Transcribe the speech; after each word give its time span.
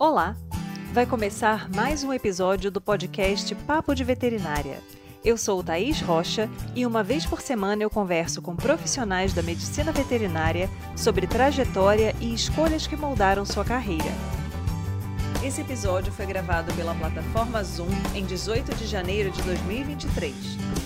Olá! 0.00 0.34
Vai 0.94 1.04
começar 1.04 1.68
mais 1.68 2.02
um 2.02 2.10
episódio 2.10 2.70
do 2.70 2.80
podcast 2.80 3.54
Papo 3.54 3.94
de 3.94 4.02
Veterinária. 4.02 4.78
Eu 5.22 5.36
sou 5.36 5.62
Thaís 5.62 6.00
Rocha 6.00 6.48
e 6.74 6.86
uma 6.86 7.02
vez 7.02 7.26
por 7.26 7.42
semana 7.42 7.82
eu 7.82 7.90
converso 7.90 8.40
com 8.40 8.56
profissionais 8.56 9.34
da 9.34 9.42
medicina 9.42 9.92
veterinária 9.92 10.70
sobre 10.96 11.26
trajetória 11.26 12.16
e 12.18 12.32
escolhas 12.32 12.86
que 12.86 12.96
moldaram 12.96 13.44
sua 13.44 13.62
carreira. 13.62 14.10
Esse 15.44 15.60
episódio 15.60 16.10
foi 16.10 16.24
gravado 16.24 16.72
pela 16.72 16.94
plataforma 16.94 17.62
Zoom 17.62 17.90
em 18.14 18.24
18 18.24 18.74
de 18.76 18.86
janeiro 18.86 19.30
de 19.30 19.42
2023 19.42 20.34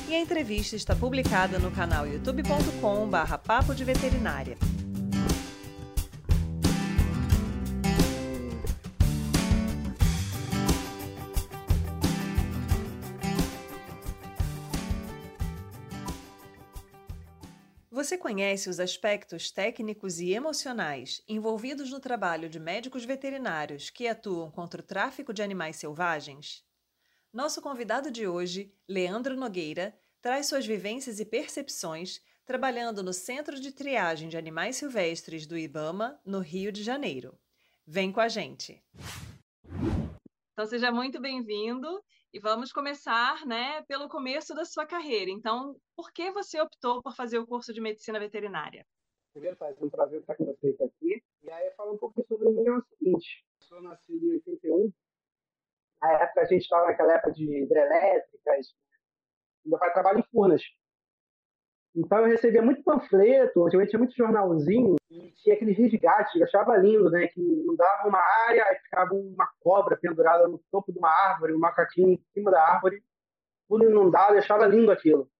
e 0.08 0.14
a 0.16 0.20
entrevista 0.20 0.74
está 0.74 0.96
publicada 0.96 1.60
no 1.60 1.70
canal 1.70 2.04
youtube.com/papo 2.04 3.76
de 3.76 3.84
veterinária. 3.84 4.58
Você 18.04 18.18
conhece 18.18 18.68
os 18.68 18.78
aspectos 18.78 19.50
técnicos 19.50 20.20
e 20.20 20.34
emocionais 20.34 21.22
envolvidos 21.26 21.90
no 21.90 21.98
trabalho 21.98 22.50
de 22.50 22.60
médicos 22.60 23.02
veterinários 23.02 23.88
que 23.88 24.06
atuam 24.06 24.50
contra 24.50 24.82
o 24.82 24.84
tráfico 24.84 25.32
de 25.32 25.42
animais 25.42 25.76
selvagens? 25.76 26.62
Nosso 27.32 27.62
convidado 27.62 28.10
de 28.10 28.26
hoje, 28.26 28.70
Leandro 28.86 29.34
Nogueira, 29.34 29.98
traz 30.20 30.44
suas 30.44 30.66
vivências 30.66 31.18
e 31.18 31.24
percepções 31.24 32.20
trabalhando 32.44 33.02
no 33.02 33.14
Centro 33.14 33.58
de 33.58 33.72
Triagem 33.72 34.28
de 34.28 34.36
Animais 34.36 34.76
Silvestres 34.76 35.46
do 35.46 35.56
IBAMA, 35.56 36.20
no 36.26 36.40
Rio 36.40 36.70
de 36.70 36.82
Janeiro. 36.82 37.38
Vem 37.86 38.12
com 38.12 38.20
a 38.20 38.28
gente! 38.28 38.84
Então, 40.52 40.66
seja 40.66 40.92
muito 40.92 41.22
bem-vindo 41.22 41.88
e 42.34 42.40
vamos 42.40 42.72
começar, 42.72 43.46
né, 43.46 43.80
pelo 43.82 44.08
começo 44.08 44.52
da 44.56 44.64
sua 44.64 44.84
carreira. 44.84 45.30
Então, 45.30 45.76
por 45.94 46.12
que 46.12 46.32
você 46.32 46.60
optou 46.60 47.00
por 47.00 47.14
fazer 47.14 47.38
o 47.38 47.46
curso 47.46 47.72
de 47.72 47.80
medicina 47.80 48.18
veterinária? 48.18 48.84
Primeiro, 49.32 49.56
faz 49.56 49.80
um 49.80 49.88
prazer 49.88 50.18
estar 50.18 50.34
com 50.34 50.44
vocês 50.44 50.74
aqui. 50.80 51.22
E 51.44 51.50
aí, 51.50 51.70
falar 51.76 51.92
um 51.92 51.96
pouco 51.96 52.24
sobre 52.26 52.50
mim 52.50 52.66
é 52.66 52.72
o 52.72 52.82
seguinte: 52.82 53.46
eu 53.60 53.66
sou 53.68 53.80
nascido 53.82 54.26
em 54.26 54.32
81. 54.32 54.92
Na 56.02 56.12
época, 56.22 56.40
a 56.40 56.44
gente 56.46 56.62
estava 56.62 56.86
naquela 56.86 57.14
época 57.14 57.32
de 57.34 57.44
hidrelétricas. 57.44 58.74
Meu 59.64 59.78
pai 59.78 59.92
trabalha 59.92 60.18
em 60.18 60.24
Furnas. 60.24 60.62
Então 61.94 62.18
eu 62.18 62.26
recebia 62.26 62.60
muito 62.60 62.82
panfleto, 62.82 63.64
antigamente 63.64 63.90
tinha 63.90 63.98
muito 63.98 64.16
jornalzinho, 64.16 64.96
e 65.10 65.30
tinha 65.36 65.54
aquele 65.54 65.72
resgate, 65.72 66.38
eu 66.38 66.44
achava 66.44 66.76
lindo, 66.76 67.08
né? 67.08 67.28
Que 67.28 67.40
mudava 67.40 68.08
uma 68.08 68.18
área 68.48 68.64
e 68.72 68.80
ficava 68.80 69.14
uma 69.14 69.48
cobra 69.60 69.96
pendurada 69.96 70.48
no 70.48 70.60
topo 70.72 70.92
de 70.92 70.98
uma 70.98 71.08
árvore, 71.08 71.54
um 71.54 71.58
macaquinho 71.58 72.14
em 72.14 72.20
cima 72.32 72.50
da 72.50 72.60
árvore, 72.60 73.00
tudo 73.68 73.84
inundado, 73.84 74.34
eu 74.34 74.38
achava 74.38 74.66
lindo 74.66 74.90
aquilo. 74.90 75.30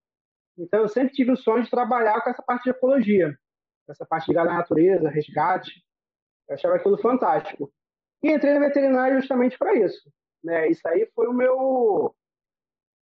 Então 0.57 0.83
eu 0.83 0.89
sempre 0.89 1.13
tive 1.13 1.33
o 1.33 1.37
sonho 1.37 1.65
de 1.65 1.71
trabalhar 1.71 2.21
com 2.23 2.31
essa 2.31 2.43
parte 2.43 2.65
de 2.65 2.71
ecologia, 2.71 3.37
com 3.85 3.93
essa 3.93 4.07
parte 4.07 4.29
ligada 4.29 4.51
à 4.51 4.55
natureza, 4.55 5.11
resgate. 5.11 5.85
Eu 6.49 6.55
achava 6.55 6.77
aquilo 6.77 6.99
fantástico. 6.99 7.73
E 8.23 8.31
entrei 8.31 8.55
no 8.55 8.61
veterinário 8.61 9.21
justamente 9.21 9.59
para 9.59 9.75
isso. 9.75 10.09
Né? 10.43 10.69
Isso 10.69 10.87
aí 10.87 11.11
foi 11.15 11.27
o 11.27 11.33
meu 11.33 12.15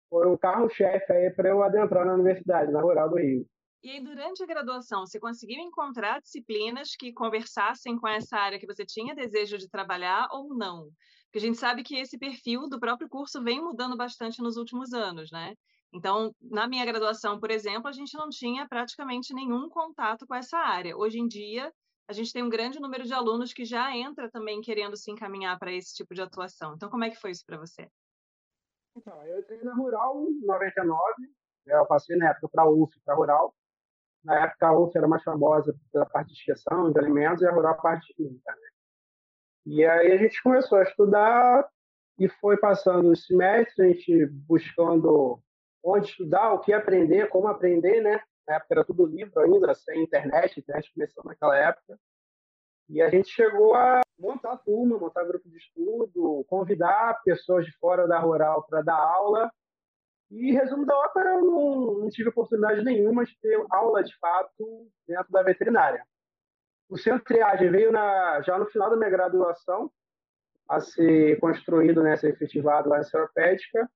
foi 0.10 0.28
o 0.28 0.38
carro-chefe 0.38 1.12
aí 1.12 1.32
para 1.32 1.50
eu 1.50 1.62
adentrar 1.62 2.06
na 2.06 2.14
universidade, 2.14 2.72
na 2.72 2.82
Rural 2.82 3.10
do 3.10 3.18
Rio. 3.18 3.46
E 3.84 3.92
aí, 3.92 4.02
durante 4.02 4.42
a 4.42 4.46
graduação, 4.46 5.06
você 5.06 5.20
conseguiu 5.20 5.60
encontrar 5.60 6.20
disciplinas 6.20 6.96
que 6.98 7.14
conversassem 7.14 7.96
com 7.98 8.08
essa 8.08 8.38
área 8.38 8.60
que 8.60 8.66
você 8.66 8.86
tinha 8.86 9.16
desejo 9.16 9.58
de 9.58 9.70
trabalhar 9.70 10.28
ou 10.32 10.54
não? 10.56 10.90
Porque 11.26 11.38
a 11.38 11.42
gente 11.42 11.58
sabe 11.58 11.84
que 11.84 11.96
esse 11.96 12.18
perfil 12.18 12.68
do 12.68 12.80
próprio 12.80 13.08
curso 13.08 13.42
vem 13.44 13.62
mudando 13.62 13.96
bastante 13.96 14.42
nos 14.42 14.58
últimos 14.58 14.94
anos, 14.94 15.32
né? 15.32 15.54
Então, 15.94 16.34
na 16.42 16.68
minha 16.68 16.86
graduação, 16.86 17.40
por 17.40 17.52
exemplo, 17.52 17.88
a 17.88 17.92
gente 17.92 18.18
não 18.18 18.30
tinha 18.30 18.68
praticamente 18.68 19.34
nenhum 19.34 19.70
contato 19.70 20.26
com 20.28 20.36
essa 20.36 20.58
área. 20.58 20.98
Hoje 20.98 21.20
em 21.20 21.28
dia, 21.28 21.72
a 22.08 22.14
gente 22.14 22.34
tem 22.34 22.44
um 22.44 22.50
grande 22.50 22.80
número 22.80 23.04
de 23.04 23.14
alunos 23.14 23.54
que 23.54 23.64
já 23.64 23.96
entra 23.96 24.30
também 24.30 24.60
querendo 24.60 24.98
se 24.98 25.12
encaminhar 25.12 25.58
para 25.60 25.72
esse 25.72 25.94
tipo 25.94 26.14
de 26.14 26.22
atuação. 26.22 26.74
Então, 26.76 26.90
como 26.90 27.04
é 27.04 27.10
que 27.10 27.20
foi 27.20 27.32
isso 27.32 27.46
para 27.46 27.58
você? 27.58 27.88
Então, 28.98 29.24
eu 29.28 29.40
entrei 29.40 29.64
na 29.64 29.76
Rural 29.76 30.26
em 30.28 30.44
99, 30.44 30.98
né, 31.68 31.76
eu 31.76 31.86
passei 31.86 32.18
na 32.18 32.32
época 32.32 32.50
para 32.50 32.64
a 32.64 32.70
UF, 32.70 33.00
para 33.06 33.14
a 33.14 33.18
Rural. 33.18 33.56
Na 34.24 34.44
época 34.46 34.68
a 34.68 34.78
UF 34.78 34.98
era 34.98 35.08
mais 35.08 35.24
famosa 35.24 35.76
pela 35.92 36.06
parte 36.08 36.34
de 36.34 36.34
inspeção 36.34 36.92
de 36.92 37.00
alimentos 37.00 37.44
e 37.44 37.48
a 37.48 37.52
Rural 37.52 37.74
a 37.74 37.78
parte 37.78 38.08
de 38.08 38.14
química. 38.16 38.52
Né? 38.52 38.68
E 39.68 39.86
aí 39.86 40.12
a 40.14 40.18
gente 40.18 40.42
começou 40.42 40.80
a 40.80 40.84
estudar 40.84 41.70
e 42.20 42.28
foi 42.28 42.58
passando 42.58 43.12
os 43.12 43.26
semestres, 43.28 43.80
a 43.80 43.88
gente 43.88 44.26
buscando 44.26 45.40
onde 45.84 46.08
estudar, 46.08 46.54
o 46.54 46.60
que 46.60 46.74
aprender, 46.74 47.30
como 47.30 47.48
aprender, 47.48 48.02
né? 48.02 48.20
Na 48.48 48.56
época 48.56 48.74
era 48.74 48.84
tudo 48.84 49.06
livro 49.06 49.40
ainda, 49.40 49.76
sem 49.76 50.02
internet, 50.02 50.58
a 50.58 50.60
internet 50.60 50.92
começou 50.94 51.24
naquela 51.24 51.56
época. 51.56 52.00
E 52.90 53.02
a 53.02 53.10
gente 53.10 53.30
chegou 53.30 53.76
a 53.76 54.02
montar 54.18 54.58
turma, 54.58 54.98
montar 54.98 55.24
grupo 55.26 55.50
de 55.50 55.58
estudo, 55.58 56.46
convidar 56.48 57.22
pessoas 57.24 57.66
de 57.66 57.72
fora 57.78 58.08
da 58.08 58.20
rural 58.20 58.64
para 58.64 58.82
dar 58.82 58.98
aula. 58.98 59.52
E, 60.32 60.52
resumo 60.52 60.86
da 60.86 60.98
ópera, 60.98 61.36
eu 61.36 61.42
não, 61.42 62.00
não, 62.00 62.10
tive 62.10 62.30
oportunidade 62.30 62.84
nenhuma 62.84 63.26
de 63.26 63.38
ter 63.40 63.62
aula 63.70 64.04
de 64.04 64.18
fato 64.18 64.90
dentro 65.08 65.32
da 65.32 65.44
veterinária. 65.44 66.06
O 66.90 66.98
centro 66.98 67.20
de 67.20 67.26
triagem 67.26 67.70
veio 67.70 67.92
na, 67.92 68.42
já 68.42 68.58
no 68.58 68.66
final 68.66 68.90
da 68.90 68.98
minha 68.98 69.10
graduação 69.10 69.92
a 70.68 70.80
ser 70.82 71.40
construído, 71.40 72.04
né, 72.04 72.14
a 72.14 72.18
ser 72.18 72.34
efetivado 72.34 72.90
lá 72.90 73.00
em 73.00 73.04
Seropédica. 73.04 73.90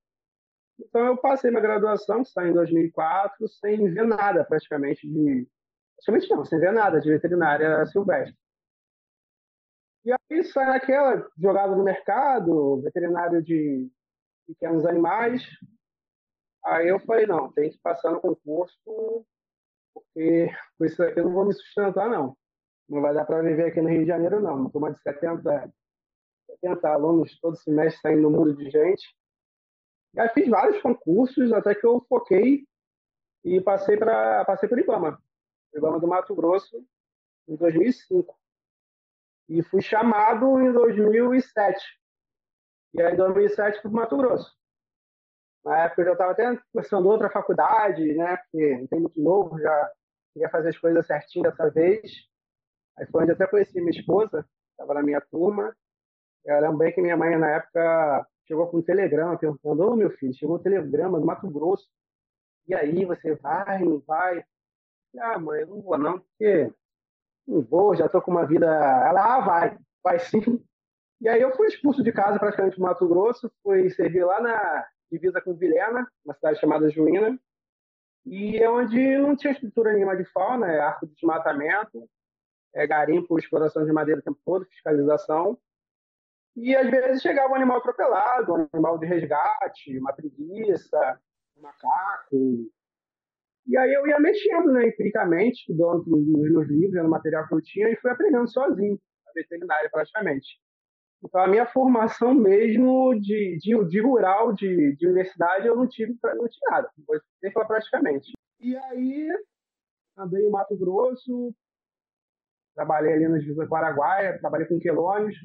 Então, 0.79 1.05
eu 1.05 1.17
passei 1.17 1.49
minha 1.49 1.61
graduação, 1.61 2.23
que 2.23 2.41
em 2.41 2.53
2004, 2.53 3.47
sem 3.47 3.93
ver 3.93 4.07
nada 4.07 4.43
praticamente 4.43 5.07
de. 5.07 5.47
Praticamente 5.95 6.29
não, 6.29 6.45
sem 6.45 6.59
ver 6.59 6.71
nada 6.71 6.99
de 6.99 7.09
veterinária 7.09 7.85
silvestre. 7.85 8.40
E 10.03 10.11
aí 10.11 10.43
sai 10.43 10.65
naquela 10.65 11.29
jogada 11.37 11.75
no 11.75 11.83
mercado, 11.83 12.81
veterinário 12.81 13.41
de 13.43 13.87
pequenos 14.47 14.85
animais. 14.85 15.43
Aí 16.65 16.87
eu 16.87 16.99
falei, 17.01 17.27
não, 17.27 17.51
tem 17.51 17.69
que 17.69 17.77
passar 17.79 18.11
no 18.11 18.19
concurso, 18.19 19.25
porque 19.93 20.49
com 20.77 20.85
isso 20.85 21.03
aqui 21.03 21.19
eu 21.19 21.25
não 21.25 21.33
vou 21.33 21.45
me 21.45 21.53
sustentar, 21.53 22.09
não. 22.09 22.35
Não 22.89 23.01
vai 23.01 23.13
dar 23.13 23.25
para 23.25 23.43
viver 23.43 23.67
aqui 23.67 23.79
no 23.79 23.89
Rio 23.89 24.01
de 24.01 24.07
Janeiro, 24.07 24.41
não. 24.41 24.55
Uma 24.55 24.71
turma 24.71 24.91
de 24.91 24.99
70, 25.01 25.71
70 26.47 26.89
alunos 26.89 27.39
todo 27.39 27.55
semestre 27.55 28.01
saindo 28.01 28.23
no 28.23 28.31
mundo 28.31 28.55
de 28.55 28.69
gente. 28.71 29.15
E 30.15 30.19
aí 30.19 30.29
fiz 30.29 30.49
vários 30.49 30.81
concursos, 30.81 31.53
até 31.53 31.75
que 31.75 31.85
eu 31.85 32.03
foquei 32.09 32.65
e 33.45 33.61
passei 33.61 33.97
para 33.97 34.43
passei 34.45 34.67
por 34.67 34.79
Ibama. 34.79 35.21
Ibama 35.73 35.99
do 35.99 36.07
Mato 36.07 36.35
Grosso, 36.35 36.83
em 37.47 37.55
2005 37.55 38.40
e 39.49 39.61
fui 39.63 39.81
chamado 39.81 40.59
em 40.59 40.71
2007. 40.71 41.79
E 42.93 43.01
aí, 43.01 43.13
em 43.13 43.17
2007, 43.17 43.81
fui 43.81 43.91
para 43.91 44.01
Mato 44.01 44.17
Grosso. 44.17 44.51
Na 45.63 45.85
época, 45.85 46.01
eu 46.01 46.05
já 46.05 46.11
estava 46.13 46.31
até 46.31 46.59
começando 46.73 47.05
outra 47.05 47.29
faculdade, 47.29 48.13
né? 48.15 48.37
Porque 48.37 48.77
não 48.77 48.87
tem 48.87 48.99
muito 48.99 49.21
novo, 49.21 49.59
já 49.59 49.91
queria 50.33 50.49
fazer 50.49 50.69
as 50.69 50.77
coisas 50.77 51.05
certinho 51.05 51.43
dessa 51.43 51.69
vez. 51.69 52.01
Aí 52.97 53.05
foi 53.07 53.23
onde 53.23 53.31
eu 53.31 53.35
até 53.35 53.47
conheci 53.47 53.79
minha 53.79 53.91
esposa, 53.91 54.45
estava 54.71 54.95
na 54.95 55.03
minha 55.03 55.21
turma. 55.21 55.75
Eu 56.45 56.59
lembro 56.59 56.77
bem 56.77 56.93
que 56.93 57.01
minha 57.01 57.15
mãe, 57.15 57.37
na 57.37 57.49
época, 57.57 58.27
chegou 58.47 58.67
com 58.67 58.77
um 58.77 58.81
telegrama 58.81 59.37
perguntando: 59.37 59.83
Ô, 59.83 59.95
meu 59.95 60.09
filho, 60.11 60.33
chegou 60.33 60.55
um 60.57 60.63
telegrama 60.63 61.19
do 61.19 61.25
Mato 61.25 61.49
Grosso. 61.49 61.87
E 62.67 62.73
aí, 62.73 63.05
você 63.05 63.35
vai, 63.35 63.79
não 63.83 63.99
vai? 63.99 64.43
Ah, 65.19 65.37
mãe, 65.37 65.61
eu 65.61 65.67
não 65.67 65.81
vou 65.81 65.97
não, 65.97 66.19
porque 66.19 66.71
não 67.47 67.61
vou, 67.61 67.95
já 67.95 68.05
estou 68.05 68.21
com 68.21 68.31
uma 68.31 68.45
vida. 68.45 68.65
Ela, 68.65 69.35
ah, 69.35 69.39
vai, 69.41 69.77
vai 70.03 70.19
sim. 70.19 70.63
E 71.19 71.29
aí 71.29 71.41
eu 71.41 71.55
fui 71.55 71.67
expulso 71.67 72.03
de 72.03 72.11
casa 72.11 72.39
praticamente 72.39 72.77
do 72.77 72.81
Mato 72.81 73.07
Grosso, 73.07 73.51
fui 73.61 73.89
servir 73.91 74.25
lá 74.25 74.41
na 74.41 74.87
divisa 75.11 75.41
com 75.41 75.53
Vilhena, 75.53 76.07
uma 76.25 76.33
cidade 76.33 76.59
chamada 76.59 76.89
Juína, 76.89 77.39
e 78.25 78.57
é 78.57 78.69
onde 78.69 79.17
não 79.17 79.35
tinha 79.35 79.53
estrutura 79.53 79.93
nenhuma 79.93 80.15
de 80.15 80.25
fauna, 80.25 80.67
é 80.71 80.79
arco 80.79 81.05
de 81.05 81.13
desmatamento, 81.13 82.09
é 82.73 82.87
garimpo, 82.87 83.37
exploração 83.37 83.85
de 83.85 83.91
madeira 83.91 84.21
o 84.21 84.23
tempo 84.23 84.39
todo, 84.45 84.65
fiscalização. 84.65 85.57
E 86.55 86.75
às 86.75 86.89
vezes 86.89 87.21
chegava 87.21 87.51
um 87.51 87.55
animal 87.55 87.77
atropelado, 87.77 88.53
um 88.53 88.67
animal 88.73 88.97
de 88.97 89.05
resgate, 89.05 89.97
uma 89.97 90.13
preguiça, 90.13 91.19
um 91.57 91.61
macaco, 91.61 92.71
e 93.67 93.77
aí 93.77 93.93
eu 93.93 94.07
ia 94.07 94.19
mexendo, 94.19 94.71
né, 94.71 94.87
empiricamente, 94.87 95.59
estudando 95.59 96.03
nos 96.05 96.51
meus 96.51 96.67
livros, 96.67 97.03
no 97.03 97.09
material 97.09 97.47
que 97.47 97.55
eu 97.55 97.61
tinha, 97.61 97.89
e 97.89 97.95
fui 97.97 98.11
aprendendo 98.11 98.49
sozinho, 98.49 98.99
a 99.27 99.31
veterinária 99.33 99.89
praticamente. 99.91 100.59
Então 101.23 101.41
a 101.41 101.47
minha 101.47 101.65
formação 101.67 102.33
mesmo 102.33 103.13
de, 103.19 103.57
de, 103.59 103.87
de 103.87 104.01
rural, 104.01 104.53
de, 104.53 104.95
de, 104.95 105.05
universidade, 105.05 105.67
eu 105.67 105.75
não 105.75 105.87
tive, 105.87 106.17
não 106.23 106.47
tive 106.47 106.65
nada, 106.69 106.89
nem 107.41 107.51
falar 107.51 107.67
praticamente. 107.67 108.31
E 108.59 108.75
aí 108.75 109.27
andei 110.17 110.43
em 110.43 110.49
Mato 110.49 110.75
Grosso, 110.75 111.53
trabalhei 112.75 113.13
ali 113.13 113.27
na 113.27 113.37
divisa 113.37 113.67
com 113.67 113.75
Araguaia, 113.75 114.39
trabalhei 114.39 114.67
com 114.67 114.79
quelônios, 114.79 115.35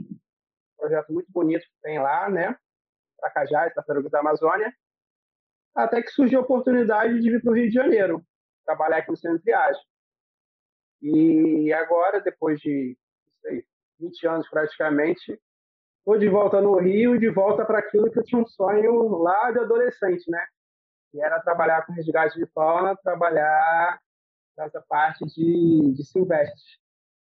projeto 0.79 1.13
muito 1.13 1.31
bonito 1.31 1.63
que 1.63 1.81
tem 1.83 1.99
lá, 1.99 2.31
né? 2.31 2.57
Para 3.19 3.31
Cajás, 3.31 3.75
Tartarugas 3.75 4.11
da 4.11 4.21
Amazônia. 4.21 4.73
Até 5.76 6.02
que 6.02 6.11
surgiu 6.11 6.40
a 6.40 6.43
oportunidade 6.43 7.20
de 7.20 7.31
vir 7.31 7.43
para 7.43 7.52
o 7.52 7.55
Rio 7.55 7.69
de 7.69 7.75
Janeiro, 7.75 8.25
trabalhar 8.64 8.96
aqui 8.99 9.11
no 9.11 9.17
centro 9.17 9.37
de 9.37 9.44
triagem. 9.44 9.82
E 11.02 11.70
agora, 11.75 12.20
depois 12.20 12.58
de 12.61 12.96
sei, 13.43 13.62
20 14.00 14.26
anos 14.26 14.49
praticamente, 14.49 15.38
estou 15.99 16.19
de 16.19 16.28
volta 16.31 16.62
no 16.62 16.78
Rio, 16.78 17.19
de 17.19 17.28
volta 17.28 17.64
para 17.64 17.81
aquilo 17.81 18.11
que 18.11 18.19
eu 18.19 18.25
tinha 18.25 18.40
um 18.40 18.46
sonho 18.46 19.19
lá 19.19 19.50
de 19.52 19.58
adolescente, 19.58 20.31
né? 20.31 20.43
Que 21.12 21.20
era 21.20 21.40
trabalhar 21.40 21.84
com 21.84 21.93
resgate 21.93 22.38
de 22.38 22.46
fauna, 22.46 22.96
trabalhar 22.96 24.00
nessa 24.56 24.81
parte 24.88 25.26
de, 25.26 25.93
de 25.94 26.05
silvestres. 26.05 26.79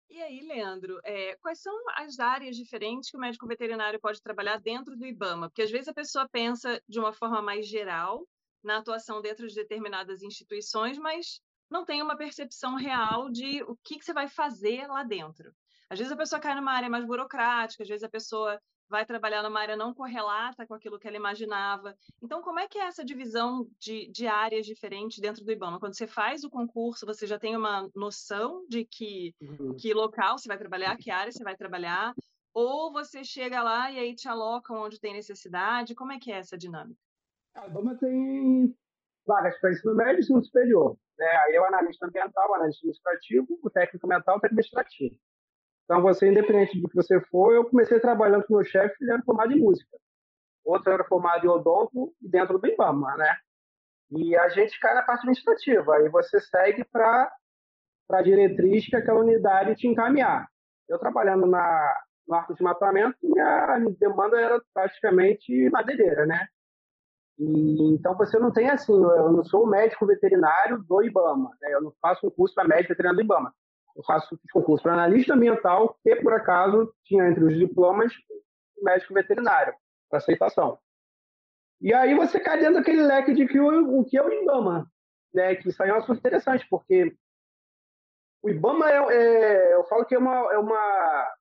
E 0.08 0.22
aí, 0.22 0.46
Leandro, 0.46 1.00
é, 1.02 1.36
quais 1.42 1.60
são 1.60 1.74
as 1.96 2.20
áreas 2.20 2.54
diferentes 2.54 3.10
que 3.10 3.16
o 3.16 3.20
médico 3.20 3.48
veterinário 3.48 3.98
pode 3.98 4.22
trabalhar 4.22 4.60
dentro 4.60 4.96
do 4.96 5.04
IBAMA? 5.04 5.48
Porque 5.48 5.62
às 5.62 5.72
vezes 5.72 5.88
a 5.88 5.94
pessoa 5.94 6.28
pensa 6.30 6.80
de 6.88 7.00
uma 7.00 7.12
forma 7.12 7.42
mais 7.42 7.66
geral 7.66 8.24
na 8.64 8.78
atuação 8.78 9.20
dentro 9.20 9.46
de 9.46 9.54
determinadas 9.54 10.22
instituições, 10.22 10.98
mas 10.98 11.40
não 11.70 11.84
tem 11.84 12.02
uma 12.02 12.16
percepção 12.16 12.76
real 12.76 13.30
de 13.30 13.62
o 13.62 13.76
que, 13.76 13.98
que 13.98 14.04
você 14.04 14.12
vai 14.12 14.28
fazer 14.28 14.86
lá 14.86 15.02
dentro. 15.02 15.52
Às 15.88 15.98
vezes 15.98 16.12
a 16.12 16.16
pessoa 16.16 16.40
cai 16.40 16.54
numa 16.54 16.72
área 16.72 16.88
mais 16.88 17.04
burocrática, 17.04 17.82
às 17.82 17.88
vezes 17.88 18.04
a 18.04 18.08
pessoa 18.08 18.60
vai 18.88 19.04
trabalhar 19.04 19.42
numa 19.42 19.60
área 19.60 19.76
não 19.76 19.94
correlata 19.94 20.66
com 20.66 20.74
aquilo 20.74 20.98
que 20.98 21.08
ela 21.08 21.16
imaginava. 21.16 21.96
Então, 22.22 22.42
como 22.42 22.60
é 22.60 22.68
que 22.68 22.78
é 22.78 22.86
essa 22.86 23.04
divisão 23.04 23.66
de, 23.78 24.10
de 24.10 24.26
áreas 24.26 24.66
diferentes 24.66 25.18
dentro 25.18 25.44
do 25.44 25.50
IBAMA? 25.50 25.80
Quando 25.80 25.96
você 25.96 26.06
faz 26.06 26.44
o 26.44 26.50
concurso, 26.50 27.06
você 27.06 27.26
já 27.26 27.38
tem 27.38 27.56
uma 27.56 27.88
noção 27.94 28.64
de 28.68 28.84
que, 28.84 29.34
uhum. 29.40 29.74
que 29.76 29.92
local 29.94 30.38
você 30.38 30.48
vai 30.48 30.58
trabalhar, 30.58 30.96
que 30.96 31.10
área 31.10 31.32
você 31.32 31.42
vai 31.42 31.56
trabalhar, 31.56 32.14
ou 32.52 32.92
você 32.92 33.24
chega 33.24 33.62
lá 33.62 33.90
e 33.90 33.98
aí 33.98 34.14
te 34.14 34.28
alocam 34.28 34.82
onde 34.82 35.00
tem 35.00 35.12
necessidade? 35.12 35.94
Como 35.94 36.12
é 36.12 36.18
que 36.18 36.30
é 36.30 36.38
essa 36.38 36.56
dinâmica? 36.56 37.03
A 37.54 37.66
IBAMA 37.66 37.96
tem 37.98 38.74
vagas 39.26 39.58
para 39.60 39.72
ensino 39.72 39.94
médio 39.94 40.16
e 40.16 40.20
ensino 40.20 40.44
superior. 40.44 40.96
Né? 41.18 41.26
Aí 41.26 41.54
é 41.54 41.60
o 41.60 41.64
analista 41.64 42.06
ambiental, 42.06 42.50
o 42.50 42.54
analista 42.54 42.80
administrativo, 42.80 43.58
o 43.62 43.70
técnico 43.70 44.06
ambiental 44.06 44.36
o 44.36 44.40
técnico 44.40 44.60
administrativo. 44.60 45.16
Então, 45.84 46.02
você, 46.02 46.28
independente 46.28 46.80
do 46.80 46.88
que 46.88 46.96
você 46.96 47.20
for, 47.26 47.54
eu 47.54 47.64
comecei 47.66 48.00
trabalhando 48.00 48.44
com 48.46 48.54
meu 48.54 48.64
chefe, 48.64 48.96
ele 49.00 49.12
era 49.12 49.22
formado 49.22 49.52
em 49.52 49.60
música. 49.60 49.96
Outro 50.64 50.92
era 50.92 51.04
formado 51.04 51.44
em 51.44 51.48
odonto 51.48 52.14
e 52.22 52.28
dentro 52.28 52.58
do 52.58 52.66
IBAMA, 52.66 53.16
né? 53.16 53.36
E 54.10 54.34
a 54.36 54.48
gente 54.48 54.78
cai 54.80 54.94
na 54.94 55.02
parte 55.02 55.20
administrativa. 55.20 55.96
Aí 55.96 56.08
você 56.08 56.40
segue 56.40 56.84
para 56.84 57.30
a 58.10 58.22
diretriz 58.22 58.88
que 58.88 58.96
aquela 58.96 59.20
unidade 59.20 59.76
te 59.76 59.86
encaminhar. 59.86 60.48
Eu 60.88 60.98
trabalhando 60.98 61.46
na, 61.46 61.94
no 62.26 62.34
arco 62.34 62.54
de 62.54 62.62
matamento, 62.62 63.16
minha 63.22 63.78
demanda 63.98 64.40
era 64.40 64.60
praticamente 64.72 65.68
madeireira, 65.70 66.24
né? 66.26 66.48
E, 67.38 67.94
então 67.94 68.16
você 68.16 68.38
não 68.38 68.52
tem 68.52 68.70
assim, 68.70 68.92
eu 68.92 69.32
não 69.32 69.44
sou 69.44 69.66
médico 69.66 70.06
veterinário 70.06 70.82
do 70.82 71.02
IBAMA, 71.02 71.50
né? 71.60 71.74
eu 71.74 71.82
não 71.82 71.92
faço 72.00 72.26
um 72.26 72.30
curso 72.30 72.54
para 72.54 72.68
médico 72.68 72.90
veterinário 72.90 73.18
do 73.18 73.24
IBAMA 73.24 73.52
eu 73.96 74.02
faço 74.02 74.38
concurso 74.52 74.82
para 74.82 74.94
analista 74.94 75.34
ambiental, 75.34 75.96
que 76.02 76.16
por 76.16 76.32
acaso 76.32 76.92
tinha 77.04 77.28
entre 77.28 77.44
os 77.44 77.56
diplomas 77.56 78.12
médico 78.82 79.14
veterinário, 79.14 79.74
para 80.10 80.18
aceitação. 80.18 80.78
E 81.80 81.94
aí 81.94 82.14
você 82.14 82.40
cai 82.40 82.58
dentro 82.58 82.74
daquele 82.74 83.02
leque 83.02 83.34
de 83.34 83.46
que 83.46 83.58
o, 83.58 84.00
o 84.00 84.04
que 84.04 84.18
é 84.18 84.22
o 84.22 84.32
IBAMA, 84.32 84.90
né? 85.32 85.54
Que 85.54 85.68
isso 85.68 85.82
aí 85.82 85.90
é 85.90 85.94
um 85.94 85.98
assunto 85.98 86.18
interessante, 86.18 86.66
porque 86.68 87.14
o 88.42 88.50
IBAMA 88.50 88.90
é, 88.90 88.96
é, 89.14 89.74
eu 89.74 89.84
falo 89.84 90.04
que 90.04 90.14
é 90.14 90.18
uma, 90.18 90.52
é 90.52 90.58
uma, 90.58 91.34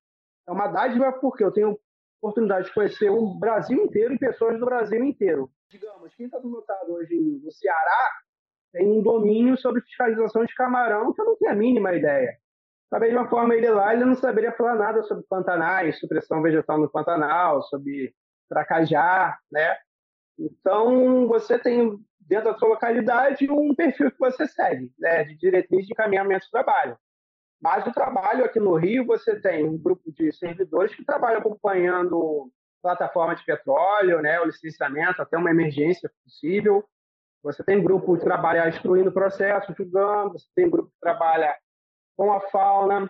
é 0.48 0.51
uma 0.51 0.68
dádiva 0.68 1.12
porque 1.13 1.44
eu 1.44 1.51
tenho 1.51 1.80
oportunidade 2.22 2.68
de 2.68 2.74
conhecer 2.74 3.10
o 3.10 3.38
Brasil 3.38 3.84
inteiro 3.84 4.13
e 4.13 4.19
pessoas 4.19 4.60
do 4.60 4.66
Brasil 4.66 5.04
inteiro. 5.04 5.51
Digamos, 5.74 6.14
quem 6.14 6.28
está 6.28 6.38
lotado 6.38 6.94
hoje 6.94 7.20
no 7.44 7.52
Ceará 7.52 8.12
tem 8.72 8.88
um 8.88 9.02
domínio 9.02 9.58
sobre 9.58 9.81
fiscalização 9.81 10.46
de 10.46 10.54
camarão 10.54 11.12
que 11.12 11.20
eu 11.20 11.25
não 11.25 11.36
tenho 11.36 11.52
a 11.52 11.56
mínima 11.56 11.96
ideia. 11.96 12.38
Da 12.92 13.00
mesma 13.00 13.28
forma, 13.28 13.56
ele 13.56 13.72
lá 13.72 13.92
ele 13.92 14.06
não 14.06 14.14
saberia 14.14 14.52
falar 14.52 14.75
nada 14.75 15.02
sobre 15.02 15.25
pantanais, 15.28 16.00
supressão 16.00 16.44
vegetal 16.44 16.78
no 16.78 16.92
Pantanal, 16.92 17.64
sobre 17.64 18.14
tracajá, 18.48 19.36
né? 19.52 19.75
Então, 20.38 21.28
você 21.28 21.58
tem 21.58 22.00
dentro 22.19 22.52
da 22.52 22.58
sua 22.60 22.69
localidade 22.69 23.50
um 23.50 23.74
perfil 23.74 24.12
que 24.12 24.19
você 24.19 24.48
segue, 24.48 24.92
né, 25.00 25.24
de 25.24 25.36
diretriz 25.38 25.88
de 25.88 25.94
encaminhamento 25.94 26.46
de 26.46 26.52
trabalho. 26.52 26.96
Mas 27.60 27.84
o 27.88 27.92
trabalho 27.92 28.46
aqui 28.46 28.60
no 28.60 28.76
Rio, 28.76 29.08
você 29.08 29.42
tem 29.42 29.66
um 29.66 29.78
grupo 29.78 30.12
de 30.12 30.31
servidores 30.34 30.94
que 30.94 31.04
trabalham 31.04 31.40
acompanhando 31.40 32.52
plataforma 32.83 33.33
de 33.33 33.44
petróleo, 33.45 34.21
né, 34.21 34.39
o 34.41 34.45
licenciamento 34.45 35.21
até 35.21 35.38
uma 35.38 35.50
emergência 35.50 36.12
possível. 36.24 36.83
Você 37.41 37.63
tem 37.63 37.81
grupo 37.81 38.15
que 38.15 38.24
trabalha 38.24 38.68
instruindo 38.69 39.09
o 39.09 39.13
processo, 39.13 39.74
julgando, 39.75 40.38
você 40.38 40.47
tem 40.53 40.69
grupo 40.69 40.89
que 40.89 41.00
trabalha 41.00 41.56
com 42.15 42.31
a 42.31 42.41
fauna. 42.50 43.09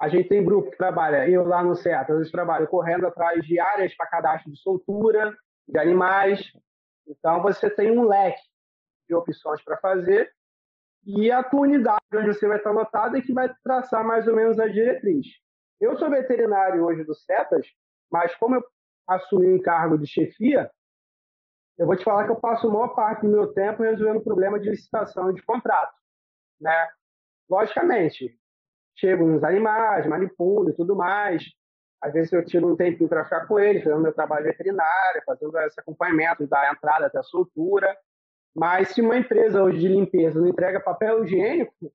A 0.00 0.08
gente 0.08 0.28
tem 0.28 0.44
grupo 0.44 0.70
que 0.70 0.76
trabalha, 0.76 1.28
eu 1.28 1.46
lá 1.46 1.62
no 1.62 1.76
CETA, 1.76 2.12
eu 2.12 2.30
trabalho 2.30 2.66
correndo 2.66 3.06
atrás 3.06 3.44
de 3.44 3.58
áreas 3.60 3.94
para 3.96 4.08
cadastro 4.08 4.50
de 4.50 4.60
soltura 4.60 5.32
de 5.66 5.78
animais. 5.78 6.40
Então, 7.06 7.40
você 7.40 7.70
tem 7.70 7.96
um 7.96 8.06
leque 8.06 8.42
de 9.08 9.14
opções 9.14 9.62
para 9.62 9.76
fazer 9.76 10.30
e 11.04 11.30
a 11.32 11.42
tua 11.42 11.62
unidade 11.62 12.00
onde 12.14 12.28
você 12.28 12.46
vai 12.46 12.58
estar 12.58 12.70
lotado 12.70 13.16
é 13.16 13.20
que 13.20 13.32
vai 13.32 13.52
traçar 13.64 14.04
mais 14.04 14.26
ou 14.28 14.36
menos 14.36 14.58
a 14.60 14.68
diretriz. 14.68 15.26
Eu 15.80 15.96
sou 15.98 16.08
veterinário 16.08 16.84
hoje 16.84 17.02
do 17.04 17.14
CETAS, 17.14 17.66
mas 18.10 18.34
como 18.36 18.54
eu 18.54 18.62
assumi 19.08 19.52
um 19.52 19.60
cargo 19.60 19.98
de 19.98 20.06
chefia, 20.06 20.70
eu 21.78 21.86
vou 21.86 21.96
te 21.96 22.04
falar 22.04 22.24
que 22.24 22.30
eu 22.30 22.36
passo 22.36 22.68
a 22.68 22.70
maior 22.70 22.88
parte 22.88 23.22
do 23.22 23.28
meu 23.28 23.52
tempo 23.52 23.82
resolvendo 23.82 24.22
problema 24.22 24.58
de 24.58 24.70
licitação 24.70 25.30
e 25.30 25.34
de 25.34 25.42
contrato. 25.42 25.94
Né? 26.60 26.88
Logicamente, 27.48 28.38
chego 28.96 29.26
nos 29.26 29.42
animais, 29.42 30.06
manipulo 30.06 30.70
e 30.70 30.74
tudo 30.74 30.94
mais. 30.94 31.44
Às 32.00 32.12
vezes 32.12 32.32
eu 32.32 32.44
tiro 32.44 32.72
um 32.72 32.76
tempinho 32.76 33.08
para 33.08 33.24
ficar 33.24 33.46
com 33.46 33.58
eles, 33.58 33.84
fazendo 33.84 34.02
meu 34.02 34.12
trabalho 34.12 34.44
veterinário, 34.44 35.22
fazendo 35.24 35.56
esse 35.60 35.80
acompanhamento 35.80 36.46
da 36.46 36.70
entrada 36.70 37.06
até 37.06 37.18
a 37.18 37.22
soltura. 37.22 37.96
Mas 38.54 38.88
se 38.88 39.00
uma 39.00 39.16
empresa 39.16 39.62
hoje 39.62 39.78
de 39.78 39.88
limpeza 39.88 40.40
não 40.40 40.48
entrega 40.48 40.80
papel 40.80 41.24
higiênico, 41.24 41.92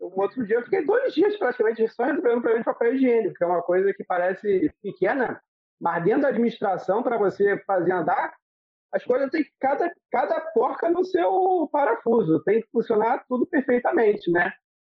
um 0.00 0.20
outro 0.20 0.44
dia 0.46 0.56
eu 0.56 0.62
fiquei 0.62 0.84
dois 0.84 1.14
dias 1.14 1.36
praticamente 1.38 1.86
só 1.88 2.04
resolvendo 2.04 2.40
problema 2.40 2.58
de 2.58 2.64
papel 2.64 2.94
higiênico, 2.94 3.34
que 3.34 3.44
é 3.44 3.46
uma 3.46 3.62
coisa 3.62 3.92
que 3.94 4.04
parece 4.04 4.72
pequena, 4.82 5.40
mas 5.80 6.04
dentro 6.04 6.22
da 6.22 6.28
administração, 6.28 7.02
para 7.02 7.18
você 7.18 7.58
fazer 7.66 7.92
andar, 7.92 8.34
as 8.92 9.04
coisas 9.04 9.30
têm 9.30 9.44
cada, 9.60 9.92
cada 10.10 10.40
porca 10.52 10.88
no 10.88 11.04
seu 11.04 11.68
parafuso, 11.70 12.42
tem 12.44 12.62
que 12.62 12.68
funcionar 12.70 13.24
tudo 13.28 13.46
perfeitamente, 13.46 14.30
né? 14.30 14.52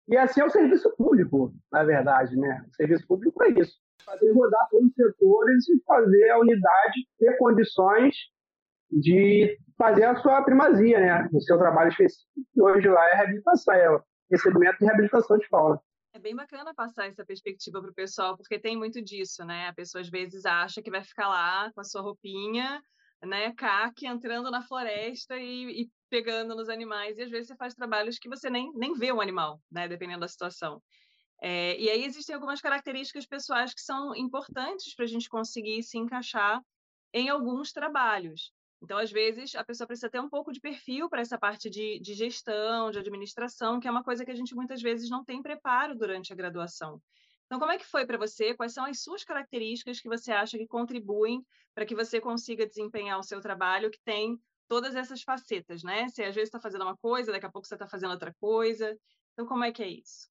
E 0.09 0.16
assim 0.16 0.40
é 0.40 0.45
o 0.45 0.50
serviço 0.50 0.95
público, 0.97 1.52
na 1.73 1.83
verdade, 1.83 2.37
né? 2.37 2.64
O 2.68 2.75
serviço 2.76 3.06
público 3.06 3.42
é 3.42 3.49
isso. 3.50 3.73
Fazer 4.04 4.30
rodar 4.33 4.68
todos 4.71 4.87
os 4.87 4.95
setores 4.95 5.68
e 5.68 5.83
fazer 5.85 6.30
a 6.30 6.38
unidade 6.38 7.09
ter 7.18 7.37
condições 7.38 8.14
de 8.90 9.59
fazer 9.76 10.04
a 10.04 10.16
sua 10.16 10.42
primazia, 10.42 11.00
né? 11.00 11.28
O 11.33 11.40
seu 11.40 11.59
trabalho 11.59 11.88
específico, 11.88 12.28
hoje 12.56 12.88
lá 12.88 13.04
é 13.11 13.16
reabilitação, 13.16 13.75
é 13.75 14.00
recebimento 14.30 14.78
de 14.78 14.85
reabilitação 14.85 15.38
de 15.38 15.49
fauna. 15.49 15.80
É 16.16 16.18
bem 16.18 16.35
bacana 16.35 16.75
passar 16.75 17.08
essa 17.08 17.26
perspectiva 17.26 17.78
para 17.78 17.90
o 17.90 17.94
pessoal, 17.94 18.38
porque 18.38 18.58
tem 18.58 18.75
muito 18.75 19.02
disso, 19.02 19.44
né? 19.44 19.68
A 19.68 19.75
pessoa 19.75 20.00
às 20.00 20.08
vezes 20.08 20.46
acha 20.46 20.80
que 20.80 20.90
vai 20.90 21.04
ficar 21.04 21.28
lá 21.28 21.70
com 21.75 21.82
a 21.82 21.85
sua 21.85 22.00
roupinha, 22.00 22.82
né, 23.23 23.52
CAC, 23.52 24.06
entrando 24.06 24.50
na 24.50 24.62
floresta 24.62 25.37
e, 25.37 25.82
e 25.82 25.90
pegando 26.08 26.56
nos 26.56 26.70
animais, 26.70 27.18
e 27.18 27.23
às 27.23 27.30
vezes 27.30 27.49
você 27.49 27.56
faz 27.56 27.75
trabalhos 27.75 28.18
que 28.18 28.30
você 28.30 28.49
nem, 28.49 28.73
nem 28.73 28.94
vê 28.94 29.12
o 29.12 29.20
animal, 29.20 29.61
né, 29.70 29.87
dependendo 29.88 30.20
da 30.20 30.28
situação. 30.28 30.82
É, 31.42 31.78
e 31.78 31.90
aí 31.90 32.02
existem 32.02 32.35
algumas 32.35 32.62
características 32.62 33.26
pessoais 33.26 33.75
que 33.75 33.82
são 33.82 34.16
importantes 34.16 34.94
para 34.94 35.04
a 35.04 35.08
gente 35.08 35.28
conseguir 35.28 35.82
se 35.82 35.99
encaixar 35.99 36.62
em 37.12 37.28
alguns 37.28 37.73
trabalhos. 37.73 38.54
Então, 38.83 38.99
às 38.99 39.11
vezes, 39.11 39.54
a 39.54 39.64
pessoa 39.64 39.87
precisa 39.87 40.11
ter 40.11 40.21
um 40.21 40.28
pouco 40.28 40.52
de 40.52 40.61
perfil 40.61 41.09
para 41.09 41.21
essa 41.21 41.38
parte 41.38 41.71
de, 41.71 41.99
de 42.00 42.14
gestão, 42.14 42.90
de 42.90 42.99
administração, 42.99 43.80
que 43.80 43.88
é 43.88 43.90
uma 43.90 44.04
coisa 44.04 44.25
que 44.25 44.30
a 44.30 44.35
gente 44.35 44.54
muitas 44.54 44.83
vezes 44.83 45.09
não 45.09 45.25
tem 45.25 45.42
preparo 45.42 45.97
durante 45.97 46.33
a 46.33 46.37
graduação. 46.37 47.00
Então, 47.47 47.59
como 47.59 47.73
é 47.73 47.78
que 47.78 47.87
foi 47.87 48.04
para 48.04 48.18
você? 48.18 48.54
Quais 48.54 48.73
são 48.73 48.85
as 48.85 49.00
suas 49.00 49.25
características 49.25 50.00
que 50.00 50.09
você 50.09 50.33
acha 50.33 50.59
que 50.59 50.66
contribuem 50.66 51.45
para 51.75 51.87
que 51.87 51.95
você 51.95 52.21
consiga 52.21 52.66
desempenhar 52.66 53.18
o 53.18 53.23
seu 53.23 53.40
trabalho 53.40 53.90
que 53.90 54.00
tem 54.04 54.38
todas 54.68 54.97
essas 54.97 55.23
facetas, 55.23 55.83
né? 55.83 56.09
Você 56.09 56.25
às 56.25 56.35
vezes 56.35 56.49
está 56.49 56.61
fazendo 56.61 56.83
uma 56.83 56.97
coisa, 56.97 57.30
daqui 57.30 57.47
a 57.47 57.50
pouco 57.50 57.66
você 57.66 57.75
está 57.75 57.87
fazendo 57.87 58.11
outra 58.11 58.35
coisa. 58.40 58.97
Então, 59.33 59.47
como 59.47 59.64
é 59.64 59.71
que 59.71 59.83
é 59.83 59.88
isso? 59.88 60.28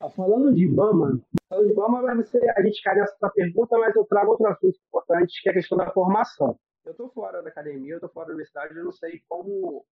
Ah, 0.00 0.10
falando 0.10 0.54
de 0.54 0.64
IBAMA, 0.64 1.20
falando 1.48 1.66
de 1.66 1.72
IBAMA, 1.72 2.22
ser, 2.24 2.48
a 2.56 2.62
gente 2.62 2.82
cai 2.82 2.94
nessa 2.94 3.30
pergunta, 3.30 3.78
mas 3.78 3.96
eu 3.96 4.04
trago 4.04 4.32
outro 4.32 4.46
assunto 4.46 4.78
importante, 4.86 5.42
que 5.42 5.48
é 5.48 5.52
a 5.52 5.54
questão 5.54 5.78
da 5.78 5.90
formação. 5.92 6.58
Eu 6.88 6.92
estou 6.92 7.10
fora 7.10 7.42
da 7.42 7.50
academia, 7.50 7.92
eu 7.92 7.98
estou 7.98 8.08
fora 8.08 8.28
da 8.28 8.32
universidade, 8.32 8.74
eu 8.74 8.84
não 8.84 8.92
sei 8.92 9.22
como 9.28 9.84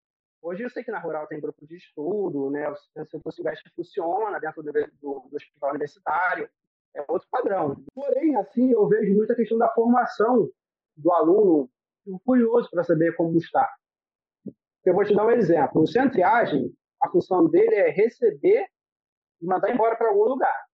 Hoje 0.42 0.64
eu 0.64 0.70
sei 0.70 0.82
que 0.82 0.92
na 0.92 1.00
Rural 1.00 1.28
tem 1.28 1.42
grupo 1.42 1.66
de 1.68 1.76
estudo, 1.76 2.52
né? 2.52 2.70
o 2.70 2.76
Centro 2.76 3.32
Silvestre 3.32 3.70
funciona 3.76 4.40
dentro 4.40 4.62
do, 4.64 4.72
do, 4.72 5.28
do 5.28 5.36
hospital 5.36 5.72
universitário. 5.72 6.48
é 6.96 7.04
outro 7.08 7.28
padrão. 7.30 7.84
Porém, 7.94 8.36
assim, 8.38 8.72
eu 8.72 8.88
vejo 8.88 9.14
muita 9.14 9.36
questão 9.36 9.58
da 9.58 9.68
formação 9.74 10.50
do 10.96 11.12
aluno, 11.12 11.70
curioso 12.24 12.70
para 12.70 12.84
saber 12.84 13.16
como 13.16 13.38
está. 13.38 13.68
Eu 14.86 14.94
vou 14.94 15.04
te 15.04 15.16
dar 15.16 15.26
um 15.26 15.32
exemplo. 15.32 15.82
O 15.82 15.88
centro 15.88 16.12
triagem, 16.12 16.72
a 17.02 17.10
função 17.10 17.50
dele 17.50 17.76
é 17.76 17.90
receber 17.90 18.68
e 19.42 19.46
mandar 19.46 19.72
embora 19.72 19.98
para 19.98 20.10
algum 20.10 20.26
lugar. 20.26 20.66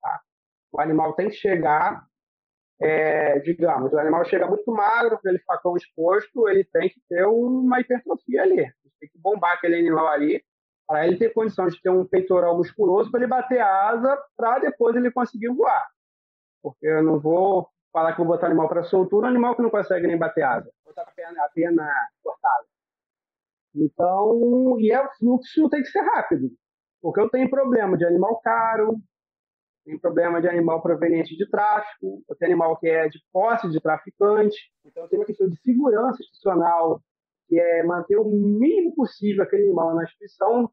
Tá? 0.00 0.22
O 0.72 0.80
animal 0.80 1.12
tem 1.12 1.28
que 1.28 1.36
chegar, 1.36 2.04
é, 2.80 3.38
digamos, 3.40 3.92
o 3.92 3.98
animal 3.98 4.24
chega 4.24 4.46
muito 4.46 4.70
magro, 4.70 5.18
para 5.20 5.30
ele 5.30 5.42
tão 5.62 5.76
exposto, 5.76 6.48
ele 6.48 6.64
tem 6.64 6.88
que 6.88 7.00
ter 7.08 7.24
uma 7.26 7.80
hipertrofia 7.80 8.42
ali. 8.42 8.72
Tem 9.00 9.08
que 9.10 9.18
bombar 9.18 9.54
aquele 9.54 9.76
animal 9.76 10.08
ali 10.08 10.42
para 10.86 11.06
ele 11.06 11.16
ter 11.16 11.32
condição 11.32 11.66
de 11.66 11.80
ter 11.82 11.90
um 11.90 12.06
peitoral 12.06 12.56
musculoso 12.56 13.10
para 13.10 13.20
ele 13.20 13.26
bater 13.26 13.60
a 13.60 13.88
asa 13.88 14.18
para 14.36 14.60
depois 14.60 14.94
ele 14.94 15.10
conseguir 15.10 15.48
voar. 15.48 15.86
Porque 16.62 16.86
eu 16.86 17.02
não 17.02 17.18
vou 17.18 17.68
falar 17.92 18.12
que 18.12 18.18
vou 18.18 18.26
botar 18.26 18.46
animal 18.46 18.68
para 18.68 18.84
soltura, 18.84 19.26
animal 19.26 19.56
que 19.56 19.62
não 19.62 19.70
consegue 19.70 20.06
nem 20.06 20.18
bater 20.18 20.42
asa. 20.42 20.70
Botar 20.84 21.02
a 21.02 21.10
perna, 21.10 21.44
a 21.44 21.48
perna 21.48 21.92
cortada. 22.22 22.66
Então, 23.74 24.76
e 24.78 24.92
é 24.92 25.00
o 25.00 25.10
fluxo 25.14 25.68
tem 25.68 25.82
que 25.82 25.88
ser 25.88 26.00
rápido. 26.00 26.50
Porque 27.02 27.20
eu 27.20 27.28
tenho 27.28 27.50
problema 27.50 27.96
de 27.96 28.04
animal 28.04 28.40
caro, 28.40 28.96
tem 29.86 29.96
problema 29.98 30.40
de 30.40 30.48
animal 30.48 30.82
proveniente 30.82 31.36
de 31.36 31.48
tráfico, 31.48 32.20
tenho 32.38 32.50
animal 32.50 32.76
que 32.76 32.88
é 32.88 33.08
de 33.08 33.20
posse 33.32 33.70
de 33.70 33.80
traficante. 33.80 34.58
Então, 34.84 35.06
tem 35.08 35.16
uma 35.16 35.24
questão 35.24 35.48
de 35.48 35.56
segurança 35.60 36.20
institucional, 36.20 37.00
que 37.48 37.58
é 37.58 37.84
manter 37.84 38.16
o 38.16 38.24
mínimo 38.24 38.96
possível 38.96 39.44
aquele 39.44 39.62
animal 39.62 39.94
na 39.94 40.02
instituição 40.02 40.68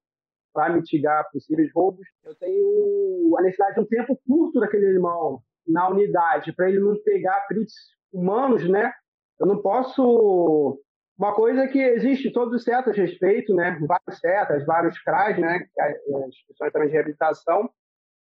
para 0.52 0.74
mitigar 0.74 1.30
possíveis 1.32 1.72
roubos. 1.74 2.08
Eu 2.24 2.34
tenho 2.36 3.36
a 3.38 3.44
necessidade 3.44 3.76
de 3.76 3.82
um 3.82 3.86
tempo 3.86 4.20
curto 4.28 4.60
daquele 4.60 4.88
animal 4.88 5.44
na 5.68 5.90
unidade 5.90 6.52
para 6.52 6.68
ele 6.68 6.80
não 6.80 6.96
pegar 7.04 7.38
atritos 7.38 7.76
humanos, 8.12 8.68
né? 8.68 8.92
Eu 9.40 9.46
não 9.46 9.62
posso 9.62 10.82
uma 11.18 11.36
coisa 11.36 11.68
que 11.68 11.80
existe 11.80 12.32
todos 12.32 12.56
os 12.56 12.64
certos 12.64 12.98
respeito, 12.98 13.54
né? 13.54 13.78
Vários 13.88 14.20
CETAs, 14.20 14.66
vários 14.66 15.00
CRAs, 15.04 15.38
né? 15.38 15.68
As 15.80 16.28
instituições 16.28 16.74
também 16.74 16.88
de 16.88 16.94
reabilitação. 16.96 17.70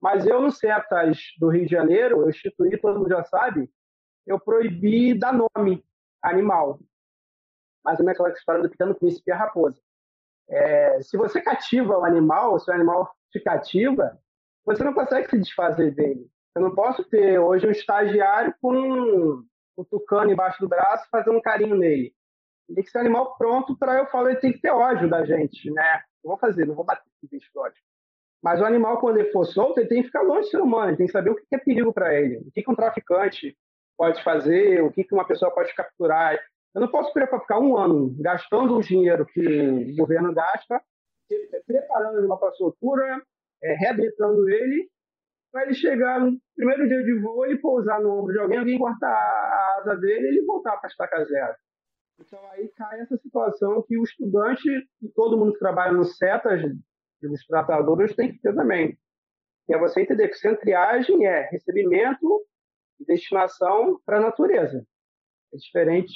Mas 0.02 0.26
eu, 0.26 0.40
no 0.40 0.50
CETAS 0.50 1.18
do 1.38 1.48
Rio 1.48 1.64
de 1.64 1.70
Janeiro, 1.70 2.22
eu 2.22 2.28
instituí, 2.28 2.76
todo 2.76 2.98
mundo 2.98 3.08
já 3.08 3.22
sabe, 3.24 3.70
eu 4.26 4.38
proibi 4.38 5.16
dar 5.16 5.32
nome 5.32 5.84
animal 6.20 6.80
mais 7.84 7.98
ou 7.98 8.04
menos 8.04 8.18
aquela 8.18 8.34
história 8.34 8.62
do 8.62 8.70
pequeno 8.70 8.94
príncipe 8.94 9.30
e 9.30 9.32
a 9.32 9.36
raposa. 9.36 9.80
É, 10.48 11.02
se 11.02 11.16
você 11.16 11.40
cativa 11.40 11.98
o 11.98 12.04
animal, 12.04 12.58
se 12.58 12.70
o 12.70 12.74
animal 12.74 13.14
te 13.30 13.40
cativa, 13.40 14.18
você 14.64 14.84
não 14.84 14.92
consegue 14.92 15.28
se 15.28 15.38
desfazer 15.38 15.94
dele. 15.94 16.30
Eu 16.54 16.62
não 16.62 16.74
posso 16.74 17.02
ter 17.04 17.38
hoje 17.38 17.66
um 17.66 17.70
estagiário 17.70 18.54
com 18.60 18.74
um, 18.74 19.46
um 19.78 19.84
tucano 19.84 20.30
embaixo 20.30 20.60
do 20.60 20.68
braço 20.68 21.08
fazendo 21.10 21.38
um 21.38 21.42
carinho 21.42 21.76
nele. 21.76 22.14
Tem 22.74 22.84
que 22.84 22.90
ser 22.90 22.98
um 22.98 23.02
animal 23.02 23.36
pronto 23.36 23.76
para 23.76 23.98
eu 23.98 24.06
falar, 24.06 24.30
ele 24.30 24.40
tem 24.40 24.52
que 24.52 24.60
ter 24.60 24.70
ódio 24.70 25.08
da 25.08 25.24
gente, 25.24 25.70
né? 25.70 26.02
Não 26.22 26.30
vou 26.30 26.38
fazer, 26.38 26.66
não 26.66 26.74
vou 26.74 26.84
bater 26.84 27.04
com 27.20 27.28
bicho 27.28 27.50
ódio. 27.56 27.82
Mas 28.42 28.60
o 28.60 28.64
animal, 28.64 28.98
quando 28.98 29.18
ele 29.18 29.30
for 29.30 29.44
solto, 29.44 29.78
ele 29.78 29.88
tem 29.88 30.00
que 30.00 30.08
ficar 30.08 30.22
longe 30.22 30.42
do 30.42 30.50
ser 30.50 30.60
humano, 30.60 30.90
ele 30.90 30.96
tem 30.96 31.06
que 31.06 31.12
saber 31.12 31.30
o 31.30 31.36
que 31.36 31.54
é 31.54 31.58
perigo 31.58 31.92
para 31.92 32.12
ele, 32.14 32.38
o 32.38 32.50
que 32.50 32.68
um 32.68 32.74
traficante 32.74 33.56
pode 33.96 34.22
fazer, 34.24 34.82
o 34.82 34.90
que 34.90 35.06
uma 35.12 35.26
pessoa 35.26 35.52
pode 35.52 35.72
capturar. 35.74 36.38
Eu 36.74 36.80
não 36.80 36.88
posso 36.88 37.12
ficar 37.12 37.60
um 37.60 37.76
ano 37.76 38.14
gastando 38.18 38.76
o 38.76 38.80
dinheiro 38.80 39.24
que 39.26 39.92
o 39.92 39.96
governo 39.96 40.34
gasta, 40.34 40.82
preparando 41.66 42.18
ele 42.18 42.26
para 42.26 42.48
a 42.48 42.52
soltura, 42.52 43.22
é, 43.62 43.74
reabilitando 43.74 44.48
ele, 44.48 44.88
para 45.52 45.64
ele 45.64 45.74
chegar 45.74 46.18
no 46.18 46.36
primeiro 46.56 46.88
dia 46.88 47.04
de 47.04 47.20
voo, 47.20 47.44
ele 47.44 47.58
pousar 47.58 48.00
no 48.00 48.18
ombro 48.18 48.32
de 48.32 48.40
alguém, 48.40 48.58
alguém 48.58 48.78
cortar 48.78 49.08
a 49.08 49.76
asa 49.80 49.96
dele 49.96 50.26
e 50.26 50.28
ele 50.28 50.46
voltar 50.46 50.78
para 50.78 50.88
a 50.88 50.90
estaca 50.90 51.24
zero. 51.24 51.54
Então 52.18 52.40
aí 52.50 52.68
cai 52.76 53.00
essa 53.00 53.16
situação 53.18 53.82
que 53.82 53.98
o 53.98 54.02
estudante 54.02 54.68
e 55.02 55.08
todo 55.10 55.36
mundo 55.36 55.52
que 55.52 55.58
trabalha 55.58 55.92
no 55.92 56.04
CETAS, 56.04 56.62
os 57.28 57.46
tratadores, 57.46 58.14
tem 58.14 58.32
que 58.32 58.38
ter 58.40 58.54
também. 58.54 58.98
Que 59.66 59.74
é 59.74 59.78
você 59.78 60.02
entender 60.02 60.28
que 60.28 60.34
centriagem 60.34 61.26
é 61.26 61.48
recebimento 61.50 62.44
e 63.00 63.04
destinação 63.04 64.00
para 64.04 64.18
a 64.18 64.20
natureza. 64.20 64.84
É 65.52 65.56
diferente 65.56 66.12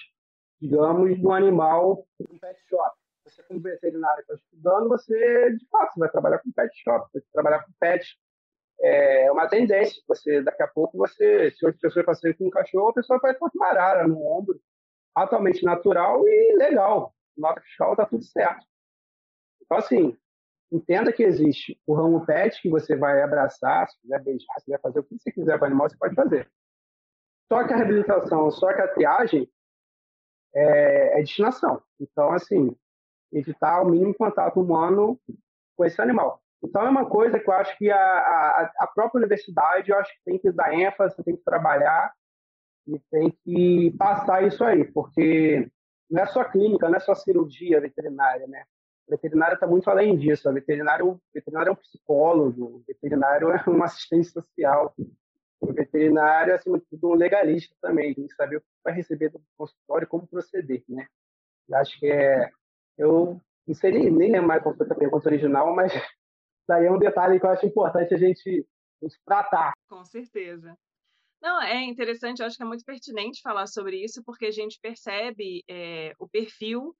digamos, 0.60 1.20
do 1.20 1.32
animal 1.32 2.06
um 2.20 2.38
pet 2.38 2.60
shop. 2.68 2.96
Você, 3.24 3.42
como 3.42 3.60
veterinário 3.60 4.20
está 4.20 4.34
estudando, 4.34 4.88
você, 4.88 5.52
de 5.52 5.66
fato, 5.68 5.98
vai 5.98 6.08
trabalhar 6.08 6.38
com 6.38 6.52
pet 6.52 6.72
shop, 6.82 7.08
vai 7.12 7.22
trabalhar 7.32 7.64
com 7.64 7.72
pet. 7.78 8.16
É 8.80 9.32
uma 9.32 9.48
tendência. 9.48 10.00
Você, 10.06 10.42
daqui 10.42 10.62
a 10.62 10.68
pouco, 10.68 10.96
você, 10.96 11.50
se 11.50 11.64
outra 11.66 11.80
pessoa 11.80 12.04
passar 12.04 12.34
com 12.34 12.46
um 12.46 12.50
cachorro, 12.50 12.90
a 12.90 12.94
pessoa 12.94 13.18
vai 13.18 13.34
com 13.34 13.48
uma 13.54 13.66
arara 13.66 14.06
no 14.06 14.20
ombro, 14.26 14.60
atualmente 15.14 15.64
natural 15.64 16.26
e 16.26 16.56
legal. 16.56 17.14
Nota 17.36 17.60
fiscal 17.62 17.92
está 17.92 18.06
tudo 18.06 18.24
certo. 18.24 18.64
Então, 19.62 19.78
assim, 19.78 20.16
entenda 20.70 21.12
que 21.12 21.22
existe 21.22 21.80
o 21.86 21.94
ramo 21.94 22.24
pet 22.24 22.60
que 22.60 22.68
você 22.68 22.96
vai 22.96 23.22
abraçar, 23.22 23.88
se 23.88 24.00
quiser 24.00 24.22
beijar, 24.22 24.54
se 24.58 24.64
quiser 24.64 24.80
fazer 24.80 25.00
o 25.00 25.04
que 25.04 25.18
você 25.18 25.32
quiser 25.32 25.58
para 25.58 25.64
o 25.64 25.66
animal, 25.66 25.88
você 25.88 25.96
pode 25.96 26.14
fazer. 26.14 26.50
Só 27.50 27.66
que 27.66 27.72
a 27.72 27.76
reabilitação, 27.76 28.50
só 28.50 28.72
que 28.72 28.80
a 28.80 28.88
triagem, 28.88 29.48
é, 30.54 31.18
é 31.18 31.22
destinação. 31.22 31.82
Então, 32.00 32.32
assim, 32.32 32.74
evitar 33.32 33.82
o 33.82 33.90
mínimo 33.90 34.14
contato 34.14 34.60
humano 34.60 35.20
com 35.76 35.84
esse 35.84 36.00
animal. 36.00 36.42
Então, 36.62 36.86
é 36.86 36.90
uma 36.90 37.08
coisa 37.08 37.38
que 37.38 37.48
eu 37.48 37.54
acho 37.54 37.76
que 37.76 37.90
a, 37.90 37.96
a, 37.96 38.72
a 38.80 38.86
própria 38.88 39.18
universidade, 39.18 39.90
eu 39.90 39.98
acho 39.98 40.12
que 40.12 40.24
tem 40.24 40.38
que 40.38 40.50
dar 40.50 40.74
ênfase, 40.74 41.22
tem 41.22 41.36
que 41.36 41.44
trabalhar 41.44 42.12
e 42.86 42.98
tem 43.10 43.30
que 43.44 43.94
passar 43.98 44.44
isso 44.44 44.64
aí, 44.64 44.84
porque 44.84 45.70
não 46.10 46.22
é 46.22 46.26
só 46.26 46.42
clínica, 46.44 46.88
não 46.88 46.96
é 46.96 47.00
só 47.00 47.14
cirurgia 47.14 47.80
veterinária, 47.80 48.46
né? 48.46 48.64
Veterinário 49.08 49.54
está 49.54 49.66
muito 49.66 49.88
além 49.88 50.16
disso. 50.16 50.48
O 50.48 50.52
veterinário, 50.52 51.08
o 51.08 51.20
veterinário 51.32 51.70
é 51.70 51.72
um 51.72 51.76
psicólogo, 51.76 52.84
veterinário 52.86 53.50
é 53.50 53.64
um 53.68 53.82
assistente 53.82 54.28
social, 54.28 54.94
o 55.60 55.72
veterinário, 55.72 56.54
acima 56.54 56.78
de 56.78 56.84
tudo, 56.86 57.10
um 57.10 57.14
legalista 57.14 57.74
também, 57.80 58.14
tem 58.14 58.26
que 58.26 58.34
saber 58.34 58.56
o 58.56 58.60
que 58.60 58.66
vai 58.84 58.94
receber 58.94 59.30
do 59.30 59.40
consultório 59.56 60.06
como 60.06 60.26
proceder, 60.26 60.84
né? 60.88 61.06
Eu 61.68 61.78
acho 61.78 61.98
que 61.98 62.06
é... 62.06 62.50
Eu 62.98 63.40
não 63.66 63.74
sei 63.74 63.92
nem, 63.92 64.10
nem 64.10 64.32
lembro 64.32 64.48
mais 64.48 64.62
qual 64.62 64.76
foi 64.76 64.86
a 64.88 64.94
pergunta 64.94 65.28
original, 65.28 65.74
mas 65.74 65.92
daí 66.68 66.86
é 66.86 66.92
um 66.92 66.98
detalhe 66.98 67.38
que 67.40 67.46
eu 67.46 67.50
acho 67.50 67.66
importante 67.66 68.14
a 68.14 68.18
gente, 68.18 68.66
a 69.02 69.06
gente 69.06 69.20
tratar. 69.24 69.72
Com 69.88 70.04
certeza. 70.04 70.76
Não, 71.42 71.60
é 71.60 71.82
interessante, 71.84 72.40
eu 72.40 72.46
acho 72.46 72.56
que 72.56 72.62
é 72.62 72.66
muito 72.66 72.84
pertinente 72.84 73.42
falar 73.42 73.66
sobre 73.66 74.02
isso, 74.02 74.22
porque 74.24 74.46
a 74.46 74.50
gente 74.50 74.78
percebe 74.80 75.62
é, 75.68 76.12
o 76.18 76.28
perfil 76.28 76.94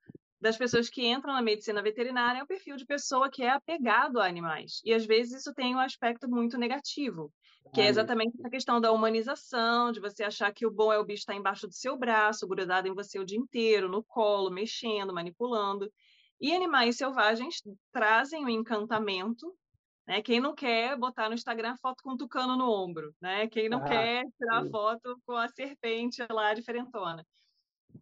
das 0.47 0.57
pessoas 0.57 0.89
que 0.89 1.05
entram 1.05 1.33
na 1.33 1.43
medicina 1.43 1.83
veterinária 1.83 2.39
é 2.39 2.43
o 2.43 2.47
perfil 2.47 2.77
de 2.77 2.87
pessoa 2.87 3.29
que 3.29 3.43
é 3.43 3.51
apegado 3.51 4.21
a 4.21 4.27
animais. 4.27 4.81
E 4.85 4.95
às 4.95 5.05
vezes 5.05 5.41
isso 5.41 5.53
tem 5.53 5.75
um 5.75 5.81
aspecto 5.81 6.29
muito 6.29 6.57
negativo, 6.57 7.33
que 7.75 7.81
é 7.81 7.89
exatamente 7.89 8.37
essa 8.39 8.49
questão 8.49 8.81
da 8.81 8.93
humanização, 8.93 9.91
de 9.91 9.99
você 9.99 10.23
achar 10.23 10.53
que 10.53 10.65
o 10.65 10.71
bom 10.71 10.93
é 10.93 10.99
o 10.99 11.05
bicho 11.05 11.23
estar 11.23 11.35
embaixo 11.35 11.67
do 11.67 11.75
seu 11.75 11.97
braço, 11.99 12.47
grudado 12.47 12.87
em 12.87 12.95
você 12.95 13.19
o 13.19 13.25
dia 13.25 13.37
inteiro, 13.39 13.89
no 13.89 14.05
colo, 14.05 14.49
mexendo, 14.51 15.13
manipulando. 15.13 15.91
E 16.41 16.55
animais 16.55 16.97
selvagens 16.97 17.61
trazem 17.93 18.45
o 18.45 18.49
encantamento, 18.49 19.53
né? 20.07 20.23
Quem 20.23 20.39
não 20.39 20.55
quer 20.55 20.97
botar 20.97 21.29
no 21.29 21.35
Instagram 21.35 21.75
foto 21.83 22.05
com 22.05 22.13
um 22.13 22.17
tucano 22.17 22.57
no 22.57 22.71
ombro, 22.71 23.13
né? 23.21 23.49
Quem 23.49 23.69
não 23.69 23.79
ah, 23.79 23.89
quer 23.89 24.25
tirar 24.39 24.63
sim. 24.63 24.71
foto 24.71 25.21
com 25.27 25.33
a 25.33 25.49
serpente 25.49 26.25
lá 26.31 26.55
diferentona. 26.55 27.27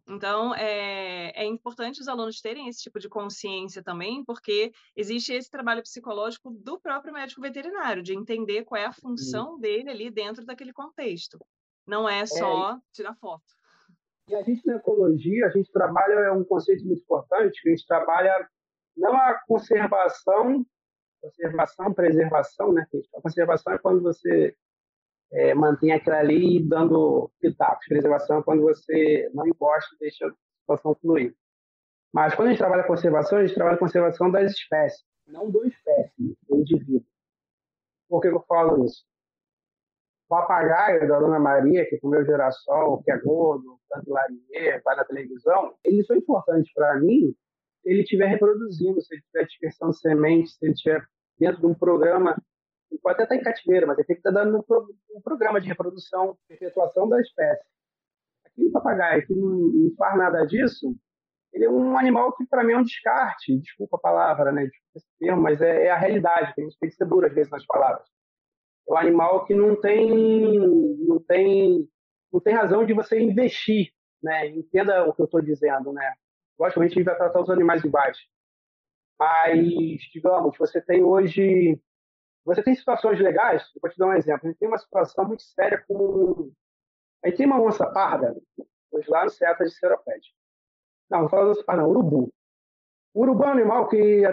Então, 0.07 0.53
é, 0.55 1.31
é 1.35 1.45
importante 1.45 2.01
os 2.01 2.07
alunos 2.07 2.41
terem 2.41 2.67
esse 2.67 2.81
tipo 2.81 2.99
de 2.99 3.09
consciência 3.09 3.83
também, 3.83 4.23
porque 4.23 4.71
existe 4.95 5.33
esse 5.33 5.49
trabalho 5.49 5.81
psicológico 5.81 6.51
do 6.51 6.79
próprio 6.79 7.13
médico 7.13 7.41
veterinário, 7.41 8.03
de 8.03 8.13
entender 8.13 8.63
qual 8.63 8.81
é 8.81 8.85
a 8.85 8.93
função 8.93 9.59
dele 9.59 9.89
ali 9.89 10.09
dentro 10.09 10.45
daquele 10.45 10.73
contexto. 10.73 11.37
Não 11.85 12.07
é, 12.09 12.19
é 12.19 12.25
só 12.25 12.73
é, 12.73 12.79
tirar 12.91 13.15
foto. 13.15 13.43
E 14.27 14.35
a 14.35 14.41
gente 14.41 14.65
na 14.65 14.75
ecologia, 14.75 15.45
a 15.45 15.49
gente 15.51 15.71
trabalha, 15.71 16.13
é 16.13 16.31
um 16.31 16.43
conceito 16.43 16.83
muito 16.85 17.03
importante, 17.03 17.61
que 17.61 17.69
a 17.69 17.71
gente 17.71 17.85
trabalha 17.85 18.49
não 18.97 19.15
a 19.15 19.39
conservação, 19.47 20.65
conservação, 21.21 21.93
preservação, 21.93 22.73
né? 22.73 22.87
A 23.15 23.21
conservação 23.21 23.73
é 23.73 23.77
quando 23.77 24.01
você 24.01 24.55
é, 25.35 25.53
mantém 25.53 25.91
aquilo 25.91 26.15
ali 26.15 26.63
dando 26.65 27.29
pitacos. 27.41 27.85
Preservação 27.87 28.39
é 28.39 28.43
quando 28.43 28.61
você 28.61 29.29
não 29.33 29.45
encosta 29.45 29.93
e 29.95 29.99
deixa 29.99 30.27
a 30.27 30.31
situação 30.61 30.95
fluir. 30.95 31.35
Mas 32.13 32.33
quando 32.33 32.47
a 32.47 32.51
gente 32.51 32.59
trabalha 32.59 32.87
conservação, 32.87 33.39
a 33.39 33.45
gente 33.45 33.53
trabalha 33.55 33.77
conservação 33.77 34.31
das 34.31 34.53
espécies, 34.53 35.05
não 35.27 35.51
do 35.51 35.65
espécie, 35.67 36.37
do 36.47 36.55
indivíduo. 36.55 37.05
Por 38.07 38.21
que 38.21 38.29
eu 38.29 38.41
falo 38.47 38.85
isso? 38.85 39.03
O 40.25 40.29
papagaio 40.29 41.07
da 41.07 41.19
Dona 41.19 41.39
Maria, 41.39 41.87
que 41.87 41.99
comeu 41.99 42.25
girassol, 42.25 43.03
que 43.03 43.11
é 43.11 43.17
gordo, 43.19 43.77
tanto 43.89 44.09
larier, 44.09 44.81
vai 44.83 44.95
na 44.95 45.03
televisão, 45.03 45.75
eles 45.83 46.07
são 46.07 46.15
importantes 46.15 46.71
para 46.73 46.99
mim 46.99 47.35
se 47.81 47.89
ele 47.89 48.01
estiver 48.01 48.27
reproduzindo, 48.27 49.01
se 49.01 49.13
ele 49.13 49.21
estiver 49.21 49.45
dispersando 49.45 49.93
sementes, 49.93 50.55
se 50.55 50.65
ele 50.65 50.73
estiver 50.73 51.05
dentro 51.37 51.59
de 51.59 51.67
um 51.67 51.73
programa 51.73 52.41
Pode 53.01 53.21
até 53.21 53.23
estar 53.23 53.35
em 53.35 53.43
cativeiro, 53.43 53.87
mas 53.87 53.97
ele 53.97 54.07
tem 54.07 54.15
que 54.15 54.27
estar 54.27 54.31
dando 54.31 54.57
um, 55.15 55.21
programa 55.21 55.61
de 55.61 55.67
reprodução, 55.67 56.37
perpetuação 56.47 57.07
da 57.07 57.19
espécie. 57.19 57.63
Aquele 58.45 58.71
papagaio 58.71 59.25
que 59.25 59.35
não, 59.35 59.49
não 59.49 59.95
faz 59.95 60.17
nada 60.17 60.45
disso, 60.45 60.95
ele 61.53 61.65
é 61.65 61.69
um 61.69 61.97
animal 61.97 62.35
que 62.35 62.45
para 62.45 62.63
mim 62.63 62.73
é 62.73 62.77
um 62.77 62.83
descarte, 62.83 63.57
desculpa 63.59 63.97
a 63.97 63.99
palavra, 63.99 64.51
né, 64.51 64.69
esse 64.95 65.07
termo, 65.19 65.41
mas 65.41 65.61
é, 65.61 65.85
é, 65.85 65.91
a 65.91 65.97
realidade, 65.97 66.53
a 66.57 66.61
gente 66.61 66.77
tem 66.77 66.89
que 66.89 66.95
ser 66.95 67.05
duro 67.05 67.25
às 67.25 67.33
vezes 67.33 67.51
nas 67.51 67.65
palavras. 67.65 68.05
É 68.87 68.93
um 68.93 68.97
animal 68.97 69.45
que 69.45 69.53
não 69.53 69.79
tem, 69.79 70.59
não 71.07 71.19
tem, 71.19 71.87
não 72.31 72.39
tem 72.39 72.53
razão 72.53 72.85
de 72.85 72.93
você 72.93 73.19
investir, 73.19 73.91
né, 74.21 74.47
entenda 74.47 75.07
o 75.07 75.13
que 75.13 75.21
eu 75.21 75.25
estou 75.25 75.41
dizendo, 75.41 75.93
né. 75.93 76.13
Logicamente 76.59 76.93
a 76.93 76.95
gente 76.95 77.05
vai 77.05 77.17
tratar 77.17 77.41
os 77.41 77.49
animais 77.49 77.83
iguais, 77.83 78.17
mas, 79.17 79.65
digamos, 80.13 80.57
você 80.57 80.81
tem 80.81 81.03
hoje, 81.03 81.79
você 82.45 82.63
tem 82.63 82.75
situações 82.75 83.19
legais, 83.19 83.63
vou 83.81 83.89
te 83.89 83.97
dar 83.97 84.07
um 84.07 84.13
exemplo, 84.13 84.47
a 84.47 84.49
gente 84.49 84.59
tem 84.59 84.67
uma 84.67 84.77
situação 84.77 85.25
muito 85.25 85.43
séria 85.43 85.83
com, 85.87 86.51
a 87.23 87.27
gente 87.27 87.37
tem 87.37 87.45
uma 87.45 87.61
onça 87.61 87.85
parda, 87.87 88.35
hoje 88.91 89.09
lá 89.09 89.23
no 89.23 89.29
Ceata 89.29 89.65
de 89.65 89.71
Seropédia, 89.71 90.31
não, 91.09 91.27
vou 91.27 91.29
falar 91.29 91.53
ah, 91.67 91.77
não, 91.77 91.89
urubu. 91.89 92.33
O 93.13 93.21
urubu 93.21 93.43
é 93.43 93.47
um 93.47 93.51
animal 93.51 93.87
que 93.87 94.23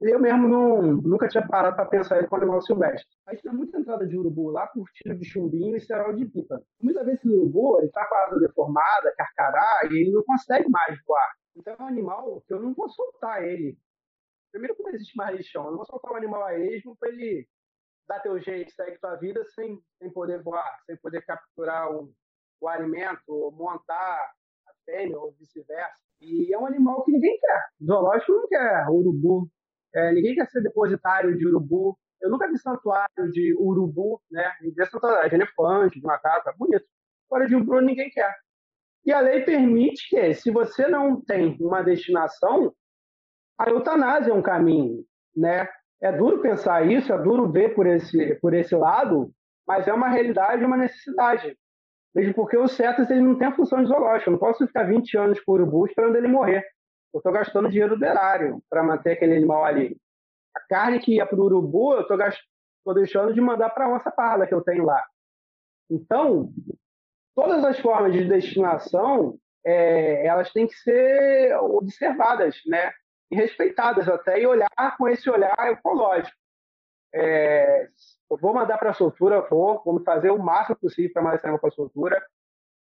eu 0.00 0.18
mesmo 0.18 0.48
não, 0.48 0.80
nunca 0.80 1.28
tinha 1.28 1.46
parado 1.46 1.76
para 1.76 1.84
pensar 1.86 2.18
ele 2.18 2.26
como 2.26 2.40
animal 2.40 2.62
silvestre. 2.62 3.06
A 3.26 3.32
gente 3.32 3.42
tem 3.42 3.52
muita 3.52 3.78
entrada 3.78 4.06
de 4.06 4.16
urubu 4.16 4.50
lá 4.50 4.66
por 4.68 4.88
tiro 4.94 5.18
de 5.18 5.24
chumbinho 5.24 5.76
e 5.76 5.80
cerol 5.80 6.14
de 6.14 6.24
pipa. 6.24 6.62
Muitas 6.80 7.04
vezes 7.04 7.24
o 7.24 7.32
urubu 7.32 7.78
ele 7.78 7.88
está 7.88 8.06
com 8.06 8.14
a 8.14 8.24
asa 8.24 8.40
deformada, 8.40 9.14
carcará, 9.16 9.80
e 9.90 9.94
ele 9.94 10.12
não 10.12 10.22
consegue 10.22 10.70
mais 10.70 10.98
voar. 11.04 11.34
Então 11.56 11.74
é 11.78 11.82
um 11.82 11.86
animal 11.86 12.42
que 12.46 12.54
eu 12.54 12.60
não 12.60 12.72
vou 12.72 12.88
soltar 12.88 13.44
ele. 13.44 13.76
Primeiro 14.52 14.74
que 14.74 14.82
não 14.82 14.90
existe 14.90 15.16
mais 15.16 15.36
lixão. 15.36 15.64
Eu 15.64 15.70
não 15.72 15.78
vou 15.78 15.86
soltar 15.86 16.12
um 16.12 16.16
animal 16.16 16.44
a 16.44 16.58
esmo 16.58 16.96
para 16.96 17.10
ele 17.10 17.46
dar 18.10 18.20
teu 18.20 18.40
jeito, 18.40 18.72
segue 18.72 18.98
tua 18.98 19.14
vida 19.14 19.44
sem, 19.54 19.80
sem 19.98 20.10
poder 20.10 20.42
voar, 20.42 20.68
sem 20.84 20.96
poder 20.96 21.22
capturar 21.24 21.88
um, 21.92 22.12
o 22.60 22.68
alimento, 22.68 23.54
montar 23.56 24.32
a 24.66 24.72
fêmea 24.84 25.16
ou 25.16 25.32
vice-versa. 25.38 26.02
E 26.20 26.52
é 26.52 26.58
um 26.58 26.66
animal 26.66 27.04
que 27.04 27.12
ninguém 27.12 27.38
quer. 27.38 27.64
Zoológico 27.84 28.32
não 28.32 28.48
quer 28.48 28.88
urubu. 28.88 29.48
É, 29.94 30.12
ninguém 30.12 30.34
quer 30.34 30.48
ser 30.48 30.60
depositário 30.60 31.36
de 31.38 31.46
urubu. 31.46 31.96
Eu 32.20 32.30
nunca 32.30 32.48
vi 32.48 32.58
santuário 32.58 33.30
de 33.30 33.54
urubu, 33.56 34.20
né? 34.28 34.52
Vi 34.60 34.74
santuário 34.86 35.30
de 35.30 35.36
elefante, 35.36 36.00
de 36.00 36.06
macaco, 36.06 36.50
é 36.50 36.52
bonito. 36.56 36.84
Agora 37.30 37.46
de 37.46 37.54
urubu 37.54 37.80
ninguém 37.80 38.10
quer. 38.10 38.34
E 39.04 39.12
a 39.12 39.20
lei 39.20 39.42
permite 39.44 40.08
que, 40.08 40.34
se 40.34 40.50
você 40.50 40.88
não 40.88 41.20
tem 41.20 41.56
uma 41.60 41.82
destinação, 41.82 42.74
a 43.56 43.70
eutanásia 43.70 44.32
é 44.32 44.34
um 44.34 44.42
caminho, 44.42 45.04
né? 45.34 45.68
É 46.02 46.10
duro 46.12 46.40
pensar 46.40 46.86
isso, 46.86 47.12
é 47.12 47.18
duro 47.18 47.50
ver 47.50 47.74
por 47.74 47.86
esse, 47.86 48.34
por 48.36 48.54
esse 48.54 48.74
lado, 48.74 49.30
mas 49.66 49.86
é 49.86 49.92
uma 49.92 50.08
realidade, 50.08 50.64
uma 50.64 50.76
necessidade. 50.76 51.56
Mesmo 52.14 52.34
porque 52.34 52.56
o 52.56 52.66
cetas 52.66 53.10
ele 53.10 53.20
não 53.20 53.36
tem 53.38 53.48
a 53.48 53.54
função 53.54 53.82
de 53.82 53.88
zoológico. 53.88 54.30
Eu 54.30 54.32
não 54.32 54.38
posso 54.38 54.66
ficar 54.66 54.84
20 54.84 55.16
anos 55.16 55.40
com 55.40 55.52
o 55.52 55.54
urubu 55.54 55.86
esperando 55.86 56.16
ele 56.16 56.26
morrer. 56.26 56.64
Eu 57.12 57.18
estou 57.18 57.32
gastando 57.32 57.68
dinheiro 57.68 57.96
do 57.96 58.04
erário 58.04 58.62
para 58.68 58.82
manter 58.82 59.12
aquele 59.12 59.36
animal 59.36 59.64
ali. 59.64 59.96
A 60.56 60.60
carne 60.68 60.98
que 60.98 61.14
ia 61.14 61.26
para 61.26 61.38
o 61.38 61.44
urubu, 61.44 61.94
eu 61.94 62.02
estou 62.02 62.16
gast... 62.16 62.40
deixando 62.94 63.32
de 63.32 63.40
mandar 63.40 63.70
para 63.70 63.86
a 63.86 63.94
onça 63.94 64.10
parda 64.10 64.46
que 64.46 64.54
eu 64.54 64.62
tenho 64.62 64.84
lá. 64.84 65.04
Então, 65.88 66.52
todas 67.34 67.64
as 67.64 67.78
formas 67.78 68.12
de 68.12 68.26
destinação, 68.26 69.38
é, 69.64 70.26
elas 70.26 70.52
têm 70.52 70.66
que 70.66 70.74
ser 70.74 71.54
observadas, 71.60 72.60
né? 72.66 72.90
E 73.30 73.36
respeitadas 73.36 74.08
até, 74.08 74.40
e 74.40 74.46
olhar 74.46 74.96
com 74.98 75.08
esse 75.08 75.30
olhar 75.30 75.56
ecológico. 75.70 76.36
É, 77.14 77.88
eu 78.30 78.36
vou 78.36 78.54
mandar 78.54 78.78
para 78.78 78.90
a 78.90 78.94
soltura, 78.94 79.40
vou, 79.42 79.82
vou 79.84 80.00
fazer 80.02 80.30
o 80.30 80.38
máximo 80.38 80.76
possível 80.76 81.12
para 81.12 81.22
mandar 81.22 81.36
esse 81.36 81.46
animal 81.46 81.60
para 81.60 81.68
a 81.68 81.72
soltura. 81.72 82.22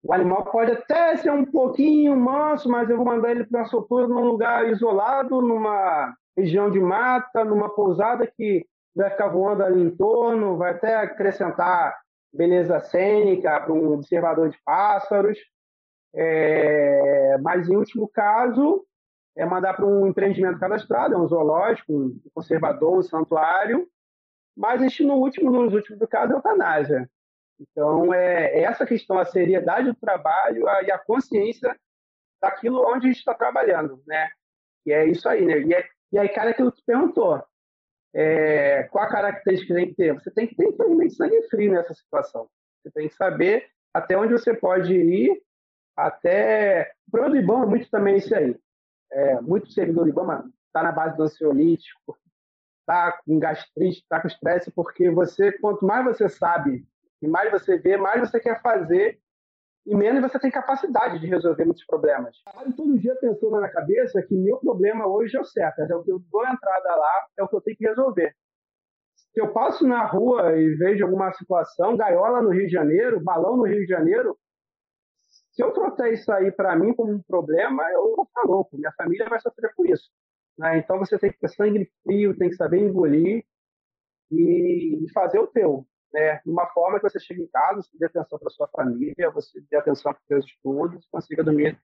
O 0.04 0.14
animal 0.14 0.46
pode 0.46 0.72
até 0.72 1.18
ser 1.18 1.32
um 1.32 1.46
pouquinho 1.46 2.16
manso, 2.16 2.70
mas 2.70 2.90
eu 2.90 2.98
vou 2.98 3.06
mandar 3.06 3.32
ele 3.32 3.46
para 3.46 3.62
a 3.62 3.66
soltura 3.66 4.08
num 4.08 4.22
lugar 4.22 4.70
isolado, 4.70 5.42
numa 5.42 6.14
região 6.38 6.70
de 6.70 6.80
mata, 6.80 7.44
numa 7.44 7.70
pousada 7.70 8.28
que 8.28 8.66
vai 8.96 9.10
ficar 9.10 9.28
voando 9.28 9.64
ali 9.64 9.82
em 9.82 9.96
torno, 9.96 10.58
vai 10.58 10.72
até 10.72 10.96
acrescentar 10.96 11.96
beleza 12.34 12.80
cênica 12.80 13.60
para 13.60 13.74
um 13.74 13.94
observador 13.94 14.50
de 14.50 14.58
pássaros. 14.64 15.38
É, 16.16 17.38
mas, 17.42 17.68
em 17.68 17.76
último 17.76 18.08
caso, 18.08 18.86
é 19.38 19.46
mandar 19.46 19.76
para 19.76 19.86
um 19.86 20.08
empreendimento 20.08 20.60
cadastrado, 20.60 21.14
é 21.14 21.18
um 21.18 21.28
zoológico, 21.28 21.94
um 21.94 22.20
conservador, 22.34 22.98
um 22.98 23.04
santuário, 23.04 23.88
mas 24.56 24.82
este, 24.82 25.06
no 25.06 25.14
último, 25.16 25.52
nos 25.52 25.74
últimos 25.74 26.00
do 26.00 26.08
caso, 26.08 26.34
é 26.34 26.36
eutanásia. 26.36 27.10
Então, 27.60 28.14
é, 28.14 28.60
é 28.60 28.64
essa 28.64 28.86
questão, 28.86 29.20
a 29.20 29.26
seriedade 29.26 29.92
do 29.92 29.96
trabalho 29.96 30.68
a, 30.68 30.82
e 30.82 30.92
a 30.92 30.98
consciência 30.98 31.76
daquilo 32.42 32.84
onde 32.88 33.08
a 33.08 33.10
gente 33.10 33.20
está 33.20 33.34
trabalhando, 33.34 34.02
né? 34.08 34.30
E 34.86 34.92
é 34.92 35.06
isso 35.06 35.30
aí, 35.30 35.46
né? 35.46 35.60
E, 35.60 35.74
é, 35.74 35.88
e 36.12 36.20
aí, 36.20 36.30
cara, 36.30 36.50
aquilo 36.50 36.72
que 36.72 36.82
tu 36.82 36.86
perguntou, 36.86 37.44
é, 38.16 38.84
qual 38.84 39.06
a 39.06 39.10
característica 39.10 39.74
que 39.74 39.80
tem 39.80 39.90
que 39.90 39.96
ter? 39.96 40.14
Você 40.14 40.32
tem 40.32 40.48
que 40.48 40.56
ter, 40.56 40.68
infelizmente, 40.68 41.14
sangue 41.14 41.44
frio 41.50 41.74
nessa 41.74 41.94
situação. 41.94 42.50
Você 42.82 42.92
tem 42.92 43.08
que 43.08 43.16
saber 43.16 43.68
até 43.94 44.18
onde 44.18 44.34
você 44.34 44.54
pode 44.56 44.94
ir, 44.94 45.42
até... 45.96 46.92
O 47.08 47.12
problema 47.12 47.36
do 47.36 47.42
IBAMA 47.42 47.66
é 47.66 47.68
muito 47.68 47.90
também 47.90 48.18
isso 48.18 48.36
aí. 48.36 48.56
É, 49.12 49.42
muito 49.42 49.72
servidor 49.72 50.04
do 50.04 50.10
IBAMA 50.10 50.50
está 50.68 50.84
na 50.84 50.92
base 50.92 51.16
do 51.16 51.24
ansiolítico, 51.24 52.18
está 52.82 53.20
com 53.26 53.40
gastrite, 53.40 54.00
está 54.00 54.22
com 54.22 54.28
estresse, 54.28 54.72
porque 54.72 55.10
você, 55.10 55.52
quanto 55.60 55.86
mais 55.86 56.06
você 56.06 56.30
sabe 56.30 56.86
e 57.22 57.28
mais 57.28 57.52
você 57.52 57.78
vê, 57.78 57.98
mais 57.98 58.22
você 58.22 58.40
quer 58.40 58.62
fazer 58.62 59.20
e 59.86 59.96
menos 59.96 60.22
você 60.22 60.38
tem 60.38 60.52
capacidade 60.52 61.18
de 61.20 61.28
resolver 61.28 61.64
muitos 61.64 61.86
problemas. 61.86 62.36
Eu 62.66 62.76
todo 62.76 63.00
dia 63.00 63.16
pensando 63.22 63.60
na 63.60 63.70
cabeça 63.70 64.22
que 64.22 64.36
meu 64.36 64.58
problema 64.58 65.08
hoje 65.08 65.38
é 65.38 65.40
o 65.40 65.46
certo, 65.46 65.80
é 65.80 65.96
o 65.96 66.04
que 66.04 66.12
eu 66.12 66.20
dou 66.30 66.46
entrada 66.46 66.96
lá, 66.96 67.28
é 67.38 67.44
o 67.44 67.48
que 67.48 67.56
eu 67.56 67.62
tenho 67.62 67.78
que 67.78 67.88
resolver. 67.88 68.36
Se 69.16 69.42
eu 69.42 69.54
passo 69.54 69.88
na 69.88 70.06
rua 70.06 70.58
e 70.58 70.76
vejo 70.76 71.06
alguma 71.06 71.32
situação, 71.34 71.96
gaiola 71.96 72.42
no 72.42 72.50
Rio 72.50 72.66
de 72.66 72.74
Janeiro, 72.74 73.24
balão 73.24 73.56
no 73.56 73.64
Rio 73.64 73.80
de 73.80 73.88
Janeiro, 73.88 74.38
se 75.58 75.64
eu 75.64 75.74
trouxer 75.74 76.14
isso 76.14 76.32
aí 76.32 76.52
para 76.52 76.76
mim 76.76 76.94
como 76.94 77.12
um 77.12 77.22
problema, 77.24 77.82
eu 77.90 78.16
vou 78.16 78.28
ficar 78.28 78.44
louco, 78.44 78.78
minha 78.78 78.92
família 78.92 79.28
vai 79.28 79.40
sofrer 79.42 79.74
por 79.76 79.90
isso. 79.90 80.08
Né? 80.56 80.78
Então 80.78 81.00
você 81.00 81.18
tem 81.18 81.32
que 81.32 81.40
ter 81.40 81.50
sangue 81.50 81.92
frio, 82.04 82.38
tem 82.38 82.50
que 82.50 82.56
saber 82.56 82.80
engolir 82.80 83.44
e, 84.32 85.08
fazer 85.12 85.40
o 85.40 85.48
teu. 85.48 85.88
Né? 86.14 86.40
De 86.46 86.52
uma 86.52 86.68
forma 86.68 87.00
que 87.00 87.10
você 87.10 87.20
chegue 87.20 87.42
em 87.42 87.48
casa, 87.48 87.82
você 87.82 87.98
dê 87.98 88.06
atenção 88.06 88.38
para 88.38 88.52
sua 88.52 88.68
família, 88.68 89.32
você 89.32 89.60
dê 89.68 89.78
atenção 89.78 90.14
para 90.14 90.22
os 90.22 90.28
seus 90.28 90.46
estudos, 90.46 91.08
consiga 91.12 91.44
dormir 91.44 91.82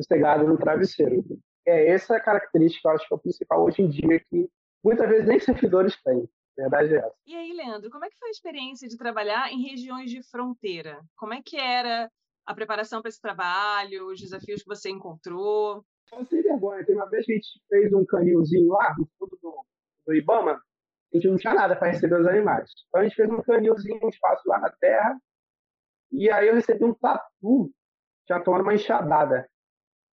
sossegado 0.00 0.46
no 0.46 0.56
travesseiro. 0.56 1.24
É 1.66 1.88
essa 1.88 2.20
característica, 2.20 2.88
eu 2.88 2.92
acho 2.92 3.08
que 3.08 3.14
é 3.14 3.16
o 3.16 3.20
principal 3.20 3.64
hoje 3.64 3.82
em 3.82 3.88
dia, 3.88 4.20
que 4.30 4.48
muitas 4.82 5.08
vezes 5.08 5.26
nem 5.26 5.40
servidores 5.40 6.00
têm. 6.04 6.28
Verdade 6.56 6.94
é 6.94 6.98
essa. 6.98 7.14
E 7.26 7.34
aí, 7.34 7.52
Leandro, 7.52 7.90
como 7.90 8.04
é 8.04 8.10
que 8.10 8.18
foi 8.18 8.28
a 8.28 8.32
experiência 8.32 8.88
de 8.88 8.96
trabalhar 8.96 9.50
em 9.50 9.60
regiões 9.60 10.08
de 10.08 10.22
fronteira? 10.22 11.00
Como 11.16 11.34
é 11.34 11.42
que 11.42 11.56
era 11.56 12.08
a 12.46 12.54
preparação 12.54 13.00
para 13.00 13.08
esse 13.08 13.20
trabalho, 13.20 14.08
os 14.08 14.20
desafios 14.20 14.62
que 14.62 14.68
você 14.68 14.90
encontrou? 14.90 15.84
Só 16.08 16.24
sem 16.24 16.42
vergonha. 16.42 16.84
Tem 16.84 16.94
uma 16.94 17.08
vez 17.08 17.24
que 17.24 17.32
a 17.32 17.34
gente 17.36 17.62
fez 17.68 17.92
um 17.92 18.04
canilzinho 18.04 18.68
lá, 18.68 18.94
no 18.98 19.08
fundo 19.18 19.38
do, 19.42 19.64
do 20.06 20.14
Ibama, 20.14 20.52
a 21.12 21.16
gente 21.16 21.28
não 21.28 21.36
tinha 21.36 21.54
nada 21.54 21.76
para 21.76 21.90
receber 21.90 22.20
os 22.20 22.26
animais. 22.26 22.70
Então 22.88 23.00
a 23.00 23.04
gente 23.04 23.14
fez 23.14 23.30
um 23.30 23.42
canilzinho, 23.42 24.00
um 24.02 24.08
espaço 24.08 24.42
lá 24.48 24.58
na 24.58 24.70
terra, 24.70 25.18
e 26.10 26.30
aí 26.30 26.48
eu 26.48 26.54
recebi 26.54 26.84
um 26.84 26.94
tatu, 26.94 27.70
já 28.28 28.40
tomando 28.40 28.62
uma 28.62 28.74
enxadada. 28.74 29.48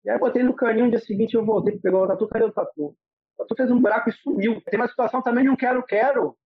E 0.04 0.10
aí 0.10 0.16
eu 0.16 0.20
botei 0.20 0.44
no 0.44 0.56
canil, 0.56 0.86
no 0.86 0.92
dia 0.92 1.00
seguinte 1.00 1.36
eu 1.36 1.46
voltei, 1.46 1.80
pegou 1.80 2.04
o 2.04 2.08
tatu, 2.08 2.28
cadê 2.28 2.46
o 2.46 2.52
tatu? 2.52 2.96
O 3.38 3.38
tatu 3.38 3.56
fez 3.56 3.72
um 3.72 3.82
buraco 3.82 4.10
e 4.10 4.14
sumiu. 4.14 4.62
Tem 4.62 4.80
uma 4.80 4.88
situação 4.88 5.22
também 5.22 5.44
de 5.44 5.50
um 5.50 5.56
quero-quero. 5.56 6.38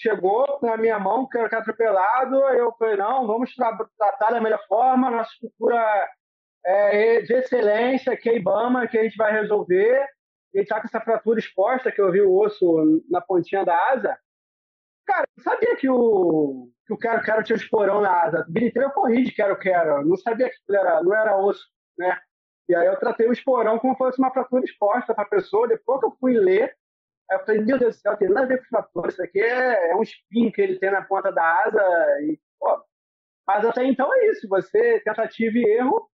Chegou 0.00 0.60
na 0.62 0.76
minha 0.76 0.96
mão, 0.98 1.28
quero-quero 1.28 1.60
atropelado, 1.60 2.36
eu 2.36 2.72
falei, 2.78 2.96
não, 2.96 3.26
vamos 3.26 3.52
tra 3.52 3.76
tratar 3.98 4.30
da 4.30 4.40
melhor 4.40 4.60
forma, 4.68 5.10
nossa 5.10 5.32
estrutura 5.32 6.08
é, 6.64 7.20
de 7.22 7.34
excelência, 7.34 8.16
que 8.16 8.30
é 8.30 8.36
Ibama, 8.36 8.86
que 8.86 8.96
a 8.96 9.02
gente 9.02 9.16
vai 9.16 9.32
resolver. 9.32 10.06
Ele 10.54 10.62
está 10.62 10.80
com 10.80 10.86
essa 10.86 11.00
fratura 11.00 11.40
exposta, 11.40 11.90
que 11.90 12.00
eu 12.00 12.12
vi 12.12 12.20
o 12.20 12.32
osso 12.32 13.02
na 13.10 13.20
pontinha 13.20 13.64
da 13.64 13.76
asa. 13.90 14.16
Cara, 15.04 15.26
sabia 15.40 15.74
que 15.74 15.88
o, 15.88 16.70
que 16.86 16.94
o 16.94 16.96
Quero 16.96 17.42
tinha 17.42 17.56
um 17.56 17.60
esporão 17.60 18.00
na 18.00 18.24
asa. 18.24 18.46
Gritei, 18.48 18.84
eu 18.84 18.90
corri 18.90 19.24
de 19.24 19.32
Quero 19.32 19.58
Quero. 19.58 20.06
Não 20.06 20.16
sabia 20.16 20.48
que 20.48 20.56
era, 20.76 21.02
não 21.02 21.12
era 21.12 21.36
osso, 21.38 21.66
né? 21.98 22.16
E 22.68 22.74
aí 22.74 22.86
eu 22.86 22.98
tratei 23.00 23.26
o 23.26 23.32
esporão 23.32 23.80
como 23.80 23.94
se 23.94 23.98
fosse 23.98 24.18
uma 24.20 24.30
fratura 24.30 24.64
exposta 24.64 25.12
para 25.12 25.24
a 25.24 25.28
pessoa. 25.28 25.66
Depois 25.66 25.98
que 25.98 26.06
eu 26.06 26.16
fui 26.20 26.34
ler, 26.38 26.76
eu 27.30 27.40
falei, 27.44 27.60
meu 27.62 27.78
Deus 27.78 27.96
do 27.96 28.00
céu, 28.00 28.16
tem 28.16 28.28
nada 28.28 28.42
a 28.42 28.48
ver 28.48 28.58
com 28.58 28.64
fratura. 28.64 29.08
Isso 29.08 29.22
aqui 29.22 29.40
é, 29.40 29.90
é 29.90 29.96
um 29.96 30.02
espinho 30.02 30.52
que 30.52 30.60
ele 30.60 30.78
tem 30.78 30.90
na 30.90 31.02
ponta 31.02 31.30
da 31.30 31.62
asa. 31.64 31.82
E, 32.22 32.38
pô. 32.58 32.82
Mas 33.46 33.64
até 33.64 33.84
então 33.84 34.12
é 34.14 34.26
isso. 34.30 34.48
Você, 34.48 35.00
tentativa 35.00 35.58
e 35.58 35.64
erro, 35.78 36.08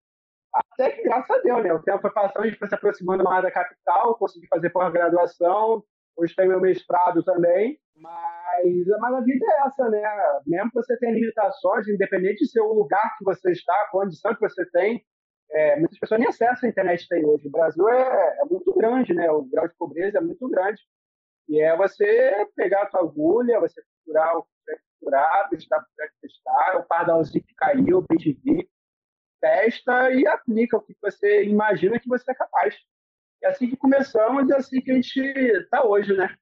até 0.52 0.90
que, 0.90 1.02
graças 1.02 1.30
a 1.30 1.40
Deus, 1.40 1.62
né? 1.62 1.72
O 1.72 1.82
tempo 1.82 2.00
foi 2.00 2.12
passando, 2.12 2.44
a 2.44 2.46
gente 2.46 2.58
foi 2.58 2.68
se 2.68 2.74
aproximando 2.74 3.24
mais 3.24 3.42
da 3.42 3.50
capital, 3.50 4.16
consegui 4.16 4.46
fazer 4.48 4.70
pós-graduação, 4.70 5.84
Hoje 6.16 6.34
tem 6.34 6.46
meu 6.46 6.60
mestrado 6.60 7.24
também, 7.24 7.76
mas, 7.96 8.86
mas 9.00 9.14
a 9.14 9.20
vida 9.20 9.44
é 9.44 9.66
essa, 9.66 9.88
né? 9.88 10.02
Mesmo 10.46 10.70
que 10.70 10.76
você 10.76 10.96
tenha 10.98 11.12
limitações, 11.12 11.88
independente 11.88 12.44
de 12.44 12.50
ser 12.50 12.60
o 12.60 12.72
lugar 12.72 13.16
que 13.18 13.24
você 13.24 13.50
está, 13.50 13.72
a 13.72 13.90
condição 13.90 14.34
que 14.34 14.40
você 14.40 14.64
tem, 14.70 15.04
é, 15.50 15.78
muitas 15.78 15.98
pessoas 15.98 16.20
nem 16.20 16.28
acessam 16.28 16.68
a 16.68 16.70
internet 16.70 17.08
tem 17.08 17.24
hoje. 17.24 17.48
O 17.48 17.50
Brasil 17.50 17.88
é, 17.88 18.38
é, 18.40 18.44
muito 18.48 18.72
grande, 18.74 19.12
né? 19.12 19.28
O 19.30 19.42
grau 19.44 19.66
de 19.66 19.74
pobreza 19.76 20.18
é 20.18 20.20
muito 20.20 20.48
grande. 20.48 20.80
E 21.48 21.60
é 21.60 21.76
você 21.76 22.46
pegar 22.56 22.82
a 22.82 22.86
tua 22.86 23.00
agulha, 23.00 23.60
você 23.60 23.82
costurar 23.82 24.36
o 24.36 24.42
que 24.42 24.76
que 24.76 24.82
costurar, 24.98 25.48
testar 25.50 25.78
o 25.78 25.84
que 25.84 26.28
testar, 26.28 26.76
o 26.78 26.84
pardalzinho 26.84 27.44
que 27.44 27.54
caiu, 27.54 27.98
o 27.98 28.06
pedigree, 28.06 28.68
testa 29.40 30.10
e 30.10 30.26
aplica 30.26 30.76
o 30.76 30.82
que 30.82 30.96
você 31.02 31.44
imagina 31.44 32.00
que 32.00 32.08
você 32.08 32.30
é 32.30 32.34
capaz. 32.34 32.74
É 33.42 33.48
assim 33.48 33.68
que 33.68 33.76
começamos 33.76 34.48
e 34.48 34.52
é 34.52 34.56
assim 34.56 34.80
que 34.80 34.90
a 34.90 34.94
gente 34.94 35.20
está 35.20 35.84
hoje, 35.84 36.14
né? 36.16 36.34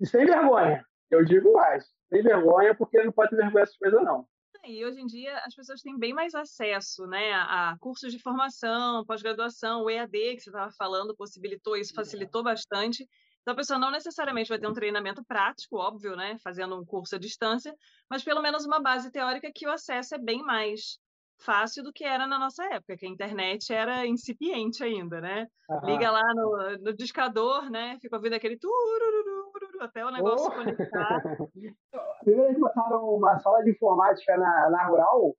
E 0.00 0.06
sem 0.06 0.24
vergonha, 0.24 0.84
eu 1.10 1.24
digo 1.24 1.52
mais. 1.52 1.86
Sem 2.08 2.22
vergonha, 2.22 2.74
porque 2.74 3.02
não 3.02 3.12
pode 3.12 3.30
ter 3.30 3.36
vergonha 3.36 3.64
dessas 3.64 3.76
coisas, 3.76 4.02
não. 4.02 4.26
E 4.64 4.84
hoje 4.84 5.00
em 5.00 5.06
dia 5.06 5.38
as 5.44 5.54
pessoas 5.54 5.82
têm 5.82 5.98
bem 5.98 6.12
mais 6.12 6.34
acesso 6.34 7.06
né, 7.06 7.32
a 7.32 7.76
cursos 7.80 8.12
de 8.12 8.18
formação, 8.18 9.04
pós-graduação, 9.04 9.82
o 9.82 9.90
EAD 9.90 10.36
que 10.36 10.40
você 10.40 10.50
estava 10.50 10.70
falando 10.72 11.14
possibilitou 11.14 11.76
isso, 11.76 11.94
facilitou 11.94 12.42
bastante. 12.42 13.06
Então 13.42 13.54
a 13.54 13.56
pessoa 13.56 13.78
não 13.78 13.90
necessariamente 13.90 14.48
vai 14.48 14.58
ter 14.58 14.68
um 14.68 14.72
treinamento 14.72 15.24
prático, 15.24 15.76
óbvio, 15.76 16.14
né, 16.16 16.36
fazendo 16.42 16.78
um 16.78 16.84
curso 16.84 17.16
à 17.16 17.18
distância, 17.18 17.74
mas 18.10 18.22
pelo 18.22 18.42
menos 18.42 18.64
uma 18.66 18.80
base 18.80 19.10
teórica 19.10 19.50
que 19.54 19.66
o 19.66 19.70
acesso 19.70 20.14
é 20.14 20.18
bem 20.18 20.42
mais 20.42 20.98
fácil 21.38 21.82
do 21.82 21.92
que 21.92 22.04
era 22.04 22.26
na 22.26 22.38
nossa 22.38 22.64
época, 22.64 22.96
que 22.96 23.06
a 23.06 23.08
internet 23.08 23.72
era 23.72 24.06
incipiente 24.06 24.82
ainda, 24.82 25.20
né? 25.20 25.46
Uhum. 25.70 25.86
Liga 25.86 26.10
lá 26.10 26.34
no, 26.34 26.78
no, 26.78 26.92
discador, 26.92 27.70
né? 27.70 27.96
Fica 28.00 28.16
ouvindo 28.16 28.34
aquele 28.34 28.58
turururu, 28.58 29.52
até 29.80 30.04
o 30.04 30.10
negócio 30.10 30.46
oh. 30.46 30.50
conectar. 30.50 31.22
Primeiro 32.24 32.50
eles 32.50 32.58
botaram 32.58 33.08
uma 33.14 33.38
sala 33.38 33.62
de 33.62 33.70
informática 33.70 34.36
na, 34.36 34.70
na 34.70 34.86
Rural, 34.88 35.36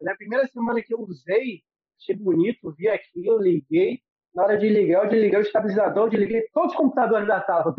na 0.00 0.16
primeira 0.16 0.46
semana 0.48 0.82
que 0.82 0.94
eu 0.94 1.00
usei, 1.00 1.62
achei 2.00 2.16
bonito, 2.16 2.74
vi 2.76 2.88
aquilo, 2.88 3.38
liguei, 3.38 4.00
na 4.34 4.44
hora 4.44 4.58
de 4.58 4.68
ligar, 4.68 5.04
eu 5.04 5.10
desliguei 5.10 5.38
o 5.38 5.42
estabilizador, 5.42 6.10
desliguei 6.10 6.48
todos 6.52 6.72
os 6.72 6.76
computadores 6.76 7.28
da 7.28 7.42
sala. 7.42 7.74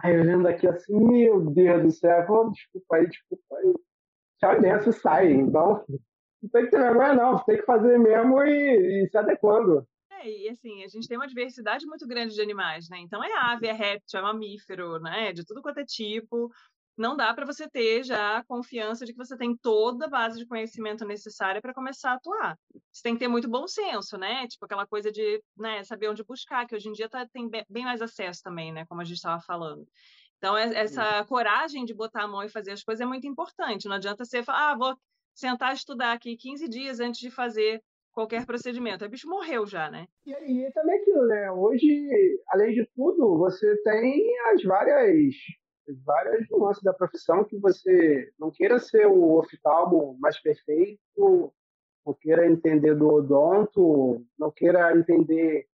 Aí 0.00 0.14
eu 0.14 0.20
olhando 0.20 0.46
aqui 0.46 0.68
assim, 0.68 0.94
meu 0.94 1.40
Deus 1.50 1.82
do 1.82 1.90
céu, 1.90 2.26
oh, 2.28 2.50
desculpa 2.50 2.96
aí, 2.96 3.08
desculpa 3.08 3.56
aí 3.56 3.74
tchau 4.38 4.90
e 4.90 4.92
sai. 4.92 5.32
Então, 5.32 5.84
não 6.42 6.50
tem 6.50 6.64
que 6.64 6.70
ter 6.70 6.78
vergonha, 6.78 7.14
não. 7.14 7.38
Tem 7.44 7.56
que 7.56 7.64
fazer 7.64 7.98
mesmo 7.98 8.42
e, 8.42 9.04
e 9.04 9.08
se 9.08 9.16
adequando. 9.16 9.86
É, 10.10 10.28
e 10.28 10.48
assim, 10.48 10.82
a 10.84 10.88
gente 10.88 11.08
tem 11.08 11.16
uma 11.16 11.26
diversidade 11.26 11.86
muito 11.86 12.06
grande 12.06 12.34
de 12.34 12.40
animais, 12.40 12.88
né? 12.88 12.98
Então 12.98 13.22
é 13.22 13.32
ave, 13.52 13.66
é 13.66 13.72
réptil, 13.72 14.20
é 14.20 14.22
mamífero, 14.22 14.98
né? 15.00 15.32
De 15.32 15.44
tudo 15.44 15.62
quanto 15.62 15.78
é 15.78 15.84
tipo. 15.84 16.50
Não 16.96 17.14
dá 17.14 17.34
para 17.34 17.44
você 17.44 17.68
ter 17.68 18.02
já 18.04 18.38
a 18.38 18.44
confiança 18.44 19.04
de 19.04 19.12
que 19.12 19.18
você 19.18 19.36
tem 19.36 19.54
toda 19.54 20.06
a 20.06 20.08
base 20.08 20.38
de 20.38 20.46
conhecimento 20.46 21.04
necessária 21.04 21.60
para 21.60 21.74
começar 21.74 22.12
a 22.12 22.14
atuar. 22.14 22.58
Você 22.90 23.02
tem 23.02 23.12
que 23.14 23.20
ter 23.20 23.28
muito 23.28 23.48
bom 23.48 23.66
senso, 23.68 24.16
né? 24.16 24.46
Tipo 24.48 24.64
aquela 24.64 24.86
coisa 24.86 25.12
de 25.12 25.42
né, 25.56 25.84
saber 25.84 26.08
onde 26.08 26.24
buscar, 26.24 26.66
que 26.66 26.74
hoje 26.74 26.88
em 26.88 26.92
dia 26.92 27.08
tá, 27.08 27.26
tem 27.26 27.50
bem 27.68 27.84
mais 27.84 28.00
acesso 28.00 28.40
também, 28.42 28.72
né? 28.72 28.86
Como 28.86 29.00
a 29.00 29.04
gente 29.04 29.16
estava 29.16 29.40
falando. 29.42 29.86
Então, 30.38 30.56
essa 30.56 31.24
coragem 31.24 31.84
de 31.84 31.94
botar 31.94 32.22
a 32.22 32.28
mão 32.28 32.42
e 32.42 32.48
fazer 32.48 32.72
as 32.72 32.82
coisas 32.82 33.00
é 33.00 33.06
muito 33.06 33.26
importante. 33.26 33.88
Não 33.88 33.96
adianta 33.96 34.24
você 34.24 34.42
falar, 34.42 34.72
ah, 34.72 34.76
vou 34.76 34.96
sentar 35.34 35.74
estudar 35.74 36.12
aqui 36.12 36.36
15 36.36 36.68
dias 36.68 37.00
antes 37.00 37.20
de 37.20 37.30
fazer 37.30 37.82
qualquer 38.12 38.46
procedimento. 38.46 39.04
O 39.04 39.08
bicho 39.08 39.28
morreu 39.28 39.66
já, 39.66 39.90
né? 39.90 40.06
E, 40.24 40.32
e 40.32 40.72
também 40.72 40.98
aquilo, 40.98 41.26
né? 41.26 41.50
Hoje, 41.52 42.08
além 42.48 42.74
de 42.74 42.86
tudo, 42.94 43.36
você 43.36 43.76
tem 43.82 44.38
as 44.52 44.62
várias 44.62 44.96
as 44.96 45.34
várias 46.04 46.48
nuances 46.50 46.82
da 46.82 46.92
profissão 46.92 47.44
que 47.44 47.56
você 47.58 48.32
não 48.38 48.50
queira 48.50 48.78
ser 48.78 49.06
o 49.06 49.38
oftalmo 49.38 50.16
mais 50.20 50.40
perfeito, 50.40 51.52
não 52.04 52.14
queira 52.14 52.46
entender 52.46 52.94
do 52.94 53.08
odonto, 53.08 54.24
não 54.38 54.50
queira 54.50 54.96
entender 54.96 55.66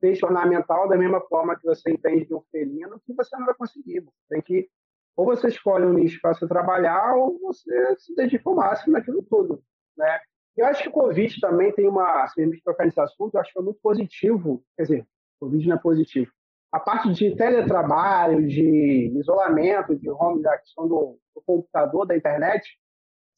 peixe 0.00 0.24
ornamental 0.24 0.88
da 0.88 0.96
mesma 0.96 1.20
forma 1.20 1.56
que 1.56 1.64
você 1.64 1.92
entende 1.92 2.26
de 2.26 2.34
um 2.34 2.42
felino, 2.50 3.00
que 3.06 3.14
você 3.14 3.36
não 3.36 3.46
vai 3.46 3.54
conseguir. 3.54 4.04
Tem 4.28 4.42
que, 4.42 4.68
ou 5.16 5.24
você 5.24 5.48
escolhe 5.48 5.86
um 5.86 5.92
nicho 5.92 6.20
para 6.20 6.34
você 6.34 6.46
trabalhar, 6.46 7.14
ou 7.14 7.38
você 7.38 7.96
se 7.96 8.14
dedica 8.14 8.50
ao 8.50 8.56
máximo 8.56 8.94
naquilo 8.94 9.22
tudo. 9.22 9.62
Né? 9.96 10.20
Eu 10.56 10.66
acho 10.66 10.82
que 10.82 10.88
o 10.88 10.92
Covid 10.92 11.40
também 11.40 11.72
tem 11.72 11.88
uma, 11.88 12.26
se 12.28 12.44
me 12.44 12.60
trocar 12.60 12.84
nesse 12.84 13.00
assunto, 13.00 13.34
eu 13.34 13.40
acho 13.40 13.50
que 13.50 13.54
foi 13.54 13.64
muito 13.64 13.80
positivo, 13.80 14.64
quer 14.76 14.82
dizer, 14.82 15.02
o 15.40 15.46
Covid 15.46 15.68
não 15.68 15.76
é 15.76 15.78
positivo. 15.78 16.32
A 16.72 16.80
parte 16.80 17.12
de 17.12 17.36
teletrabalho, 17.36 18.48
de 18.48 19.12
isolamento, 19.14 19.94
de 19.94 20.08
home, 20.08 20.42
da 20.42 20.56
questão 20.56 20.88
do, 20.88 21.18
do 21.34 21.42
computador, 21.42 22.06
da 22.06 22.16
internet, 22.16 22.78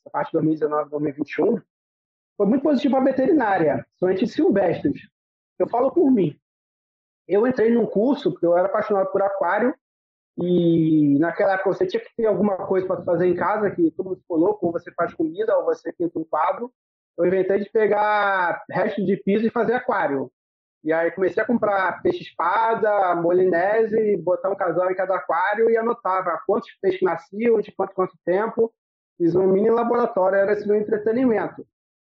essa 0.00 0.10
parte 0.10 0.28
de 0.28 0.34
2019, 0.34 0.90
2021, 0.90 1.60
foi 2.36 2.46
muito 2.46 2.62
positivo 2.62 2.94
para 2.94 3.02
a 3.02 3.04
veterinária, 3.04 3.86
somente 3.96 4.26
silvestres. 4.26 5.08
Eu 5.58 5.68
falo 5.68 5.90
por 5.90 6.10
mim. 6.10 6.38
Eu 7.26 7.46
entrei 7.46 7.70
num 7.70 7.86
curso, 7.86 8.30
porque 8.30 8.46
eu 8.46 8.56
era 8.56 8.68
apaixonado 8.68 9.10
por 9.10 9.22
aquário, 9.22 9.74
e 10.36 11.16
naquela 11.18 11.54
época 11.54 11.72
você 11.72 11.86
tinha 11.86 12.02
que 12.02 12.14
ter 12.16 12.26
alguma 12.26 12.56
coisa 12.66 12.86
para 12.86 13.02
fazer 13.04 13.26
em 13.26 13.36
casa, 13.36 13.70
que 13.70 13.90
todo 13.92 14.10
mundo 14.10 14.20
ficou 14.20 14.36
louco, 14.36 14.66
ou 14.66 14.72
você 14.72 14.92
faz 14.92 15.14
comida, 15.14 15.56
ou 15.56 15.64
você 15.64 15.92
pinta 15.92 16.18
um 16.18 16.24
quadro. 16.24 16.72
Eu 17.16 17.26
inventei 17.26 17.60
de 17.60 17.70
pegar 17.70 18.64
resto 18.68 19.04
de 19.04 19.16
piso 19.16 19.46
e 19.46 19.50
fazer 19.50 19.74
aquário. 19.74 20.30
E 20.84 20.92
aí 20.92 21.10
comecei 21.12 21.42
a 21.42 21.46
comprar 21.46 22.02
peixe-espada, 22.02 23.14
molinese, 23.16 24.18
botar 24.18 24.50
um 24.50 24.54
casal 24.54 24.90
em 24.90 24.94
cada 24.94 25.16
aquário 25.16 25.70
e 25.70 25.78
anotava 25.78 26.38
quantos 26.46 26.70
peixes 26.82 27.00
nasciam, 27.00 27.58
de 27.60 27.72
quanto 27.72 27.94
quanto 27.94 28.18
tempo. 28.22 28.70
Fiz 29.16 29.34
um 29.34 29.46
mini 29.46 29.70
laboratório, 29.70 30.36
era 30.36 30.52
esse 30.52 30.68
meu 30.68 30.76
entretenimento. 30.76 31.66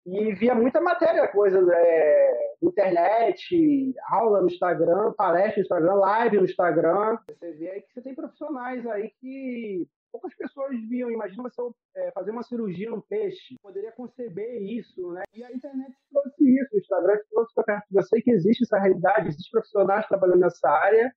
E 0.05 0.33
via 0.33 0.53
muita 0.53 0.81
matéria, 0.81 1.27
coisas 1.29 1.65
é, 1.69 2.55
internet, 2.61 3.93
aula 4.09 4.41
no 4.41 4.47
Instagram, 4.47 5.13
palestra 5.13 5.55
no 5.57 5.61
Instagram, 5.61 5.93
live 5.93 6.37
no 6.37 6.45
Instagram. 6.45 7.17
Você 7.29 7.51
vê 7.53 7.69
aí 7.69 7.81
que 7.81 7.93
você 7.93 8.01
tem 8.01 8.15
profissionais 8.15 8.85
aí 8.87 9.11
que 9.21 9.87
poucas 10.17 10.35
pessoas 10.35 10.75
viam. 10.89 11.11
Imagina 11.11 11.43
você 11.43 11.61
é, 11.95 12.11
fazer 12.11 12.31
uma 12.31 12.43
cirurgia 12.43 12.89
no 12.89 13.01
peixe, 13.01 13.55
poderia 13.61 13.91
conceber 13.91 14.61
isso, 14.61 15.11
né? 15.11 15.23
E 15.33 15.43
a 15.43 15.51
internet 15.51 15.93
trouxe 16.09 16.59
isso, 16.59 16.75
o 16.75 16.79
Instagram 16.79 17.19
trouxe 17.29 17.53
para 17.53 17.63
perto 17.63 17.85
de 17.89 17.95
você 17.95 18.21
que 18.21 18.31
existe 18.31 18.63
essa 18.63 18.79
realidade, 18.79 19.29
existem 19.29 19.51
profissionais 19.51 20.07
trabalhando 20.07 20.39
nessa 20.39 20.69
área 20.69 21.13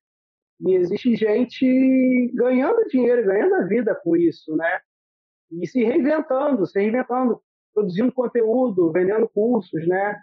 e 0.61 0.75
existe 0.75 1.15
gente 1.15 2.31
ganhando 2.35 2.87
dinheiro, 2.87 3.25
ganhando 3.25 3.55
a 3.55 3.65
vida 3.65 3.95
com 4.03 4.15
isso, 4.15 4.55
né? 4.55 4.79
E 5.51 5.67
se 5.67 5.83
reinventando, 5.83 6.65
se 6.65 6.79
reinventando 6.79 7.41
produzindo 7.73 8.11
conteúdo, 8.11 8.91
vendendo 8.91 9.27
cursos, 9.29 9.87
né? 9.87 10.21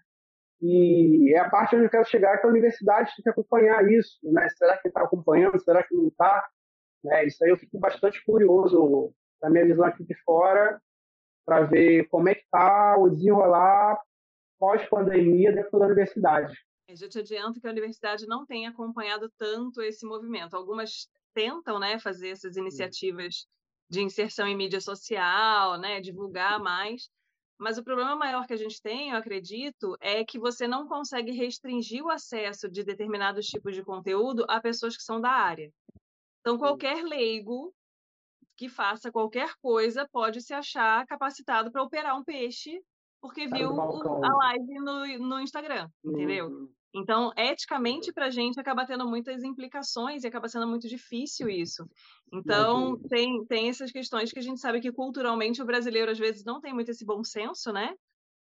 E 0.61 1.35
é 1.35 1.39
a 1.39 1.49
parte 1.49 1.77
onde 1.77 1.87
eu 1.87 1.91
quero 1.91 2.05
chegar, 2.05 2.39
que 2.39 2.47
a 2.47 2.51
universidade 2.51 3.13
tem 3.17 3.23
que 3.23 3.31
acompanhar 3.31 3.89
isso, 3.91 4.19
né? 4.25 4.49
Será 4.51 4.77
que 4.79 4.89
está 4.89 5.03
acompanhando? 5.03 5.59
Será 5.61 5.83
que 5.83 5.95
não 5.95 6.09
está? 6.09 6.45
Né? 7.05 7.27
Isso 7.27 7.43
aí 7.45 7.51
eu 7.51 7.59
fico 7.59 7.79
bastante 7.79 8.25
curioso, 8.25 9.13
da 9.41 9.51
minha 9.51 9.65
visão 9.65 9.85
aqui 9.85 10.05
de 10.05 10.15
fora, 10.23 10.81
para 11.45 11.63
ver 11.63 12.09
como 12.09 12.29
é 12.29 12.35
que 12.35 12.43
está 12.43 12.97
o 12.99 13.09
desenrolar 13.09 14.01
pós-pandemia 14.59 15.53
dentro 15.53 15.79
da 15.79 15.87
universidade. 15.87 16.55
Eu 16.89 16.97
já 16.97 17.09
te 17.09 17.19
adianto 17.19 17.61
que 17.61 17.67
a 17.67 17.71
universidade 17.71 18.27
não 18.27 18.45
tem 18.47 18.67
acompanhado 18.67 19.31
tanto 19.39 19.83
esse 19.83 20.07
movimento. 20.07 20.55
Algumas 20.55 21.09
tentam 21.35 21.79
né, 21.79 21.99
fazer 21.99 22.31
essas 22.31 22.57
iniciativas 22.57 23.47
de 23.89 24.03
inserção 24.03 24.47
em 24.47 24.57
mídia 24.57 24.81
social, 24.81 25.79
né, 25.79 26.01
divulgar 26.01 26.59
mais, 26.59 27.09
mas 27.59 27.77
o 27.77 27.83
problema 27.83 28.15
maior 28.15 28.47
que 28.47 28.53
a 28.53 28.57
gente 28.57 28.81
tem, 28.81 29.11
eu 29.11 29.17
acredito, 29.17 29.97
é 30.01 30.25
que 30.25 30.39
você 30.39 30.69
não 30.69 30.87
consegue 30.87 31.33
restringir 31.33 32.05
o 32.05 32.11
acesso 32.11 32.69
de 32.69 32.85
determinados 32.85 33.47
tipos 33.47 33.75
de 33.75 33.83
conteúdo 33.83 34.45
a 34.49 34.61
pessoas 34.61 34.97
que 34.97 35.03
são 35.03 35.21
da 35.21 35.31
área. 35.31 35.73
Então, 36.41 36.59
qualquer 36.59 37.03
leigo 37.03 37.75
que 38.57 38.69
faça 38.69 39.13
qualquer 39.13 39.55
coisa 39.63 40.09
pode 40.11 40.43
se 40.43 40.53
achar 40.53 41.07
capacitado 41.07 41.71
para 41.71 41.83
operar 41.83 42.19
um 42.19 42.25
peixe 42.25 42.81
porque 43.21 43.47
viu 43.47 43.71
a 43.81 44.37
live 44.37 44.75
no, 44.81 45.19
no 45.19 45.41
Instagram, 45.41 45.89
entendeu? 46.05 46.49
Uhum. 46.49 46.69
Então, 46.95 47.33
eticamente, 47.37 48.13
para 48.13 48.27
a 48.27 48.31
gente, 48.31 48.59
acaba 48.59 48.87
tendo 48.87 49.07
muitas 49.07 49.43
implicações 49.45 50.25
e 50.25 50.27
acaba 50.27 50.49
sendo 50.49 50.67
muito 50.67 50.89
difícil 50.89 51.49
isso. 51.49 51.87
Então, 52.33 52.99
tem, 53.09 53.45
tem 53.47 53.69
essas 53.69 53.93
questões 53.93 54.33
que 54.33 54.39
a 54.39 54.43
gente 54.43 54.61
sabe 54.61 54.81
que 54.81 54.91
culturalmente 54.91 55.61
o 55.61 55.67
brasileiro, 55.67 56.11
às 56.11 56.19
vezes, 56.19 56.45
não 56.45 56.61
tem 56.61 56.73
muito 56.73 56.91
esse 56.91 57.05
bom 57.05 57.23
senso, 57.23 57.73
né? 57.73 57.93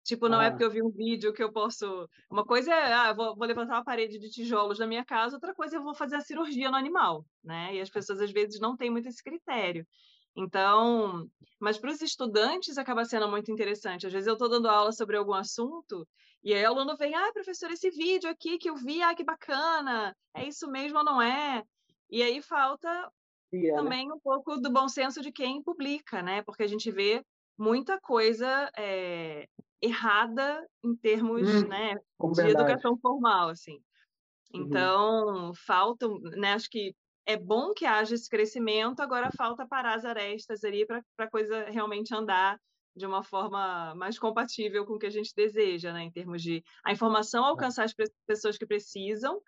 Tipo, 0.08 0.26
não 0.26 0.40
é 0.40 0.46
ah. 0.46 0.48
é 0.48 0.50
porque 0.50 0.64
eu 0.64 0.70
vi 0.70 0.82
um 0.82 0.88
vídeo 0.88 1.34
que 1.34 1.42
eu 1.42 1.52
posso. 1.52 2.08
Uma 2.30 2.42
coisa 2.42 2.72
é, 2.72 2.94
ah, 2.94 3.12
vou, 3.12 3.36
vou, 3.36 3.46
levantar 3.46 3.74
uma 3.74 3.84
parede 3.84 4.18
de 4.18 4.30
tijolos 4.30 4.78
na 4.78 4.86
minha 4.86 5.04
casa, 5.04 5.36
outra 5.36 5.54
coisa 5.54 5.76
é 5.76 5.78
eu 5.78 5.82
vou 5.82 5.94
fazer 5.94 6.16
a 6.16 6.22
cirurgia 6.22 6.70
no 6.70 6.78
animal, 6.78 7.26
né? 7.44 7.74
E 7.74 7.80
as 7.82 7.90
pessoas, 7.90 8.18
às 8.22 8.32
vezes, 8.32 8.58
não 8.58 8.74
têm 8.74 8.88
muito 8.88 9.06
esse 9.06 9.22
critério. 9.22 9.86
Então, 10.34 11.28
mas 11.60 11.76
para 11.76 11.90
os 11.90 12.00
estudantes 12.00 12.78
acaba 12.78 13.04
sendo 13.04 13.28
muito 13.28 13.52
interessante. 13.52 14.06
Às 14.06 14.12
vezes 14.14 14.26
eu 14.26 14.32
estou 14.32 14.48
dando 14.48 14.66
aula 14.66 14.92
sobre 14.92 15.14
algum 15.14 15.34
assunto 15.34 16.08
e 16.42 16.54
aí 16.54 16.64
o 16.64 16.68
aluno 16.68 16.96
vem, 16.96 17.14
ah, 17.14 17.30
professor, 17.34 17.70
esse 17.70 17.90
vídeo 17.90 18.30
aqui 18.30 18.56
que 18.56 18.70
eu 18.70 18.76
vi, 18.76 19.02
ah, 19.02 19.14
que 19.14 19.24
bacana, 19.24 20.16
é 20.34 20.48
isso 20.48 20.70
mesmo 20.70 20.96
ou 20.98 21.04
não 21.04 21.20
é? 21.20 21.62
E 22.10 22.22
aí 22.22 22.40
falta 22.40 22.88
né? 23.52 23.74
também 23.74 24.10
um 24.10 24.18
pouco 24.20 24.56
do 24.56 24.72
bom 24.72 24.88
senso 24.88 25.20
de 25.20 25.30
quem 25.30 25.62
publica, 25.62 26.22
né? 26.22 26.40
Porque 26.44 26.62
a 26.62 26.66
gente 26.66 26.90
vê 26.90 27.22
muita 27.58 28.00
coisa 28.00 28.70
é, 28.76 29.48
errada 29.82 30.66
em 30.84 30.94
termos 30.96 31.48
hum, 31.48 31.68
né, 31.68 31.94
de 31.94 32.42
verdade. 32.42 32.50
educação 32.50 32.96
formal, 32.98 33.48
assim. 33.48 33.80
Uhum. 34.54 34.62
Então, 34.62 35.26
uhum. 35.26 35.52
falta, 35.54 36.08
né, 36.36 36.54
acho 36.54 36.70
que 36.70 36.94
é 37.26 37.36
bom 37.36 37.74
que 37.74 37.84
haja 37.84 38.14
esse 38.14 38.28
crescimento, 38.28 39.00
agora 39.00 39.30
falta 39.36 39.66
parar 39.66 39.94
as 39.94 40.04
arestas 40.04 40.64
ali 40.64 40.86
para 40.86 41.02
a 41.18 41.30
coisa 41.30 41.64
realmente 41.64 42.14
andar 42.14 42.58
de 42.96 43.06
uma 43.06 43.22
forma 43.22 43.94
mais 43.94 44.18
compatível 44.18 44.84
com 44.86 44.94
o 44.94 44.98
que 44.98 45.06
a 45.06 45.10
gente 45.10 45.32
deseja, 45.36 45.92
né, 45.92 46.02
em 46.02 46.10
termos 46.10 46.42
de 46.42 46.64
a 46.84 46.92
informação 46.92 47.44
é. 47.44 47.48
alcançar 47.48 47.84
as 47.84 47.94
pessoas 48.26 48.56
que 48.56 48.66
precisam, 48.66 49.40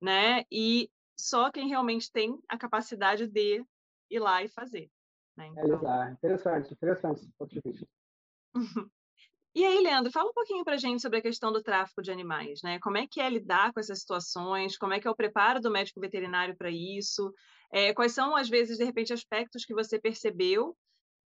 né, 0.00 0.44
e 0.50 0.88
só 1.18 1.50
quem 1.50 1.68
realmente 1.68 2.10
tem 2.12 2.38
a 2.48 2.56
capacidade 2.56 3.26
de 3.26 3.64
ir 4.10 4.18
lá 4.18 4.42
e 4.42 4.48
fazer. 4.48 4.88
Né? 5.36 5.48
Então... 5.48 6.02
É, 6.02 6.12
interessante, 6.12 6.72
interessante 6.72 7.20
esse 7.20 7.32
ponto 7.38 7.54
de 7.54 7.60
vista. 7.60 7.86
E 9.58 9.64
aí, 9.64 9.82
Leandro, 9.82 10.12
fala 10.12 10.28
um 10.28 10.34
pouquinho 10.34 10.62
para 10.62 10.74
a 10.74 10.76
gente 10.76 11.00
sobre 11.00 11.18
a 11.18 11.22
questão 11.22 11.50
do 11.50 11.62
tráfico 11.62 12.02
de 12.02 12.12
animais, 12.12 12.60
né? 12.62 12.78
Como 12.78 12.98
é 12.98 13.06
que 13.06 13.22
é 13.22 13.30
lidar 13.30 13.72
com 13.72 13.80
essas 13.80 14.00
situações? 14.00 14.76
Como 14.76 14.92
é 14.92 15.00
que 15.00 15.08
é 15.08 15.10
o 15.10 15.16
preparo 15.16 15.62
do 15.62 15.70
médico 15.70 15.98
veterinário 15.98 16.54
para 16.54 16.68
isso? 16.70 17.32
É, 17.72 17.94
quais 17.94 18.12
são, 18.12 18.36
às 18.36 18.50
vezes, 18.50 18.76
de 18.76 18.84
repente, 18.84 19.14
aspectos 19.14 19.64
que 19.64 19.72
você 19.72 19.98
percebeu 19.98 20.76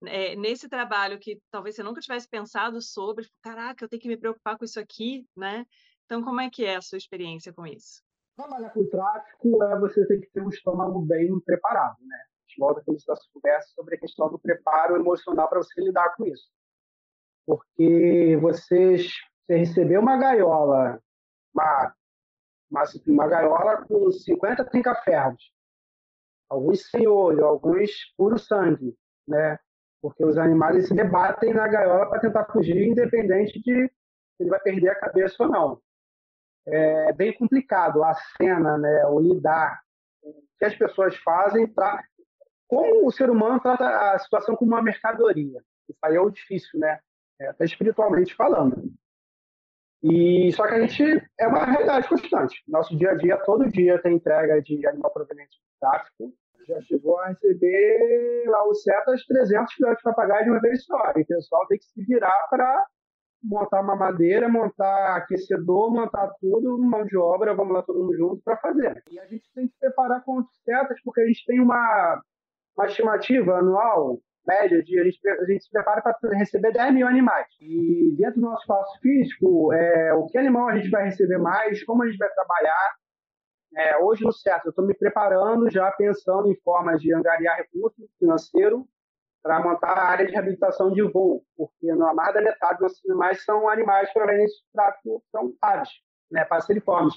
é, 0.05 0.35
nesse 0.35 0.67
trabalho 0.67 1.17
que 1.17 1.39
talvez 1.49 1.75
você 1.75 1.83
nunca 1.83 2.01
tivesse 2.01 2.27
pensado 2.27 2.81
sobre? 2.81 3.23
Tipo, 3.23 3.35
Caraca, 3.41 3.85
eu 3.85 3.87
tenho 3.87 4.01
que 4.01 4.09
me 4.09 4.17
preocupar 4.17 4.57
com 4.57 4.65
isso 4.65 4.77
aqui, 4.77 5.25
né? 5.33 5.65
Então, 6.03 6.21
como 6.21 6.41
é 6.41 6.49
que 6.49 6.65
é 6.65 6.75
a 6.75 6.81
sua 6.81 6.97
experiência 6.97 7.53
com 7.53 7.65
isso? 7.65 8.03
Trabalhar 8.35 8.71
com 8.71 8.85
tráfico 8.89 9.63
é 9.63 9.79
você 9.79 10.05
ter 10.05 10.19
que 10.19 10.29
ter 10.33 10.41
um 10.41 10.49
estômago 10.49 10.99
bem 10.99 11.39
preparado, 11.39 11.95
né? 12.01 12.25
Volta 12.57 12.81
aqui 12.81 12.91
nossa 13.07 13.23
conversa 13.33 13.69
sobre 13.75 13.95
a 13.95 13.99
questão 13.99 14.29
do 14.29 14.39
preparo 14.39 14.95
emocional 14.95 15.47
para 15.47 15.59
você 15.59 15.79
lidar 15.81 16.15
com 16.15 16.25
isso 16.25 16.49
porque 17.47 18.37
você, 18.41 18.97
você 18.97 19.55
recebeu 19.55 20.01
uma 20.01 20.17
gaiola, 20.17 21.01
uma, 21.55 21.95
uma, 22.69 22.83
uma 23.07 23.27
gaiola 23.27 23.85
com 23.85 24.11
50 24.11 24.65
trinca-ferros, 24.65 25.41
alguns 26.49 26.89
sem 26.89 27.07
olho, 27.07 27.45
alguns 27.45 27.89
puro 28.17 28.37
sangue, 28.37 28.93
né? 29.25 29.57
Porque 30.01 30.23
os 30.25 30.37
animais 30.37 30.87
se 30.87 30.93
debatem 30.93 31.53
na 31.53 31.67
gaiola 31.67 32.09
para 32.09 32.19
tentar 32.19 32.45
fugir, 32.51 32.85
independente 32.85 33.59
de 33.61 33.87
se 33.87 34.43
ele 34.43 34.49
vai 34.49 34.59
perder 34.59 34.89
a 34.89 34.99
cabeça 34.99 35.35
ou 35.39 35.49
não. 35.49 35.81
É 36.67 37.13
bem 37.13 37.35
complicado 37.37 38.03
a 38.03 38.13
cena, 38.13 38.77
né? 38.77 39.05
O 39.05 39.21
lidar, 39.21 39.81
o 40.21 40.43
que 40.59 40.65
as 40.65 40.75
pessoas 40.75 41.15
fazem 41.17 41.65
para 41.65 42.03
como 42.67 43.07
o 43.07 43.11
ser 43.11 43.29
humano 43.29 43.59
trata 43.59 44.13
a 44.13 44.19
situação 44.19 44.55
como 44.55 44.71
uma 44.71 44.81
mercadoria. 44.81 45.61
Isso 45.89 45.99
aí 46.03 46.15
é 46.15 46.21
o 46.21 46.29
difícil, 46.29 46.79
né? 46.79 46.99
é, 47.39 47.47
até 47.47 47.65
espiritualmente 47.65 48.35
falando. 48.35 48.91
E 50.03 50.51
só 50.53 50.67
que 50.67 50.75
a 50.75 50.81
gente 50.85 51.27
é 51.39 51.47
uma 51.47 51.65
realidade 51.65 52.07
constante. 52.07 52.63
Nosso 52.67 52.95
dia 52.97 53.11
a 53.11 53.15
dia, 53.15 53.37
todo 53.37 53.69
dia 53.69 54.01
tem 54.01 54.15
entrega 54.15 54.61
de 54.61 54.85
animal 54.87 55.11
proveniente 55.11 55.57
do 55.57 55.79
tráfico. 55.79 56.33
Já 56.67 56.81
chegou 56.81 57.17
a 57.19 57.29
receber 57.29 58.43
lá 58.47 58.67
os 58.69 58.83
setas 58.83 59.25
300 59.25 59.73
filhotes 59.73 59.97
de 59.97 60.03
papagaio 60.03 60.43
de 60.43 60.51
uma 60.51 60.59
vez 60.59 60.83
só. 60.83 61.13
E 61.15 61.21
o 61.21 61.25
pessoal 61.25 61.65
tem 61.67 61.79
que 61.79 61.85
se 61.85 62.03
virar 62.03 62.47
para 62.49 62.85
montar 63.41 63.81
uma 63.81 63.95
madeira, 63.95 64.49
montar 64.49 65.15
aquecedor, 65.15 65.91
montar 65.91 66.27
tudo, 66.39 66.77
mão 66.77 67.05
de 67.05 67.17
obra, 67.17 67.55
vamos 67.55 67.73
lá 67.73 67.81
todo 67.81 67.99
mundo 67.99 68.17
junto 68.17 68.41
para 68.43 68.57
fazer. 68.57 69.01
E 69.09 69.19
a 69.19 69.25
gente 69.27 69.49
tem 69.55 69.67
que 69.67 69.73
preparar 69.79 70.23
com 70.23 70.39
os 70.39 70.45
setas, 70.63 70.99
porque 71.03 71.21
a 71.21 71.27
gente 71.27 71.45
tem 71.45 71.59
uma, 71.61 72.21
uma 72.77 72.85
estimativa 72.85 73.57
anual 73.57 74.19
média 74.47 74.81
de 74.81 74.99
a 74.99 75.03
gente, 75.03 75.27
a 75.27 75.45
gente 75.45 75.63
se 75.63 75.69
prepara 75.69 76.01
para 76.01 76.15
receber 76.37 76.71
10 76.71 76.93
mil 76.93 77.07
animais. 77.07 77.47
E 77.59 78.15
dentro 78.17 78.39
do 78.39 78.47
nosso 78.47 78.61
espaço 78.61 78.99
físico, 79.01 79.73
é, 79.73 80.13
o 80.13 80.25
que 80.27 80.37
animal 80.37 80.69
a 80.69 80.77
gente 80.77 80.89
vai 80.89 81.03
receber 81.03 81.37
mais, 81.37 81.83
como 81.83 82.03
a 82.03 82.07
gente 82.07 82.17
vai 82.17 82.29
trabalhar. 82.29 82.95
É, 83.75 83.97
hoje, 83.97 84.23
no 84.23 84.31
certo, 84.31 84.67
eu 84.67 84.69
estou 84.69 84.85
me 84.85 84.93
preparando, 84.93 85.69
já 85.69 85.91
pensando 85.91 86.49
em 86.49 86.55
formas 86.61 87.01
de 87.01 87.13
angariar 87.13 87.57
recurso 87.57 88.07
financeiro 88.17 88.87
para 89.43 89.61
montar 89.61 89.91
a 89.91 90.07
área 90.07 90.25
de 90.25 90.31
reabilitação 90.31 90.91
de 90.91 91.01
voo, 91.03 91.43
porque 91.55 91.93
na 91.93 92.13
mais 92.13 92.33
da 92.33 92.41
metade 92.41 92.79
dos 92.79 92.93
animais 93.07 93.43
são 93.43 93.69
animais 93.69 94.11
provenientes 94.11 94.55
de 94.55 94.71
tráfico, 94.73 95.23
são 95.31 95.53
aves, 95.61 95.89
né, 96.31 96.43
passeriformes, 96.45 97.13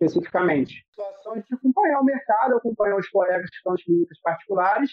especificamente. 0.00 0.84
A 0.98 1.02
situação 1.02 1.34
de 1.34 1.54
acompanhar 1.54 2.00
o 2.00 2.04
mercado, 2.04 2.56
acompanhar 2.56 2.96
os 2.96 3.08
colegas 3.08 3.50
que 3.50 3.56
estão 3.56 3.72
nas 3.72 3.82
clínicas 3.82 4.20
particulares 4.20 4.90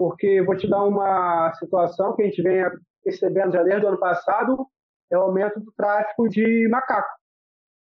porque 0.00 0.40
vou 0.40 0.56
te 0.56 0.66
dar 0.66 0.82
uma 0.84 1.52
situação 1.58 2.16
que 2.16 2.22
a 2.22 2.24
gente 2.24 2.40
vem 2.40 2.64
percebendo 3.04 3.52
já 3.52 3.62
desde 3.62 3.84
o 3.84 3.88
ano 3.90 3.98
passado, 4.00 4.66
é 5.12 5.18
o 5.18 5.20
aumento 5.20 5.60
do 5.60 5.70
tráfico 5.72 6.26
de 6.26 6.66
macaco. 6.70 7.10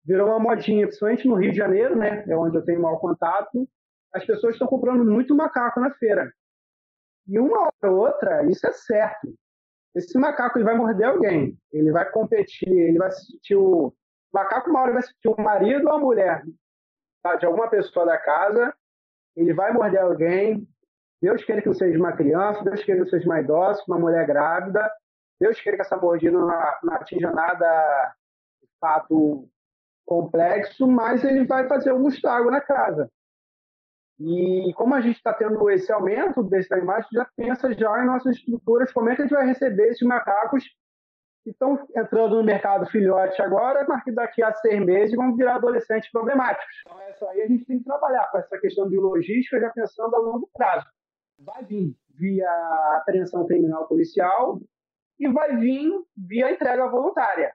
Virou 0.06 0.30
uma 0.30 0.40
modinha, 0.40 0.86
principalmente 0.86 1.28
no 1.28 1.36
Rio 1.36 1.52
de 1.52 1.58
Janeiro, 1.58 1.98
né, 1.98 2.24
é 2.26 2.38
onde 2.38 2.56
eu 2.56 2.64
tenho 2.64 2.82
maior 2.82 3.00
contato, 3.00 3.68
as 4.14 4.26
pessoas 4.26 4.56
estão 4.56 4.66
comprando 4.66 5.04
muito 5.04 5.36
macaco 5.36 5.82
na 5.82 5.92
feira. 5.96 6.32
E 7.28 7.38
uma 7.38 7.64
hora 7.64 7.92
ou 7.92 7.98
outra, 7.98 8.50
isso 8.50 8.66
é 8.66 8.72
certo. 8.72 9.36
Esse 9.94 10.18
macaco 10.18 10.58
ele 10.58 10.66
vai 10.66 10.78
morder 10.78 11.08
alguém, 11.08 11.58
ele 11.74 11.92
vai 11.92 12.10
competir, 12.12 12.70
ele 12.70 12.98
vai 12.98 13.10
o, 13.56 13.88
o 13.88 13.94
macaco 14.36 14.70
uma 14.70 14.82
hora 14.82 14.92
vai 14.92 15.00
assistir 15.00 15.30
o 15.30 15.42
marido 15.42 15.88
ou 15.88 15.94
a 15.94 16.00
mulher 16.00 16.44
tá, 17.24 17.36
de 17.36 17.46
alguma 17.46 17.68
pessoa 17.68 18.06
da 18.06 18.18
casa, 18.20 18.72
ele 19.36 19.52
vai 19.54 19.74
morder 19.74 20.02
alguém, 20.02 20.68
Deus 21.20 21.44
queira 21.44 21.62
que 21.62 21.68
eu 21.68 21.74
seja 21.74 21.98
uma 21.98 22.12
criança, 22.12 22.64
Deus 22.64 22.84
queira 22.84 23.02
que 23.02 23.08
eu 23.08 23.10
seja 23.10 23.26
uma 23.26 23.42
idosa, 23.42 23.82
uma 23.88 23.98
mulher 23.98 24.28
grávida, 24.28 24.92
Deus 25.40 25.60
queira 25.60 25.78
que 25.78 25.82
essa 25.82 25.98
mordida 25.98 26.38
não, 26.38 26.48
não 26.84 26.94
atinja 26.94 27.32
nada 27.32 28.16
de 28.62 28.70
fato 28.80 29.50
complexo, 30.06 30.88
mas 30.88 31.24
ele 31.24 31.48
vai 31.48 31.68
fazer 31.68 31.90
algum 31.90 32.10
estrago 32.10 32.52
na 32.52 32.62
casa. 32.62 33.10
E 34.20 34.72
como 34.76 34.94
a 34.94 35.02
gente 35.02 35.18
está 35.18 35.34
tendo 35.34 35.70
esse 35.72 35.92
aumento 35.92 36.44
desses 36.44 36.72
animais, 36.72 37.08
já 37.12 37.28
pensa 37.36 37.74
já 37.74 38.04
em 38.04 38.06
nossas 38.06 38.36
estruturas, 38.36 38.94
como 38.94 39.10
é 39.10 39.16
que 39.16 39.24
a 39.24 39.26
gente 39.26 39.34
vai 39.34 39.48
receber 39.48 39.88
esses 39.88 40.08
macacos 40.08 40.64
estão 41.52 41.80
entrando 41.96 42.38
no 42.38 42.44
mercado 42.44 42.86
filhote 42.88 43.42
agora, 43.42 43.86
mas 43.88 44.04
que 44.04 44.12
daqui 44.12 44.42
a 44.44 44.54
seis 44.54 44.80
meses 44.84 45.16
vão 45.16 45.36
virar 45.36 45.56
adolescentes 45.56 46.12
problemáticos. 46.12 46.76
Então, 46.86 47.02
essa 47.02 47.30
aí 47.30 47.42
a 47.42 47.48
gente 47.48 47.66
tem 47.66 47.80
que 47.80 47.86
trabalhar 47.86 48.30
com 48.32 48.38
essa 48.38 48.58
questão 48.58 48.90
de 48.90 48.98
logística, 48.98 49.60
já 49.60 49.70
pensando 49.70 50.16
a 50.16 50.20
longo 50.20 50.50
prazo 50.54 50.86
vai 51.40 51.64
vir 51.66 51.96
via 52.18 52.50
apreensão 52.98 53.46
criminal 53.46 53.88
policial 53.88 54.60
e 55.20 55.28
vai 55.28 55.56
vir 55.58 55.92
via 56.16 56.52
entrega 56.52 56.88
voluntária. 56.88 57.54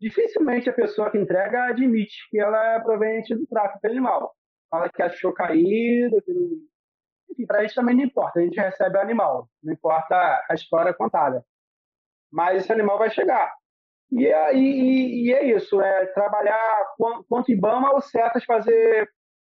Dificilmente 0.00 0.68
a 0.68 0.72
pessoa 0.72 1.10
que 1.10 1.18
entrega 1.18 1.66
admite 1.66 2.28
que 2.30 2.38
ela 2.40 2.74
é 2.74 2.80
proveniente 2.80 3.34
do 3.34 3.46
tráfico 3.46 3.86
animal. 3.86 4.34
Fala 4.70 4.88
que 4.88 5.02
achou 5.02 5.32
caído, 5.32 6.20
que 6.22 6.32
não... 6.32 6.48
Enfim, 7.30 7.46
para 7.46 7.60
a 7.60 7.62
gente 7.62 7.74
também 7.74 7.96
não 7.96 8.04
importa, 8.04 8.40
a 8.40 8.42
gente 8.42 8.60
recebe 8.60 8.98
animal, 8.98 9.48
não 9.62 9.72
importa 9.72 10.44
a 10.50 10.54
história 10.54 10.92
contada. 10.92 11.42
Mas 12.32 12.62
esse 12.62 12.72
animal 12.72 12.98
vai 12.98 13.10
chegar. 13.10 13.52
E, 14.10 14.26
é, 14.26 14.54
e, 14.54 15.26
e 15.26 15.32
é 15.32 15.44
isso, 15.56 15.80
é 15.80 16.06
trabalhar 16.06 16.94
quanto 17.28 17.50
IBAMA 17.50 17.92
ou 17.92 18.00
CETAS 18.00 18.44
fazer 18.44 19.10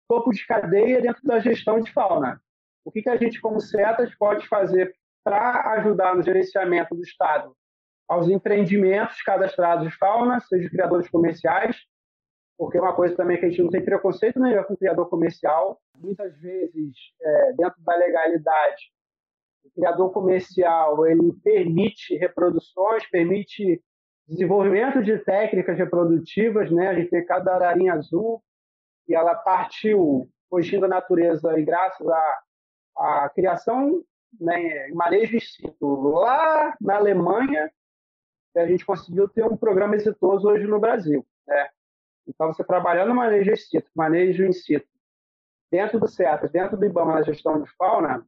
topo 0.07 0.31
de 0.31 0.45
cadeia 0.45 1.01
dentro 1.01 1.21
da 1.23 1.39
gestão 1.39 1.79
de 1.79 1.91
fauna. 1.91 2.41
O 2.85 2.91
que, 2.91 3.01
que 3.01 3.09
a 3.09 3.17
gente, 3.17 3.41
como 3.41 3.59
setas, 3.59 4.15
pode 4.15 4.47
fazer 4.47 4.95
para 5.23 5.73
ajudar 5.73 6.15
no 6.15 6.23
gerenciamento 6.23 6.95
do 6.95 7.03
Estado 7.03 7.55
aos 8.07 8.29
empreendimentos 8.29 9.21
cadastrados 9.21 9.85
de 9.85 9.97
fauna, 9.97 10.39
seja 10.39 10.69
criadores 10.69 11.09
comerciais, 11.09 11.75
porque 12.57 12.77
é 12.77 12.81
uma 12.81 12.95
coisa 12.95 13.15
também 13.15 13.37
que 13.37 13.45
a 13.45 13.49
gente 13.49 13.61
não 13.61 13.69
tem 13.69 13.83
preconceito 13.83 14.39
nenhum 14.39 14.63
com 14.63 14.73
o 14.73 14.77
criador 14.77 15.09
comercial. 15.09 15.79
Muitas 15.97 16.35
vezes, 16.39 16.95
é, 17.21 17.53
dentro 17.53 17.79
da 17.83 17.95
legalidade, 17.95 18.91
o 19.67 19.71
criador 19.75 20.11
comercial 20.11 21.05
ele 21.05 21.33
permite 21.43 22.15
reproduções, 22.15 23.07
permite 23.09 23.81
desenvolvimento 24.27 25.03
de 25.03 25.17
técnicas 25.19 25.77
reprodutivas, 25.77 26.71
né? 26.71 26.89
A 26.89 26.93
gente 26.95 27.09
tem 27.09 27.25
cada 27.25 27.55
ararinha 27.55 27.93
azul 27.93 28.41
e 29.07 29.15
ela 29.15 29.35
partiu 29.35 30.29
fugindo 30.49 30.81
da 30.81 30.87
natureza 30.87 31.57
e 31.59 31.63
graças 31.63 32.07
a 32.07 32.39
a 32.97 33.29
criação 33.29 34.03
né, 34.39 34.89
em 34.89 34.93
manejo 34.93 35.37
in 35.37 35.75
lá 35.81 36.75
na 36.81 36.95
Alemanha, 36.95 37.71
a 38.55 38.65
gente 38.65 38.85
conseguiu 38.85 39.29
ter 39.29 39.45
um 39.45 39.55
programa 39.55 39.95
exitoso 39.95 40.49
hoje 40.49 40.65
no 40.65 40.79
Brasil. 40.79 41.25
Né? 41.47 41.69
Então, 42.27 42.51
você 42.51 42.63
trabalhando 42.63 43.13
manejo 43.13 43.55
situ, 43.55 43.89
manejo 43.95 44.43
in 44.43 44.51
situ, 44.51 44.87
dentro 45.71 45.99
do 45.99 46.07
CETA, 46.07 46.47
dentro 46.47 46.75
do 46.75 46.85
IBAMA 46.85 47.15
na 47.15 47.21
gestão 47.21 47.61
de 47.61 47.69
fauna, 47.77 48.25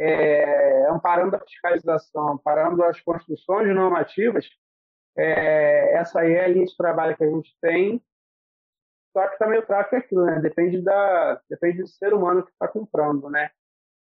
é, 0.00 0.88
amparando 0.88 1.36
a 1.36 1.40
fiscalização, 1.40 2.32
amparando 2.32 2.82
as 2.82 2.98
construções 3.02 3.74
normativas, 3.74 4.48
é, 5.16 5.94
essa 5.94 6.20
aí 6.20 6.32
é 6.32 6.44
a 6.44 6.48
linha 6.48 6.64
de 6.64 6.76
trabalho 6.76 7.16
que 7.16 7.24
a 7.24 7.30
gente 7.30 7.54
tem. 7.60 8.02
Só 9.12 9.28
que 9.28 9.38
também 9.38 9.58
o 9.58 9.66
tráfego 9.66 9.96
é 9.96 9.98
aquilo, 9.98 10.24
né? 10.24 10.40
Depende, 10.40 10.80
da, 10.80 11.40
depende 11.50 11.82
do 11.82 11.88
ser 11.88 12.14
humano 12.14 12.44
que 12.44 12.50
está 12.50 12.66
comprando, 12.66 13.28
né? 13.28 13.50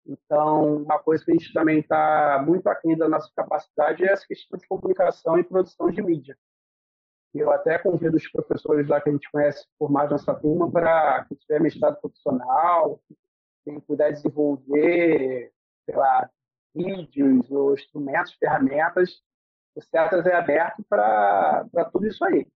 Então, 0.06 0.76
uma 0.76 0.98
coisa 0.98 1.24
que 1.24 1.32
a 1.32 1.34
gente 1.34 1.52
também 1.52 1.80
está 1.80 2.42
muito 2.46 2.68
aquém 2.68 2.96
da 2.96 3.08
nossa 3.08 3.30
capacidade 3.34 4.04
é 4.04 4.12
essa 4.12 4.26
questão 4.26 4.58
de 4.58 4.68
comunicação 4.68 5.38
e 5.38 5.44
produção 5.44 5.90
de 5.90 6.02
mídia. 6.02 6.36
Eu 7.34 7.50
até 7.50 7.78
convido 7.78 8.16
os 8.16 8.28
professores 8.30 8.88
lá 8.88 9.00
que 9.00 9.08
a 9.08 9.12
gente 9.12 9.30
conhece 9.30 9.66
por 9.78 9.90
mais 9.90 10.10
nossa 10.10 10.34
turma 10.34 10.70
para 10.70 11.24
quem 11.24 11.36
tiver 11.38 11.60
mestrado 11.60 12.00
profissional, 12.00 13.00
quem 13.64 13.80
puder 13.80 14.12
desenvolver, 14.12 15.52
sei 15.84 15.96
lá, 15.96 16.28
vídeos 16.74 17.50
ou 17.50 17.74
instrumentos, 17.74 18.34
ferramentas, 18.34 19.20
o 19.74 19.82
CETAS 19.82 20.26
é 20.26 20.34
aberto 20.34 20.84
para 20.88 21.64
tudo 21.92 22.06
isso 22.06 22.24
aí. 22.24 22.46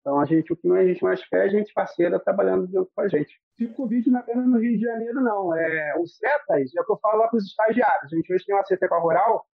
Então, 0.00 0.20
a 0.20 0.26
gente, 0.26 0.52
o 0.52 0.56
que 0.56 0.70
a 0.70 0.86
gente 0.86 1.02
mais 1.02 1.26
quer 1.26 1.46
é 1.46 1.50
gente 1.50 1.72
parceira 1.72 2.20
trabalhando 2.20 2.70
junto 2.70 2.90
com 2.94 3.00
a 3.00 3.08
gente. 3.08 3.40
Fico 3.56 3.74
convite 3.74 4.10
na 4.10 4.22
pena 4.22 4.42
no 4.42 4.58
Rio 4.58 4.76
de 4.76 4.84
Janeiro, 4.84 5.20
não. 5.20 5.54
É, 5.56 5.94
o 5.98 6.06
CETAS 6.06 6.74
é 6.76 6.80
o 6.80 6.84
que 6.84 6.92
eu 6.92 6.98
falo 6.98 7.20
lá 7.20 7.28
para 7.28 7.38
os 7.38 7.46
estagiários. 7.46 8.12
A 8.12 8.16
gente 8.16 8.32
hoje 8.32 8.44
tem 8.44 8.54
uma 8.54 8.64
CT 8.64 8.86
com 8.86 8.94
a 8.94 9.00
Rural, 9.00 9.46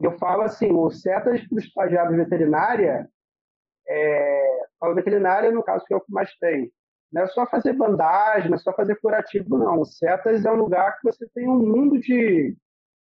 eu 0.00 0.18
falo 0.18 0.42
assim, 0.42 0.72
o 0.72 0.90
CETAS 0.90 1.46
para 1.46 1.58
os 1.58 1.64
estagiários 1.64 2.16
veterinária, 2.16 3.08
é, 3.86 4.66
falo 4.80 4.94
veterinária 4.94 5.52
no 5.52 5.62
caso 5.62 5.84
que 5.84 5.94
é 5.94 5.96
o 5.96 6.00
que 6.00 6.12
mais 6.12 6.34
tem. 6.38 6.72
Não 7.14 7.22
é 7.22 7.26
só 7.28 7.46
fazer 7.46 7.74
bandagem, 7.74 8.50
não 8.50 8.56
é 8.56 8.58
só 8.58 8.72
fazer 8.72 8.96
curativo, 8.96 9.56
não. 9.56 9.80
O 9.80 9.84
CETAS 9.84 10.44
é 10.44 10.50
um 10.50 10.56
lugar 10.56 10.98
que 10.98 11.04
você 11.04 11.28
tem 11.32 11.48
um 11.48 11.60
mundo 11.60 11.96
de, 12.00 12.56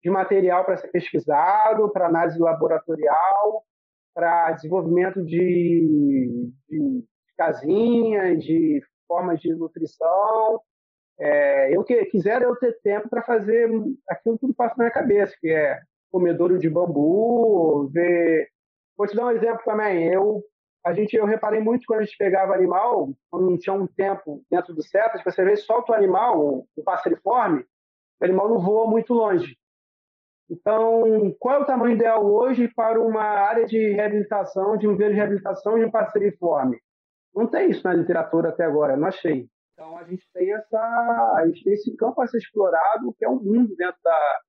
de 0.02 0.10
material 0.10 0.64
para 0.64 0.76
ser 0.76 0.88
pesquisado, 0.88 1.88
para 1.90 2.08
análise 2.08 2.36
laboratorial, 2.36 3.64
para 4.12 4.50
desenvolvimento 4.50 5.24
de, 5.24 6.50
de, 6.68 7.04
casinhas, 7.38 8.42
de 8.42 8.82
formas 9.06 9.38
de 9.40 9.54
nutrição. 9.54 10.60
É, 11.16 11.76
eu 11.76 11.84
que 11.84 12.04
quiser 12.06 12.42
eu 12.42 12.56
ter 12.56 12.76
tempo 12.82 13.08
para 13.08 13.22
fazer 13.22 13.70
aquilo 14.10 14.36
tudo 14.36 14.52
passa 14.52 14.74
na 14.78 14.84
minha 14.84 14.94
cabeça, 14.94 15.32
que 15.40 15.48
é 15.48 15.80
comedouro 16.10 16.58
de 16.58 16.68
bambu, 16.68 17.88
ver. 17.92 18.48
Vou 18.96 19.06
te 19.06 19.14
dar 19.14 19.26
um 19.26 19.30
exemplo 19.30 19.62
também. 19.64 20.12
Eu 20.12 20.42
a 20.84 20.92
gente 20.92 21.14
eu 21.14 21.24
reparei 21.24 21.60
muito 21.60 21.84
quando 21.86 22.00
a 22.00 22.04
gente 22.04 22.16
pegava 22.16 22.54
animal, 22.54 23.10
quando 23.30 23.58
tinha 23.58 23.74
um 23.74 23.86
tempo 23.86 24.44
dentro 24.50 24.74
do 24.74 24.82
setas, 24.82 25.22
você 25.22 25.44
vê 25.44 25.56
solta 25.56 25.92
o 25.92 25.94
animal, 25.94 26.66
o 26.76 26.82
passeriforme, 26.84 27.64
o 28.20 28.24
animal 28.24 28.48
não 28.48 28.60
voa 28.60 28.90
muito 28.90 29.14
longe. 29.14 29.56
Então, 30.50 31.34
qual 31.38 31.60
é 31.60 31.62
o 31.62 31.66
tamanho 31.66 31.94
ideal 31.94 32.24
hoje 32.24 32.68
para 32.68 33.00
uma 33.00 33.22
área 33.22 33.64
de 33.64 33.92
reabilitação, 33.92 34.76
de 34.76 34.86
um 34.86 34.96
vírus 34.96 35.12
de 35.12 35.18
reabilitação 35.18 35.78
de 35.78 35.84
um 35.84 35.90
passeriforme? 35.90 36.78
Não 37.34 37.46
tem 37.46 37.70
isso 37.70 37.82
na 37.84 37.94
literatura 37.94 38.50
até 38.50 38.64
agora, 38.64 38.96
não 38.96 39.08
achei. 39.08 39.48
Então, 39.72 39.96
a 39.96 40.04
gente 40.04 40.28
tem 40.34 40.52
essa, 40.52 40.78
a 41.36 41.46
gente 41.46 41.64
tem 41.64 41.72
esse 41.72 41.96
campo 41.96 42.20
a 42.20 42.26
ser 42.26 42.38
explorado, 42.38 43.14
que 43.18 43.24
é 43.24 43.28
um 43.28 43.40
mundo 43.40 43.74
dentro 43.76 43.98
da 44.02 44.40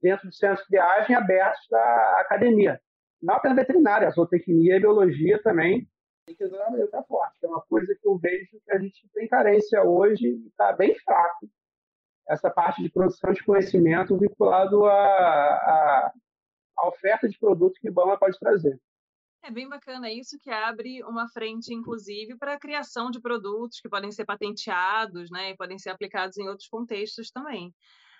dentro 0.00 0.28
do 0.28 0.34
centro 0.34 0.62
de 0.62 0.70
viagem 0.70 1.16
abertos 1.16 1.66
da 1.70 2.20
academia. 2.20 2.80
Não 3.20 3.34
apenas 3.34 3.56
veterinária, 3.56 4.08
a 4.08 4.10
zootecnia 4.10 4.76
e 4.76 4.80
biologia 4.80 5.42
também 5.42 5.88
tem 6.26 6.36
que 6.36 6.44
estar 6.44 7.02
forte, 7.04 7.40
que 7.40 7.46
é 7.46 7.48
uma 7.48 7.62
coisa 7.62 7.94
que 7.94 8.06
eu 8.06 8.18
vejo 8.18 8.50
que 8.50 8.72
a 8.72 8.78
gente 8.78 9.08
tem 9.14 9.26
carência 9.26 9.82
hoje 9.82 10.26
e 10.26 10.46
está 10.48 10.72
bem 10.72 10.94
fraco 11.00 11.48
essa 12.28 12.50
parte 12.50 12.82
de 12.82 12.90
produção 12.90 13.32
de 13.32 13.42
conhecimento 13.42 14.16
vinculado 14.18 14.84
à, 14.84 16.12
oferta 16.84 17.28
de 17.28 17.38
produto 17.38 17.80
que 17.80 17.88
o 17.88 17.92
Bama 17.92 18.18
pode 18.18 18.38
trazer. 18.38 18.78
É 19.42 19.50
bem 19.50 19.68
bacana 19.68 20.10
isso 20.12 20.36
que 20.38 20.50
abre 20.50 21.02
uma 21.04 21.28
frente, 21.28 21.72
inclusive, 21.72 22.36
para 22.36 22.54
a 22.54 22.58
criação 22.58 23.10
de 23.10 23.20
produtos 23.20 23.80
que 23.80 23.88
podem 23.88 24.12
ser 24.12 24.26
patenteados, 24.26 25.30
né, 25.30 25.50
e 25.50 25.56
podem 25.56 25.78
ser 25.78 25.90
aplicados 25.90 26.36
em 26.36 26.48
outros 26.48 26.68
contextos 26.68 27.30
também. 27.30 27.72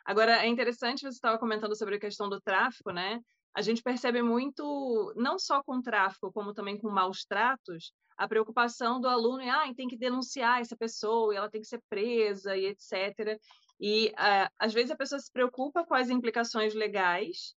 Agora, 0.09 0.42
é 0.42 0.47
interessante, 0.47 1.03
você 1.03 1.09
estava 1.09 1.38
comentando 1.38 1.77
sobre 1.77 1.97
a 1.97 2.01
questão 2.01 2.31
do 2.31 2.40
tráfico, 2.40 2.90
né? 2.90 3.21
A 3.55 3.61
gente 3.61 3.83
percebe 3.83 4.23
muito, 4.23 5.12
não 5.14 5.38
só 5.38 5.62
com 5.62 5.83
tráfico, 5.83 6.33
como 6.33 6.55
também 6.55 6.79
com 6.79 6.88
maus 6.88 7.27
tratos, 7.27 7.92
a 8.16 8.27
preocupação 8.27 9.03
do 9.03 9.07
aluno 9.07 9.42
em, 9.42 9.51
ah, 9.51 9.71
tem 9.77 9.87
que 9.87 9.99
denunciar 9.99 10.62
essa 10.62 10.75
pessoa, 10.75 11.35
e 11.35 11.37
ela 11.37 11.51
tem 11.51 11.61
que 11.61 11.66
ser 11.66 11.83
presa 11.90 12.57
e 12.57 12.64
etc. 12.64 13.38
E 13.79 14.09
uh, 14.12 14.51
às 14.59 14.73
vezes 14.73 14.90
a 14.90 14.97
pessoa 14.97 15.18
se 15.18 15.31
preocupa 15.31 15.85
com 15.85 15.94
as 15.94 16.09
implicações 16.09 16.73
legais, 16.75 17.55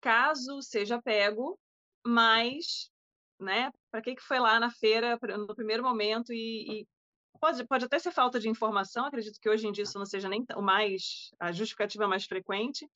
caso 0.00 0.60
seja 0.62 1.00
pego, 1.00 1.56
mas, 2.04 2.90
né, 3.38 3.70
para 3.92 4.02
que, 4.02 4.16
que 4.16 4.22
foi 4.22 4.40
lá 4.40 4.58
na 4.58 4.72
feira 4.72 5.16
no 5.38 5.54
primeiro 5.54 5.84
momento 5.84 6.32
e, 6.32 6.80
e, 6.80 6.88
pode, 7.40 7.66
pode 7.66 7.84
até 7.84 7.98
ser 7.98 8.12
falta 8.12 8.38
de 8.38 8.48
informação, 8.48 9.06
acredito 9.06 9.40
que 9.40 9.48
hoje 9.48 9.66
em 9.66 9.72
dia 9.72 9.84
isso 9.84 9.98
não 9.98 10.06
seja 10.06 10.28
nem 10.28 10.44
o 10.54 10.62
mais, 10.62 11.30
a 11.38 11.52
justificativa 11.52 12.06
mais 12.06 12.24
frequente, 12.24 12.88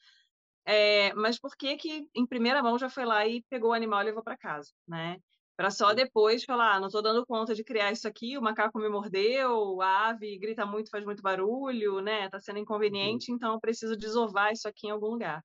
é, 0.66 1.12
mas 1.14 1.38
por 1.38 1.56
que 1.56 1.76
que 1.76 2.08
em 2.14 2.26
primeira 2.26 2.62
mão 2.62 2.78
já 2.78 2.88
foi 2.88 3.04
lá 3.04 3.26
e 3.26 3.42
pegou 3.50 3.70
o 3.70 3.74
animal 3.74 4.02
e 4.02 4.04
levou 4.04 4.22
para 4.22 4.36
casa, 4.36 4.70
né? 4.86 5.18
para 5.56 5.70
só 5.70 5.94
depois 5.94 6.44
falar, 6.44 6.74
ah, 6.74 6.80
não 6.80 6.88
estou 6.88 7.02
dando 7.02 7.24
conta 7.24 7.54
de 7.54 7.62
criar 7.62 7.92
isso 7.92 8.08
aqui, 8.08 8.36
o 8.36 8.42
macaco 8.42 8.78
me 8.78 8.88
mordeu, 8.88 9.80
a 9.80 10.08
ave 10.08 10.36
grita 10.38 10.66
muito, 10.66 10.90
faz 10.90 11.04
muito 11.04 11.22
barulho, 11.22 12.00
né? 12.00 12.26
Está 12.26 12.40
sendo 12.40 12.56
uhum. 12.56 12.62
inconveniente, 12.62 13.30
uhum. 13.30 13.36
então 13.36 13.52
eu 13.52 13.60
preciso 13.60 13.96
desovar 13.96 14.52
isso 14.52 14.68
aqui 14.68 14.88
em 14.88 14.90
algum 14.90 15.06
lugar. 15.06 15.44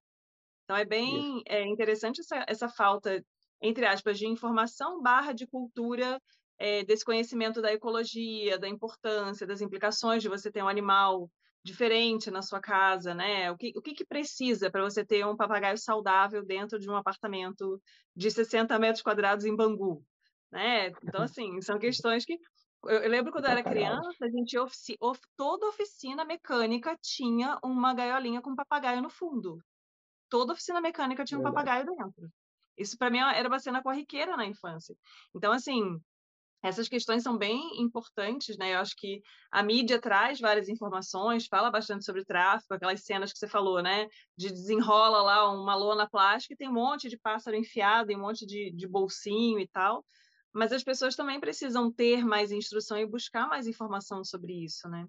Então 0.64 0.76
é 0.76 0.86
bem 0.86 1.42
é 1.48 1.66
interessante 1.66 2.22
essa, 2.22 2.44
essa 2.48 2.70
falta, 2.70 3.24
entre 3.62 3.86
aspas, 3.86 4.18
de 4.18 4.28
informação 4.28 5.02
barra 5.02 5.32
de 5.32 5.46
cultura 5.46 6.20
é, 6.60 6.84
desse 6.84 7.06
conhecimento 7.06 7.62
da 7.62 7.72
ecologia, 7.72 8.60
da 8.60 8.68
importância, 8.68 9.48
das 9.48 9.62
implicações 9.62 10.22
de 10.22 10.28
você 10.28 10.52
ter 10.52 10.62
um 10.62 10.68
animal 10.68 11.32
diferente 11.64 12.30
na 12.30 12.42
sua 12.42 12.60
casa, 12.60 13.14
né? 13.14 13.50
O 13.52 13.58
que, 13.58 13.74
o 13.76 13.82
que, 13.82 13.94
que 13.94 14.06
precisa 14.06 14.70
para 14.70 14.84
você 14.84 15.06
ter 15.06 15.26
um 15.26 15.38
papagaio 15.38 15.78
saudável 15.78 16.44
dentro 16.44 16.78
de 16.78 16.90
um 16.90 16.96
apartamento 16.96 17.82
de 18.16 18.30
60 18.30 18.78
metros 18.78 19.02
quadrados 19.02 19.46
em 19.46 19.56
Bangu, 19.56 20.04
né? 20.52 20.88
Então, 21.04 21.24
assim, 21.24 21.62
são 21.62 21.80
questões 21.80 22.26
que... 22.26 22.38
Eu, 22.86 23.00
eu 23.00 23.10
lembro 23.10 23.32
quando 23.32 23.46
eu 23.46 23.52
era 23.52 23.64
criança, 23.64 24.26
a 24.26 24.30
gente 24.30 24.58
ofici... 24.58 24.96
of... 25.00 25.20
toda 25.36 25.68
oficina 25.68 26.24
mecânica 26.26 26.98
tinha 27.02 27.58
uma 27.64 27.94
gaiolinha 27.94 28.42
com 28.42 28.52
um 28.52 28.56
papagaio 28.56 29.02
no 29.02 29.10
fundo. 29.10 29.60
Toda 30.30 30.54
oficina 30.54 30.80
mecânica 30.80 31.26
tinha 31.26 31.40
um 31.40 31.44
papagaio 31.44 31.86
dentro. 31.86 32.32
Isso 32.78 32.98
para 32.98 33.10
mim 33.10 33.20
era 33.20 33.48
uma 33.50 33.60
cena 33.60 33.84
corriqueira 33.84 34.38
na 34.38 34.46
infância. 34.46 34.96
Então, 35.36 35.52
assim, 35.52 36.00
essas 36.62 36.90
questões 36.90 37.24
são 37.24 37.38
bem 37.38 37.82
importantes, 37.82 38.58
né? 38.58 38.76
Eu 38.76 38.80
acho 38.80 38.96
que 38.98 39.22
a 39.50 39.64
mídia 39.64 40.00
traz 40.00 40.40
várias 40.40 40.68
informações, 40.68 41.48
fala 41.48 41.72
bastante 41.72 42.04
sobre 42.04 42.26
tráfico, 42.26 42.74
aquelas 42.74 43.04
cenas 43.04 43.32
que 43.32 43.40
você 43.40 43.48
falou, 43.48 43.82
né? 43.82 44.08
De 44.38 44.50
desenrola 44.50 45.22
lá 45.22 45.52
uma 45.54 45.76
lona 45.76 46.10
plástica 46.10 46.54
e 46.54 46.58
tem 46.58 46.68
um 46.68 46.74
monte 46.74 47.08
de 47.08 47.18
pássaro 47.18 47.56
enfiado, 47.56 48.12
e 48.12 48.16
um 48.16 48.20
monte 48.20 48.46
de, 48.46 48.72
de 48.72 48.88
bolsinho 48.88 49.60
e 49.60 49.68
tal. 49.68 50.04
Mas 50.54 50.74
as 50.74 50.84
pessoas 50.84 51.16
também 51.16 51.40
precisam 51.40 51.92
ter 51.92 52.26
mais 52.26 52.52
instrução 52.52 52.98
e 52.98 53.06
buscar 53.06 53.48
mais 53.48 53.68
informação 53.68 54.24
sobre 54.24 54.54
isso, 54.66 54.90
né? 54.90 55.06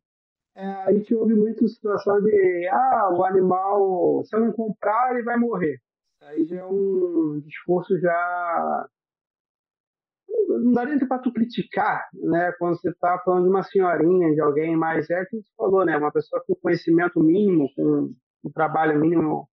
É, 0.54 0.66
a 0.66 0.92
gente 0.92 1.14
ouve 1.14 1.34
muito 1.34 1.66
situação 1.68 2.20
de 2.20 2.68
ah, 2.68 3.10
o 3.12 3.24
animal, 3.24 4.22
se 4.24 4.36
eu 4.36 4.40
não 4.40 4.52
comprar, 4.52 5.14
ele 5.14 5.22
vai 5.24 5.36
morrer. 5.36 5.80
Aí 6.20 6.44
já 6.44 6.58
é 6.58 6.64
um 6.64 7.40
discurso 7.40 7.98
já 7.98 8.88
não 10.48 10.72
dá 10.72 10.84
nem 10.84 10.98
para 10.98 11.18
tu 11.18 11.32
criticar, 11.32 12.08
né? 12.14 12.52
Quando 12.58 12.78
você 12.78 12.90
está 12.90 13.18
falando 13.24 13.44
de 13.44 13.50
uma 13.50 13.62
senhorinha, 13.62 14.34
de 14.34 14.40
alguém 14.40 14.76
mais 14.76 15.08
é 15.10 15.24
que 15.24 15.36
você 15.36 15.48
falou, 15.56 15.84
né? 15.84 15.96
Uma 15.96 16.12
pessoa 16.12 16.42
com 16.46 16.54
conhecimento 16.54 17.20
mínimo, 17.20 17.68
com 17.74 18.12
um 18.44 18.52
trabalho 18.52 18.98
mínimo, 18.98 19.48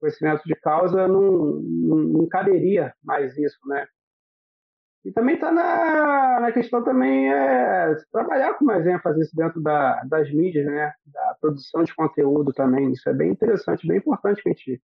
conhecimento 0.00 0.42
de 0.44 0.54
causa, 0.56 1.06
não, 1.08 1.60
não, 1.62 1.96
não 1.96 2.28
caberia 2.28 2.92
mais 3.02 3.36
isso, 3.36 3.58
né? 3.66 3.86
E 5.04 5.10
também 5.12 5.36
está 5.36 5.50
na, 5.50 6.40
na 6.40 6.52
questão 6.52 6.84
também 6.84 7.32
é 7.32 7.94
trabalhar 8.12 8.54
com 8.54 8.66
mais 8.66 8.86
ênfase 8.86 9.30
dentro 9.34 9.60
da, 9.62 10.02
das 10.04 10.30
mídias, 10.30 10.66
né? 10.66 10.92
Da 11.06 11.36
produção 11.40 11.82
de 11.82 11.94
conteúdo 11.94 12.52
também. 12.52 12.92
Isso 12.92 13.08
é 13.08 13.14
bem 13.14 13.30
interessante, 13.30 13.86
bem 13.86 13.96
importante 13.98 14.42
que 14.42 14.50
a 14.50 14.52
gente 14.52 14.82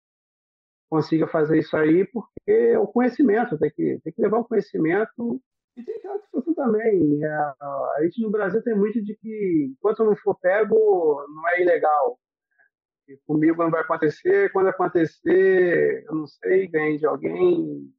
consiga 0.89 1.27
fazer 1.27 1.59
isso 1.59 1.77
aí, 1.77 2.05
porque 2.07 2.51
é 2.51 2.79
o 2.79 2.87
conhecimento, 2.87 3.59
tem 3.59 3.71
que, 3.71 4.01
tem 4.03 4.13
que 4.13 4.23
levar 4.23 4.39
o 4.39 4.45
conhecimento. 4.45 5.41
E 5.77 5.83
tem 5.85 5.97
aquela 5.97 6.19
situação 6.21 6.55
também, 6.55 7.23
é, 7.23 7.29
a 7.29 7.99
gente 8.03 8.23
no 8.23 8.31
Brasil 8.31 8.63
tem 8.63 8.75
muito 8.75 9.03
de 9.05 9.15
que 9.15 9.73
enquanto 9.73 10.05
não 10.05 10.17
for 10.17 10.35
pego, 10.41 10.75
não 11.29 11.49
é 11.51 11.61
ilegal. 11.61 12.19
E 13.09 13.17
comigo 13.27 13.63
não 13.63 13.71
vai 13.71 13.83
acontecer, 13.83 14.51
quando 14.53 14.69
acontecer, 14.69 16.05
eu 16.09 16.15
não 16.15 16.27
sei, 16.27 16.67
ganhei 16.67 16.97
de 16.97 17.07
alguém. 17.07 17.93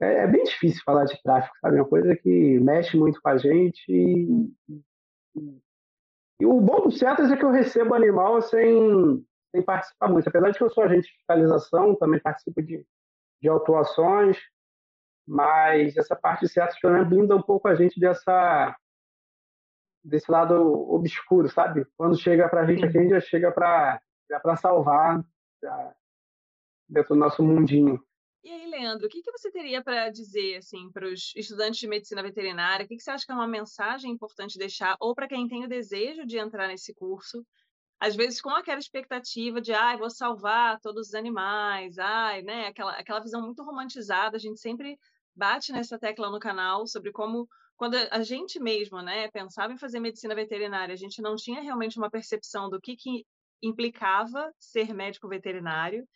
É, 0.00 0.24
é, 0.24 0.26
bem 0.26 0.42
difícil 0.42 0.82
falar 0.84 1.04
de 1.04 1.22
tráfico, 1.22 1.54
sabe? 1.60 1.76
É 1.76 1.82
uma 1.82 1.88
coisa 1.88 2.16
que 2.16 2.58
mexe 2.60 2.96
muito 2.96 3.20
com 3.20 3.28
a 3.28 3.36
gente. 3.36 3.84
E, 3.88 4.50
e, 5.36 5.60
e 6.40 6.46
o 6.46 6.60
bom 6.60 6.80
do 6.80 6.90
Cetas 6.90 7.30
é 7.30 7.36
que 7.36 7.44
eu 7.44 7.50
recebo 7.50 7.94
animal 7.94 8.42
sem, 8.42 9.24
sem 9.54 9.62
participar 9.62 10.08
muito. 10.08 10.28
Apesar 10.28 10.50
de 10.50 10.58
que 10.58 10.64
eu 10.64 10.70
sou 10.70 10.82
agente 10.82 11.06
de 11.06 11.12
fiscalização, 11.14 11.94
também 11.94 12.18
participo 12.18 12.60
de, 12.60 12.84
de 13.40 13.48
autuações, 13.48 14.36
mas 15.26 15.96
essa 15.96 16.16
parte 16.16 16.40
de 16.40 16.48
certos 16.48 16.78
problemas 16.80 17.08
blinda 17.08 17.36
um 17.36 17.42
pouco 17.42 17.68
a 17.68 17.74
gente 17.76 18.00
dessa 18.00 18.76
desse 20.02 20.30
lado 20.30 20.54
obscuro, 20.92 21.48
sabe? 21.48 21.86
Quando 21.96 22.18
chega 22.18 22.48
para 22.48 22.62
a 22.62 22.66
gente 22.66 22.84
a 22.84 22.90
gente 22.90 23.10
já 23.10 23.20
chega 23.20 23.52
para 23.52 24.02
para 24.42 24.56
salvar 24.56 25.24
já, 25.62 25.94
dentro 26.88 27.14
do 27.14 27.20
nosso 27.20 27.42
mundinho. 27.42 28.04
E 28.42 28.50
aí, 28.50 28.68
Leandro, 28.68 29.06
o 29.06 29.08
que, 29.08 29.22
que 29.22 29.32
você 29.32 29.50
teria 29.50 29.82
para 29.82 30.10
dizer 30.10 30.56
assim 30.56 30.90
para 30.92 31.06
os 31.06 31.32
estudantes 31.34 31.80
de 31.80 31.88
medicina 31.88 32.22
veterinária? 32.22 32.84
O 32.84 32.88
que, 32.88 32.96
que 32.96 33.02
você 33.02 33.10
acha 33.12 33.24
que 33.24 33.32
é 33.32 33.34
uma 33.34 33.48
mensagem 33.48 34.10
importante 34.10 34.58
deixar, 34.58 34.96
ou 35.00 35.14
para 35.14 35.28
quem 35.28 35.48
tem 35.48 35.64
o 35.64 35.68
desejo 35.68 36.26
de 36.26 36.36
entrar 36.36 36.68
nesse 36.68 36.92
curso, 36.92 37.46
às 38.00 38.14
vezes 38.14 38.40
com 38.40 38.50
aquela 38.50 38.78
expectativa 38.78 39.60
de, 39.60 39.72
ai, 39.72 39.94
ah, 39.94 39.98
vou 39.98 40.10
salvar 40.10 40.80
todos 40.80 41.08
os 41.08 41.14
animais, 41.14 41.98
ai, 41.98 42.42
né, 42.42 42.66
aquela, 42.66 42.92
aquela 42.92 43.20
visão 43.20 43.42
muito 43.42 43.62
romantizada, 43.62 44.36
a 44.36 44.40
gente 44.40 44.60
sempre 44.60 44.98
bate 45.34 45.72
nessa 45.72 45.98
tecla 45.98 46.30
no 46.30 46.38
canal 46.38 46.86
sobre 46.86 47.10
como 47.12 47.48
quando 47.76 47.96
a 48.10 48.22
gente 48.22 48.60
mesmo, 48.60 49.02
né, 49.02 49.28
pensava 49.30 49.72
em 49.72 49.78
fazer 49.78 49.98
medicina 50.00 50.34
veterinária, 50.34 50.92
a 50.92 50.96
gente 50.96 51.20
não 51.20 51.34
tinha 51.34 51.60
realmente 51.60 51.98
uma 51.98 52.10
percepção 52.10 52.70
do 52.70 52.80
que, 52.80 52.96
que 52.96 53.26
implicava 53.62 54.52
ser 54.58 54.94
médico 54.94 55.28
veterinário. 55.28 56.06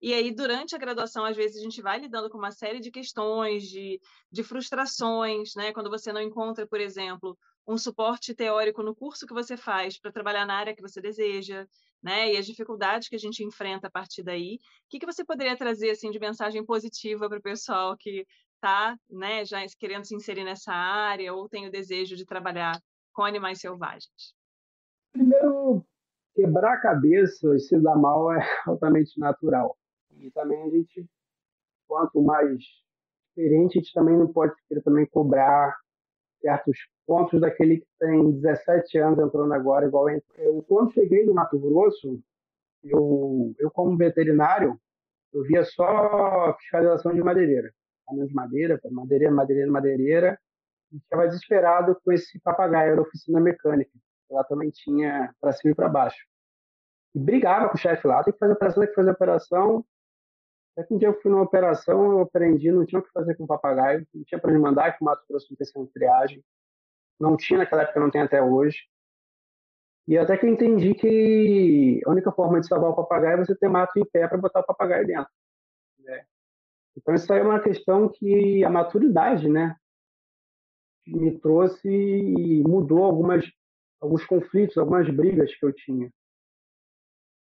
E 0.00 0.12
aí, 0.12 0.30
durante 0.30 0.74
a 0.74 0.78
graduação, 0.78 1.24
às 1.24 1.36
vezes 1.36 1.56
a 1.56 1.64
gente 1.64 1.80
vai 1.80 1.98
lidando 1.98 2.28
com 2.28 2.36
uma 2.36 2.50
série 2.50 2.80
de 2.80 2.90
questões, 2.90 3.62
de, 3.64 3.98
de 4.30 4.42
frustrações, 4.44 5.54
né? 5.56 5.72
Quando 5.72 5.88
você 5.88 6.12
não 6.12 6.20
encontra, 6.20 6.66
por 6.66 6.80
exemplo, 6.80 7.36
um 7.66 7.76
suporte 7.76 8.34
teórico 8.34 8.82
no 8.82 8.94
curso 8.94 9.26
que 9.26 9.34
você 9.34 9.56
faz 9.56 9.98
para 9.98 10.12
trabalhar 10.12 10.46
na 10.46 10.54
área 10.54 10.74
que 10.74 10.82
você 10.82 11.00
deseja, 11.00 11.66
né? 12.02 12.32
E 12.32 12.36
as 12.36 12.46
dificuldades 12.46 13.08
que 13.08 13.16
a 13.16 13.18
gente 13.18 13.42
enfrenta 13.42 13.88
a 13.88 13.90
partir 13.90 14.22
daí. 14.22 14.56
O 14.56 14.88
que, 14.88 15.00
que 15.00 15.06
você 15.06 15.24
poderia 15.24 15.56
trazer 15.56 15.90
assim 15.90 16.10
de 16.10 16.20
mensagem 16.20 16.64
positiva 16.64 17.28
para 17.28 17.38
o 17.38 17.42
pessoal 17.42 17.96
que 17.96 18.24
está, 18.54 18.96
né, 19.10 19.44
já 19.44 19.58
querendo 19.78 20.04
se 20.04 20.14
inserir 20.14 20.44
nessa 20.44 20.72
área 20.72 21.34
ou 21.34 21.48
tem 21.48 21.66
o 21.66 21.70
desejo 21.70 22.16
de 22.16 22.24
trabalhar 22.24 22.80
com 23.12 23.22
animais 23.22 23.60
selvagens? 23.60 24.34
Primeiro, 25.12 25.84
quebrar 26.34 26.74
a 26.74 26.80
cabeça 26.80 27.54
e 27.54 27.58
se 27.58 27.78
dar 27.80 27.96
mal 27.96 28.32
é 28.32 28.38
altamente 28.66 29.18
natural. 29.18 29.76
E 30.12 30.30
também 30.30 30.62
a 30.62 30.70
gente, 30.70 31.04
quanto 31.86 32.22
mais 32.22 32.58
experiente, 33.28 33.78
a 33.78 33.82
gente 33.82 33.92
também 33.92 34.16
não 34.16 34.32
pode 34.32 34.54
querer 34.68 34.82
também 34.82 35.06
cobrar 35.06 35.76
certos 36.40 36.78
pontos 37.06 37.40
daquele 37.40 37.78
que 37.78 37.86
tem 37.98 38.32
17 38.32 38.98
anos 38.98 39.18
entrando 39.18 39.52
agora, 39.52 39.86
igual 39.86 40.08
eu. 40.10 40.62
Quando 40.68 40.92
cheguei 40.92 41.24
no 41.24 41.34
Mato 41.34 41.58
Grosso, 41.58 42.20
eu, 42.82 43.54
eu 43.58 43.70
como 43.70 43.96
veterinário, 43.96 44.78
eu 45.32 45.42
via 45.42 45.64
só 45.64 46.56
fiscalização 46.58 47.14
de 47.14 47.22
madeireira. 47.22 47.72
Caminhão 48.06 48.26
de 48.26 48.34
madeira, 48.34 48.80
madeireira, 48.90 49.34
madeireira, 49.34 49.72
madeireira. 49.72 50.38
E 50.92 51.00
ficava 51.00 51.26
desesperado 51.26 52.00
com 52.04 52.12
esse 52.12 52.38
papagaio, 52.40 52.92
era 52.92 53.02
oficina 53.02 53.40
mecânica. 53.40 53.90
Ela 54.30 54.44
também 54.44 54.70
tinha 54.70 55.34
para 55.40 55.52
cima 55.52 55.72
e 55.72 55.74
para 55.74 55.88
baixo. 55.88 56.24
E 57.14 57.18
brigava 57.18 57.68
com 57.68 57.76
o 57.76 57.78
chefe 57.78 58.06
lá, 58.06 58.22
tem 58.22 58.32
que 58.32 58.38
fazer 58.38 58.52
operação, 58.52 58.82
tem 58.82 58.88
que 58.88 58.94
fazer 58.94 59.10
operação. 59.10 59.84
Até 60.76 60.88
que 60.88 60.94
um 60.94 60.98
dia 60.98 61.08
eu 61.08 61.20
fui 61.22 61.30
numa 61.30 61.42
operação, 61.42 62.12
eu 62.12 62.20
aprendi, 62.20 62.70
não 62.70 62.84
tinha 62.84 62.98
o 62.98 63.02
que 63.02 63.10
fazer 63.10 63.34
com 63.34 63.44
o 63.44 63.46
papagaio, 63.46 64.06
não 64.14 64.24
tinha 64.24 64.38
para 64.38 64.52
me 64.52 64.58
mandar, 64.58 64.92
que 64.92 65.02
o 65.02 65.06
Mato 65.06 65.24
Grosso 65.26 65.46
não 65.50 65.56
tem 65.56 65.86
triagem. 65.86 66.44
Não 67.18 67.34
tinha 67.34 67.60
naquela 67.60 67.82
época, 67.82 67.98
não 67.98 68.10
tem 68.10 68.20
até 68.20 68.42
hoje. 68.42 68.86
E 70.06 70.18
até 70.18 70.36
que 70.36 70.44
eu 70.44 70.50
entendi 70.50 70.94
que 70.94 72.02
a 72.04 72.10
única 72.10 72.30
forma 72.30 72.60
de 72.60 72.68
salvar 72.68 72.90
o 72.90 72.94
papagaio 72.94 73.40
é 73.40 73.44
você 73.44 73.56
ter 73.56 73.68
mato 73.68 73.98
em 73.98 74.04
pé 74.04 74.28
para 74.28 74.36
botar 74.36 74.60
o 74.60 74.66
papagaio 74.66 75.06
dentro. 75.06 75.32
Né? 75.98 76.26
Então, 76.94 77.14
isso 77.14 77.32
aí 77.32 77.40
é 77.40 77.42
uma 77.42 77.60
questão 77.60 78.08
que 78.10 78.62
a 78.62 78.68
maturidade 78.68 79.48
né, 79.48 79.74
me 81.06 81.38
trouxe 81.38 81.88
e 81.88 82.62
mudou 82.62 83.02
algumas, 83.02 83.50
alguns 83.98 84.26
conflitos, 84.26 84.76
algumas 84.76 85.08
brigas 85.08 85.54
que 85.54 85.64
eu 85.64 85.72
tinha. 85.72 86.12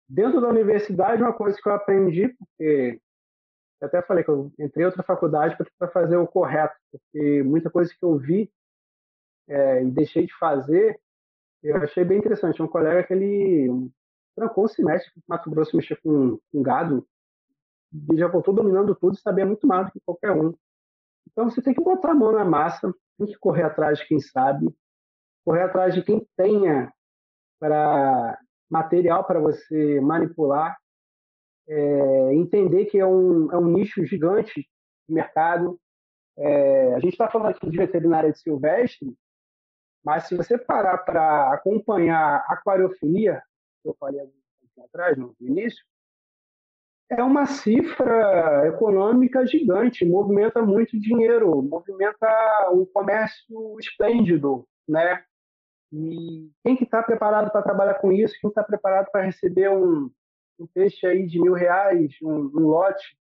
Dentro 0.08 0.42
da 0.42 0.50
universidade, 0.50 1.24
uma 1.24 1.34
coisa 1.34 1.58
que 1.60 1.68
eu 1.68 1.74
aprendi, 1.74 2.28
porque 2.38 3.00
eu 3.82 3.88
até 3.88 4.02
falei 4.04 4.24
que 4.24 4.30
eu 4.30 4.52
entrei 4.60 4.84
em 4.84 4.86
outra 4.86 5.02
faculdade 5.02 5.58
para 5.78 5.88
fazer 5.90 6.16
o 6.16 6.28
correto, 6.28 6.76
porque 6.92 7.42
muita 7.44 7.70
coisa 7.70 7.92
que 7.92 8.06
eu 8.06 8.16
vi 8.16 8.52
é, 9.48 9.84
e 9.84 9.92
deixei 9.92 10.26
de 10.28 10.38
fazer, 10.38 11.00
eu 11.64 11.76
achei 11.78 12.06
bem 12.06 12.20
interessante. 12.20 12.62
Um 12.62 12.68
colega 12.68 13.04
que 13.04 13.14
ele 13.14 13.90
trancou 14.36 14.66
o 14.66 14.68
semestre 14.68 15.12
no 15.16 15.24
Mato 15.28 15.50
Grosso 15.50 15.76
mexer 15.76 16.00
com, 16.02 16.40
com 16.52 16.62
gado, 16.62 17.06
e 18.12 18.18
já 18.18 18.28
voltou 18.28 18.54
dominando 18.54 18.96
tudo 18.96 19.16
e 19.16 19.20
sabia 19.22 19.46
muito 19.46 19.68
mais 19.68 19.88
do 19.88 19.94
que 19.94 20.00
qualquer 20.06 20.32
um. 20.32 20.54
Então 21.30 21.50
você 21.50 21.62
tem 21.62 21.74
que 21.74 21.84
botar 21.84 22.12
a 22.12 22.16
mão 22.16 22.32
na 22.32 22.46
massa, 22.46 22.94
tem 23.18 23.28
que 23.28 23.38
correr 23.38 23.64
atrás 23.64 23.98
de 23.98 24.08
quem 24.08 24.20
sabe, 24.20 24.74
correr 25.44 25.64
atrás 25.64 25.94
de 25.94 26.04
quem 26.04 26.26
tenha 26.38 26.94
para 27.60 28.40
material 28.70 29.24
para 29.26 29.40
você 29.40 30.00
manipular, 30.00 30.78
é, 31.68 32.34
entender 32.34 32.86
que 32.86 33.00
é 33.00 33.06
um, 33.06 33.52
é 33.52 33.58
um 33.58 33.68
nicho 33.72 34.06
gigante 34.06 34.62
de 35.08 35.14
mercado. 35.14 35.80
É, 36.38 36.94
a 36.96 37.00
gente 37.00 37.14
está 37.14 37.30
falando 37.30 37.50
aqui 37.50 37.70
de 37.70 37.78
veterinária 37.78 38.32
de 38.32 38.40
silvestre, 38.40 39.16
mas 40.04 40.28
se 40.28 40.36
você 40.36 40.58
parar 40.58 40.98
para 41.00 41.54
acompanhar 41.54 42.44
a 42.48 42.54
aquariofilia, 42.54 43.42
que 43.82 43.90
eu 43.90 43.96
falei 44.00 44.22
atrás, 44.84 45.18
no 45.18 45.36
início, 45.40 45.84
é 47.10 47.22
uma 47.22 47.46
cifra 47.46 48.68
econômica 48.68 49.46
gigante, 49.46 50.06
movimenta 50.06 50.62
muito 50.62 50.98
dinheiro, 51.00 51.62
movimenta 51.62 52.72
um 52.72 52.86
comércio 52.86 53.78
esplêndido, 53.80 54.66
né? 54.88 55.24
E 55.92 56.50
quem 56.64 56.78
que 56.78 56.86
está 56.86 57.04
preparado 57.04 57.52
para 57.52 57.62
trabalhar 57.62 57.96
com 57.96 58.14
isso? 58.14 58.38
Quem 58.40 58.48
está 58.50 58.64
preparado 58.64 59.12
para 59.12 59.24
receber 59.24 59.70
um, 59.70 60.10
um, 60.62 60.68
peixe 60.68 61.06
aí 61.06 61.26
de 61.26 61.42
mil 61.42 61.54
reais, 61.54 62.16
um, 62.22 62.52
um 62.54 62.68
lote? 62.68 63.18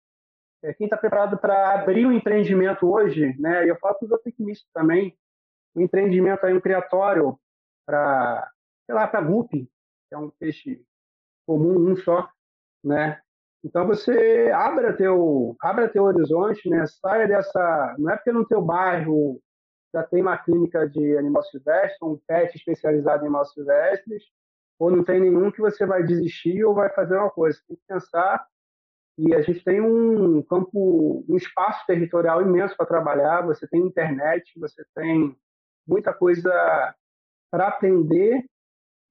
É, 0.63 0.73
quem 0.73 0.85
está 0.85 0.97
preparado 0.97 1.37
para 1.37 1.73
abrir 1.73 2.05
um 2.05 2.11
empreendimento 2.11 2.89
hoje, 2.89 3.35
né? 3.39 3.65
E 3.65 3.69
eu 3.69 3.77
falo 3.77 3.95
para 3.95 4.05
os 4.05 4.09
zootecnistas 4.09 4.69
também, 4.73 5.15
um 5.75 5.81
empreendimento 5.81 6.45
aí, 6.45 6.53
um 6.53 6.61
criatório 6.61 7.39
para, 7.85 8.51
sei 8.85 8.95
lá, 8.95 9.07
para 9.07 9.21
guppy, 9.21 9.69
que 10.09 10.15
é 10.15 10.17
um 10.17 10.29
peixe 10.31 10.83
comum, 11.45 11.91
um 11.91 11.95
só, 11.95 12.27
né? 12.83 13.21
Então 13.63 13.85
você 13.85 14.51
abra 14.53 14.95
teu, 14.95 15.55
abra 15.61 15.89
teu 15.89 16.03
horizonte, 16.03 16.69
né? 16.69 16.85
Saia 16.87 17.27
dessa, 17.27 17.95
não 17.97 18.11
é 18.11 18.15
porque 18.15 18.31
no 18.31 18.45
teu 18.45 18.61
bairro 18.61 19.41
já 19.93 20.03
tem 20.03 20.21
uma 20.21 20.37
clínica 20.37 20.87
de 20.87 21.17
animal 21.17 21.43
silvestre, 21.43 21.97
um 22.01 22.19
pet 22.27 22.55
especializado 22.55 23.23
em 23.23 23.27
animais 23.27 23.51
silvestres, 23.51 24.23
ou 24.79 24.91
não 24.91 25.03
tem 25.03 25.19
nenhum 25.19 25.51
que 25.51 25.61
você 25.61 25.85
vai 25.85 26.03
desistir 26.03 26.63
ou 26.63 26.73
vai 26.73 26.89
fazer 26.89 27.17
uma 27.17 27.29
coisa. 27.29 27.59
Tem 27.67 27.77
que 27.77 27.83
pensar 27.87 28.45
e 29.17 29.33
a 29.33 29.41
gente 29.41 29.63
tem 29.63 29.81
um 29.81 30.41
campo, 30.43 31.25
um 31.27 31.35
espaço 31.35 31.85
territorial 31.87 32.41
imenso 32.41 32.75
para 32.77 32.85
trabalhar. 32.85 33.45
Você 33.45 33.67
tem 33.67 33.81
internet, 33.81 34.59
você 34.59 34.83
tem 34.95 35.35
muita 35.87 36.13
coisa 36.13 36.51
para 37.51 37.67
aprender 37.69 38.45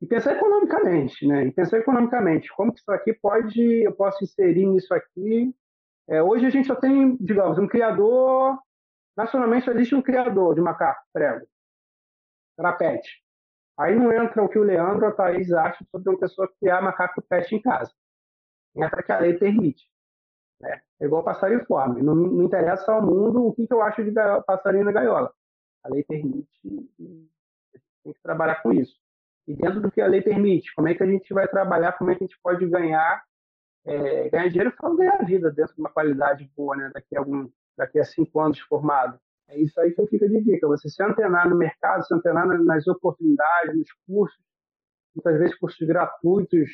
e 0.00 0.06
pensar 0.06 0.36
economicamente, 0.36 1.26
né? 1.26 1.46
E 1.46 1.52
pensar 1.52 1.78
economicamente, 1.78 2.52
como 2.54 2.72
que 2.72 2.80
isso 2.80 2.90
aqui 2.92 3.14
pode, 3.14 3.60
eu 3.82 3.92
posso 3.92 4.22
inserir 4.22 4.66
nisso 4.66 4.92
aqui. 4.94 5.54
É, 6.08 6.22
hoje 6.22 6.46
a 6.46 6.50
gente 6.50 6.68
só 6.68 6.74
tem, 6.76 7.16
digamos, 7.16 7.58
um 7.58 7.66
criador 7.66 8.58
Nacionalmente 9.16 9.70
existe 9.70 9.94
um 9.94 10.02
criador 10.02 10.54
de 10.54 10.60
macaco 10.60 11.02
prego, 11.12 11.46
para 12.54 12.74
pet. 12.74 13.24
Aí 13.78 13.94
não 13.94 14.12
entra 14.12 14.42
o 14.42 14.48
que 14.48 14.58
o 14.58 14.62
Leandro 14.62 15.04
ou 15.04 15.10
a 15.10 15.14
Thaís 15.14 15.52
acham 15.52 15.86
sobre 15.90 16.08
uma 16.08 16.18
pessoa 16.18 16.50
criar 16.58 16.80
macaco 16.80 17.22
pet 17.22 17.54
em 17.54 17.60
casa. 17.60 17.92
Entra 18.74 19.02
que 19.02 19.12
a 19.12 19.18
lei 19.18 19.34
permite. 19.34 19.84
Né? 20.60 20.80
É 21.00 21.04
igual 21.04 21.22
passarinho 21.22 21.64
fome. 21.66 22.02
Não, 22.02 22.14
não 22.14 22.44
interessa 22.44 22.92
ao 22.92 23.02
mundo 23.02 23.46
o 23.46 23.54
que, 23.54 23.66
que 23.66 23.74
eu 23.74 23.82
acho 23.82 24.02
de 24.02 24.12
passarinho 24.46 24.84
na 24.84 24.92
gaiola. 24.92 25.32
A 25.84 25.88
lei 25.88 26.02
permite 26.04 26.48
tem 28.06 28.12
que 28.12 28.22
trabalhar 28.22 28.62
com 28.62 28.72
isso. 28.72 28.96
E 29.46 29.54
dentro 29.54 29.80
do 29.80 29.90
que 29.90 30.00
a 30.00 30.06
lei 30.06 30.22
permite, 30.22 30.74
como 30.74 30.88
é 30.88 30.94
que 30.94 31.02
a 31.02 31.06
gente 31.06 31.32
vai 31.34 31.46
trabalhar, 31.48 31.92
como 31.92 32.10
é 32.10 32.14
que 32.14 32.24
a 32.24 32.26
gente 32.26 32.38
pode 32.42 32.66
ganhar, 32.66 33.22
é, 33.84 34.28
ganhar 34.28 34.48
dinheiro 34.48 34.72
e 34.72 34.96
ganhar 34.96 35.24
vida 35.24 35.50
dentro 35.50 35.74
de 35.74 35.80
uma 35.80 35.90
qualidade 35.90 36.50
boa, 36.56 36.76
né? 36.76 36.90
Daqui 36.92 37.16
a 37.16 37.20
algum, 37.20 37.48
daqui 37.76 37.98
a 37.98 38.04
cinco 38.04 38.40
anos 38.40 38.60
formado. 38.60 39.18
É 39.48 39.60
isso 39.60 39.80
aí 39.80 39.92
que 39.92 40.00
eu 40.00 40.06
fico 40.06 40.28
de 40.28 40.42
dica, 40.42 40.66
você 40.66 40.88
se 40.88 41.02
antenar 41.02 41.48
no 41.48 41.56
mercado, 41.56 42.04
se 42.04 42.14
antenar 42.14 42.46
nas 42.46 42.86
oportunidades, 42.88 43.76
nos 43.76 43.92
cursos, 44.06 44.44
muitas 45.14 45.38
vezes 45.38 45.58
cursos 45.58 45.86
gratuitos. 45.86 46.68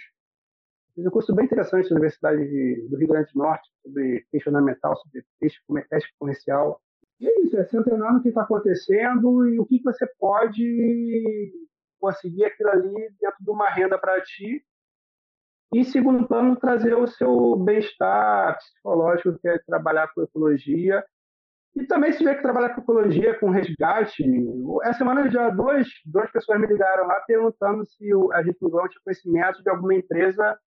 Fiz 0.95 1.07
um 1.07 1.11
curso 1.11 1.35
bem 1.35 1.47
interessante 1.47 1.91
na 1.91 1.97
Universidade 1.97 2.39
de, 2.47 2.89
do 2.89 2.97
Rio 2.97 3.09
Grande 3.09 3.33
do 3.33 3.39
Norte 3.39 3.69
sobre 3.83 4.27
peixe 4.31 4.49
ornamental, 4.49 4.97
sobre 4.97 5.25
peixe, 5.41 5.59
peixe 5.89 6.09
comercial. 6.19 6.81
E 7.21 7.29
é 7.29 7.41
isso, 7.43 7.57
é 7.57 7.65
se 7.65 7.77
antenar 7.77 8.13
no 8.13 8.23
que 8.23 8.29
está 8.29 8.43
acontecendo 8.43 9.47
e 9.49 9.59
o 9.59 9.65
que, 9.67 9.79
que 9.79 9.85
você 9.85 10.07
pode 10.19 11.53
conseguir 12.01 12.45
aquilo 12.45 12.71
ali 12.71 13.11
dentro 13.21 13.37
de 13.41 13.51
uma 13.51 13.69
renda 13.71 13.99
para 13.99 14.21
ti 14.23 14.65
E, 15.73 15.85
segundo 15.85 16.27
plano, 16.27 16.57
trazer 16.57 16.95
o 16.95 17.07
seu 17.07 17.57
bem-estar 17.57 18.57
psicológico, 18.59 19.39
que 19.39 19.49
é 19.49 19.59
trabalhar 19.61 20.13
com 20.13 20.23
ecologia. 20.23 21.03
E 21.75 21.87
também 21.87 22.13
se 22.13 22.23
vê 22.23 22.35
que 22.35 22.43
trabalhar 22.43 22.75
com 22.75 22.83
ecologia, 22.83 23.39
com 23.39 23.49
resgate. 23.49 24.23
Essa 24.83 24.99
semana 24.99 25.31
já 25.31 25.49
duas, 25.49 25.89
duas 26.05 26.31
pessoas 26.31 26.61
me 26.61 26.67
ligaram 26.67 27.07
lá 27.07 27.21
perguntando 27.21 27.85
se 27.87 28.11
a 28.33 28.43
gente 28.43 28.59
não 28.61 28.89
tinha 28.89 29.03
conhecimento 29.03 29.63
de 29.63 29.71
alguma 29.71 29.95
empresa 29.95 30.59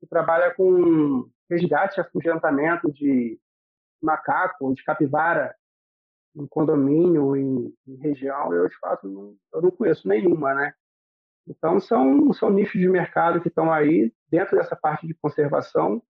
que 0.00 0.06
trabalha 0.06 0.54
com 0.54 1.28
resgate, 1.50 2.00
afugentamento 2.00 2.90
de 2.92 3.38
macaco, 4.02 4.74
de 4.74 4.82
capivara 4.82 5.54
em 6.34 6.46
condomínio, 6.46 7.36
em, 7.36 7.72
em 7.86 7.96
região. 7.96 8.52
Eu, 8.52 8.66
de 8.68 8.78
fato, 8.78 9.06
não, 9.06 9.36
eu 9.52 9.62
não 9.62 9.70
conheço 9.70 10.08
nenhuma, 10.08 10.54
né? 10.54 10.72
Então, 11.46 11.78
são, 11.78 12.32
são 12.32 12.50
nichos 12.50 12.80
de 12.80 12.88
mercado 12.88 13.40
que 13.40 13.48
estão 13.48 13.70
aí 13.70 14.12
dentro 14.30 14.56
dessa 14.56 14.74
parte 14.74 15.06
de 15.06 15.14
conservação, 15.14 16.02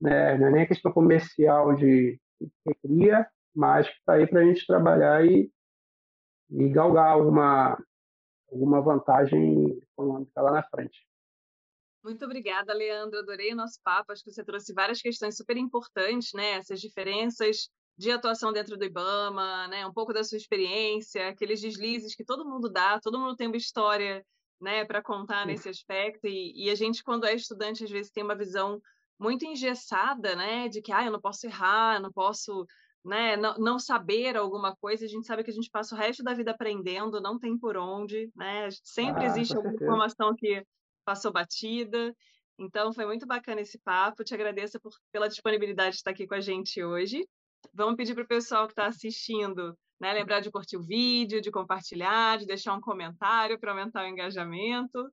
né? 0.00 0.38
não 0.38 0.46
é 0.48 0.50
nem 0.50 0.66
questão 0.66 0.92
comercial 0.92 1.74
de, 1.74 2.20
de 2.40 2.50
recria, 2.66 3.26
mas 3.54 3.88
que 3.88 3.94
está 3.94 4.14
aí 4.14 4.26
para 4.26 4.40
a 4.40 4.44
gente 4.44 4.66
trabalhar 4.66 5.24
e, 5.24 5.50
e 6.50 6.68
galgar 6.68 7.12
alguma, 7.12 7.76
alguma 8.50 8.80
vantagem 8.80 9.78
econômica 9.78 10.40
lá 10.40 10.52
na 10.52 10.62
frente. 10.62 11.06
Muito 12.02 12.24
obrigada, 12.24 12.74
Leandro. 12.74 13.20
Adorei 13.20 13.52
o 13.52 13.56
nosso 13.56 13.78
papo. 13.84 14.12
Acho 14.12 14.24
que 14.24 14.32
você 14.32 14.44
trouxe 14.44 14.72
várias 14.72 15.00
questões 15.00 15.36
super 15.36 15.56
importantes, 15.56 16.32
né? 16.34 16.52
Essas 16.52 16.80
diferenças 16.80 17.68
de 17.96 18.10
atuação 18.10 18.52
dentro 18.52 18.76
do 18.76 18.84
IBAMA, 18.84 19.68
né? 19.68 19.86
Um 19.86 19.92
pouco 19.92 20.12
da 20.12 20.24
sua 20.24 20.36
experiência, 20.36 21.28
aqueles 21.28 21.60
deslizes 21.60 22.16
que 22.16 22.24
todo 22.24 22.48
mundo 22.48 22.68
dá, 22.68 22.98
todo 22.98 23.20
mundo 23.20 23.36
tem 23.36 23.46
uma 23.46 23.56
história 23.56 24.24
né, 24.62 24.84
para 24.84 25.02
contar 25.02 25.44
nesse 25.44 25.68
aspecto. 25.68 26.26
E, 26.26 26.66
e, 26.66 26.70
a 26.70 26.74
gente, 26.74 27.02
quando 27.02 27.26
é 27.26 27.34
estudante, 27.34 27.84
às 27.84 27.90
vezes 27.90 28.12
tem 28.12 28.22
uma 28.22 28.36
visão 28.36 28.80
muito 29.18 29.44
engessada, 29.44 30.34
né, 30.36 30.68
de 30.68 30.80
que 30.80 30.92
ah, 30.92 31.04
eu 31.04 31.10
não 31.10 31.20
posso 31.20 31.46
errar, 31.46 32.00
não 32.00 32.12
posso, 32.12 32.64
né, 33.04 33.36
não, 33.36 33.54
não 33.58 33.78
saber 33.78 34.36
alguma 34.36 34.76
coisa. 34.76 35.04
A 35.04 35.08
gente 35.08 35.26
sabe 35.26 35.44
que 35.44 35.50
a 35.50 35.54
gente 35.54 35.70
passa 35.70 35.94
o 35.94 35.98
resto 35.98 36.22
da 36.22 36.34
vida 36.34 36.50
aprendendo, 36.50 37.20
não 37.20 37.38
tem 37.38 37.58
por 37.58 37.76
onde, 37.76 38.30
né? 38.34 38.68
Sempre 38.82 39.24
ah, 39.24 39.26
existe 39.26 39.56
alguma 39.56 39.74
informação 39.74 40.34
que 40.34 40.64
passou 41.04 41.32
batida. 41.32 42.14
Então, 42.58 42.92
foi 42.92 43.06
muito 43.06 43.26
bacana 43.26 43.60
esse 43.60 43.78
papo. 43.78 44.24
Te 44.24 44.34
agradeço 44.34 44.80
por, 44.80 44.92
pela 45.10 45.28
disponibilidade 45.28 45.90
de 45.90 45.96
estar 45.96 46.10
aqui 46.10 46.26
com 46.26 46.34
a 46.34 46.40
gente 46.40 46.82
hoje. 46.82 47.26
Vamos 47.72 47.96
pedir 47.96 48.14
para 48.14 48.24
o 48.24 48.28
pessoal 48.28 48.66
que 48.66 48.72
está 48.72 48.86
assistindo 48.86 49.76
né? 50.02 50.12
Lembrar 50.12 50.40
de 50.40 50.50
curtir 50.50 50.76
o 50.76 50.82
vídeo, 50.82 51.40
de 51.40 51.52
compartilhar, 51.52 52.36
de 52.36 52.44
deixar 52.44 52.74
um 52.74 52.80
comentário 52.80 53.56
para 53.56 53.70
aumentar 53.70 54.04
o 54.04 54.08
engajamento. 54.08 55.08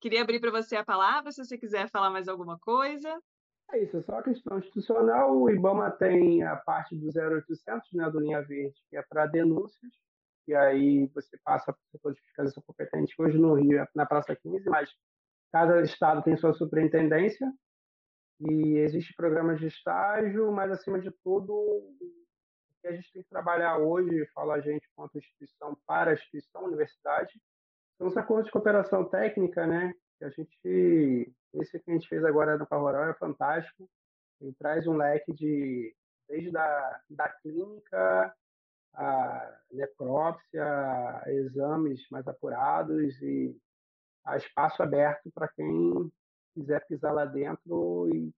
Queria 0.00 0.22
abrir 0.22 0.40
para 0.40 0.50
você 0.50 0.76
a 0.76 0.84
palavra, 0.84 1.30
se 1.30 1.44
você 1.44 1.58
quiser 1.58 1.90
falar 1.90 2.08
mais 2.08 2.26
alguma 2.26 2.58
coisa. 2.58 3.20
É 3.72 3.78
isso, 3.78 3.96
é 3.96 4.02
só 4.02 4.18
a 4.18 4.22
questão 4.22 4.58
institucional. 4.58 5.36
O 5.36 5.48
IBAMA 5.48 5.90
tem 5.92 6.42
a 6.42 6.56
parte 6.56 6.96
do 6.96 7.06
0800, 7.06 7.88
né, 7.92 8.10
do 8.10 8.18
Linha 8.18 8.42
Verde, 8.42 8.74
que 8.88 8.96
é 8.96 9.02
para 9.02 9.26
denúncias, 9.26 9.92
e 10.48 10.54
aí 10.54 11.06
você 11.14 11.38
passa 11.44 11.72
para 11.72 11.80
o 11.80 11.90
setor 11.92 12.14
de 12.14 12.20
fiscalização 12.22 12.62
competente, 12.66 13.14
hoje 13.18 13.38
no 13.38 13.54
Rio 13.54 13.78
é 13.78 13.86
na 13.94 14.04
Praça 14.04 14.34
15, 14.34 14.68
mas 14.68 14.90
cada 15.52 15.80
estado 15.82 16.22
tem 16.22 16.36
sua 16.36 16.52
superintendência, 16.52 17.46
e 18.40 18.78
existem 18.78 19.14
programas 19.16 19.60
de 19.60 19.66
estágio, 19.66 20.50
mas, 20.50 20.72
acima 20.72 20.98
de 20.98 21.12
tudo, 21.22 21.54
que 22.80 22.88
a 22.88 22.92
gente 22.92 23.12
tem 23.12 23.22
que 23.22 23.28
trabalhar 23.28 23.78
hoje, 23.78 24.26
fala 24.34 24.54
a 24.54 24.60
gente 24.60 24.88
quanto 24.96 25.18
instituição 25.18 25.76
para 25.86 26.10
a 26.10 26.14
instituição, 26.14 26.64
universidade, 26.64 27.40
são 27.98 28.08
os 28.08 28.16
acordos 28.16 28.46
de 28.46 28.52
cooperação 28.52 29.04
técnica, 29.04 29.66
né? 29.66 29.92
A 30.22 30.28
gente, 30.28 31.32
esse 31.54 31.78
que 31.78 31.90
a 31.90 31.94
gente 31.94 32.08
fez 32.08 32.24
agora 32.24 32.58
no 32.58 32.64
Rural 32.64 33.10
é 33.10 33.14
fantástico, 33.14 33.88
ele 34.40 34.54
traz 34.58 34.86
um 34.86 34.96
leque 34.96 35.32
de 35.32 35.94
desde 36.28 36.50
da, 36.52 37.02
da 37.10 37.28
clínica 37.28 38.34
a 38.94 39.60
necrópsia, 39.70 40.64
a 40.64 41.32
exames 41.32 42.06
mais 42.10 42.26
apurados 42.26 43.20
e 43.22 43.56
a 44.24 44.36
espaço 44.36 44.82
aberto 44.82 45.30
para 45.32 45.48
quem 45.48 46.10
quiser 46.54 46.84
pisar 46.86 47.12
lá 47.12 47.24
dentro 47.24 48.08
e 48.12 48.32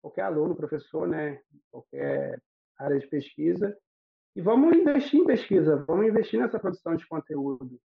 qualquer 0.00 0.22
aluno, 0.22 0.56
professor, 0.56 1.06
né, 1.06 1.40
qualquer 1.70 2.40
área 2.78 2.98
de 2.98 3.06
pesquisa. 3.06 3.76
E 4.34 4.40
vamos 4.40 4.76
investir 4.76 5.20
em 5.20 5.26
pesquisa, 5.26 5.84
vamos 5.84 6.06
investir 6.06 6.40
nessa 6.40 6.58
produção 6.58 6.96
de 6.96 7.06
conteúdo. 7.06 7.80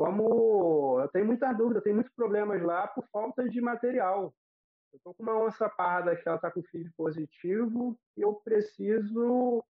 Vamos, 0.00 1.02
eu 1.02 1.08
tenho 1.08 1.26
muita 1.26 1.52
dúvida, 1.52 1.82
tenho 1.82 1.96
muitos 1.96 2.14
problemas 2.14 2.62
lá 2.62 2.88
por 2.88 3.06
falta 3.12 3.46
de 3.46 3.60
material. 3.60 4.32
Eu 4.90 4.96
estou 4.96 5.12
com 5.12 5.22
uma 5.22 5.38
onça 5.38 5.68
parda 5.68 6.16
que 6.16 6.26
ela 6.26 6.36
está 6.36 6.50
com 6.50 6.62
feed 6.62 6.90
positivo 6.96 7.94
e 8.16 8.22
eu 8.22 8.32
preciso 8.36 9.62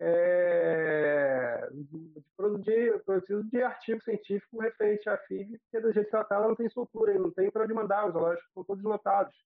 é, 0.00 1.68
de, 1.74 2.24
produzir, 2.34 3.04
preciso 3.04 3.44
de 3.44 3.62
artigo 3.62 4.02
científico 4.02 4.62
referente 4.62 5.10
à 5.10 5.18
FIV, 5.18 5.58
porque 5.58 5.86
do 5.86 5.92
jeito 5.92 6.08
que 6.08 6.16
ela 6.16 6.22
está, 6.22 6.36
ela 6.36 6.48
não 6.48 6.56
tem 6.56 6.70
soltura, 6.70 7.12
não 7.18 7.30
tem 7.30 7.50
para 7.50 7.64
onde 7.64 7.74
mandar, 7.74 8.06
os 8.06 8.14
zoológicos 8.14 8.48
estão 8.48 8.64
todos 8.64 8.82
lotados. 8.82 9.36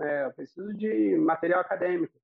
É, 0.00 0.24
eu 0.24 0.32
preciso 0.32 0.74
de 0.74 1.16
material 1.16 1.60
acadêmico 1.60 2.20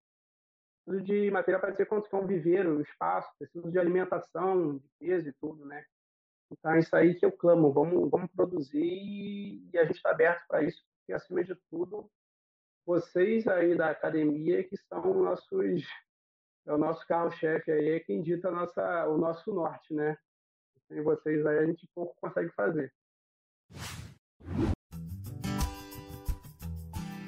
preciso 0.85 1.05
de 1.05 1.31
material 1.31 1.61
para 1.61 1.71
dizer 1.71 1.87
quanto 1.87 2.09
que 2.09 2.15
é 2.15 2.19
um 2.19 2.27
viveiro, 2.27 2.79
um 2.79 2.81
espaço, 2.81 3.29
preciso 3.39 3.71
de 3.71 3.79
alimentação, 3.79 4.79
de 4.79 4.89
peso 4.99 5.29
e 5.29 5.33
tudo, 5.33 5.65
né? 5.65 5.85
Então 6.51 6.73
é 6.73 6.79
isso 6.79 6.95
aí 6.95 7.15
que 7.15 7.27
eu 7.27 7.33
clamo, 7.33 7.73
vamos, 7.73 8.11
vamos 8.11 8.31
produzir 8.31 8.81
e 9.73 9.79
a 9.79 9.85
gente 9.85 9.97
está 9.97 10.11
aberto 10.11 10.47
para 10.47 10.63
isso, 10.63 10.83
porque 10.99 11.13
acima 11.13 11.43
de 11.43 11.55
tudo, 11.71 12.09
vocês 12.85 13.49
aí 13.49 13.77
da 13.77 13.91
academia 13.91 14.63
que 14.63 14.77
são 14.77 15.13
nossos, 15.15 15.85
é 16.65 16.73
o 16.73 16.79
nosso 16.79 17.05
carro-chefe 17.07 17.71
aí, 17.73 17.89
é 17.91 18.01
quem 18.01 18.23
dita 18.23 18.51
nossa, 18.51 19.09
o 19.09 19.19
nosso 19.19 19.53
norte, 19.53 19.93
né? 19.93 20.17
Sem 20.87 21.03
vocês 21.03 21.45
aí 21.45 21.59
a 21.59 21.67
gente 21.67 21.89
pouco 21.93 22.17
consegue 22.21 22.51
fazer. 22.51 22.93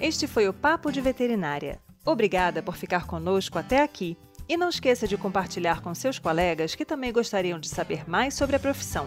Este 0.00 0.28
foi 0.28 0.48
o 0.48 0.54
Papo 0.54 0.92
de 0.92 1.00
Veterinária. 1.00 1.80
Obrigada 2.06 2.62
por 2.62 2.76
ficar 2.76 3.04
conosco 3.04 3.58
até 3.58 3.82
aqui. 3.82 4.16
E 4.48 4.56
não 4.56 4.70
esqueça 4.70 5.06
de 5.06 5.18
compartilhar 5.18 5.82
com 5.82 5.94
seus 5.94 6.18
colegas 6.18 6.74
que 6.74 6.84
também 6.84 7.12
gostariam 7.12 7.58
de 7.58 7.68
saber 7.68 8.08
mais 8.08 8.34
sobre 8.34 8.56
a 8.56 8.58
profissão. 8.58 9.06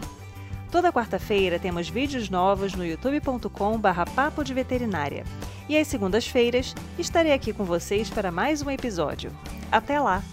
Toda 0.71 0.93
quarta-feira 0.93 1.57
temos 1.57 1.89
vídeos 1.89 2.29
novos 2.29 2.73
no 2.73 2.85
youtube.com/barra 2.85 4.05
papo 4.05 4.43
de 4.43 4.53
veterinária. 4.53 5.25
E 5.67 5.77
às 5.77 5.87
segundas-feiras 5.87 6.75
estarei 6.97 7.33
aqui 7.33 7.51
com 7.51 7.63
vocês 7.63 8.09
para 8.09 8.31
mais 8.31 8.61
um 8.61 8.69
episódio. 8.69 9.31
Até 9.71 9.99
lá! 9.99 10.23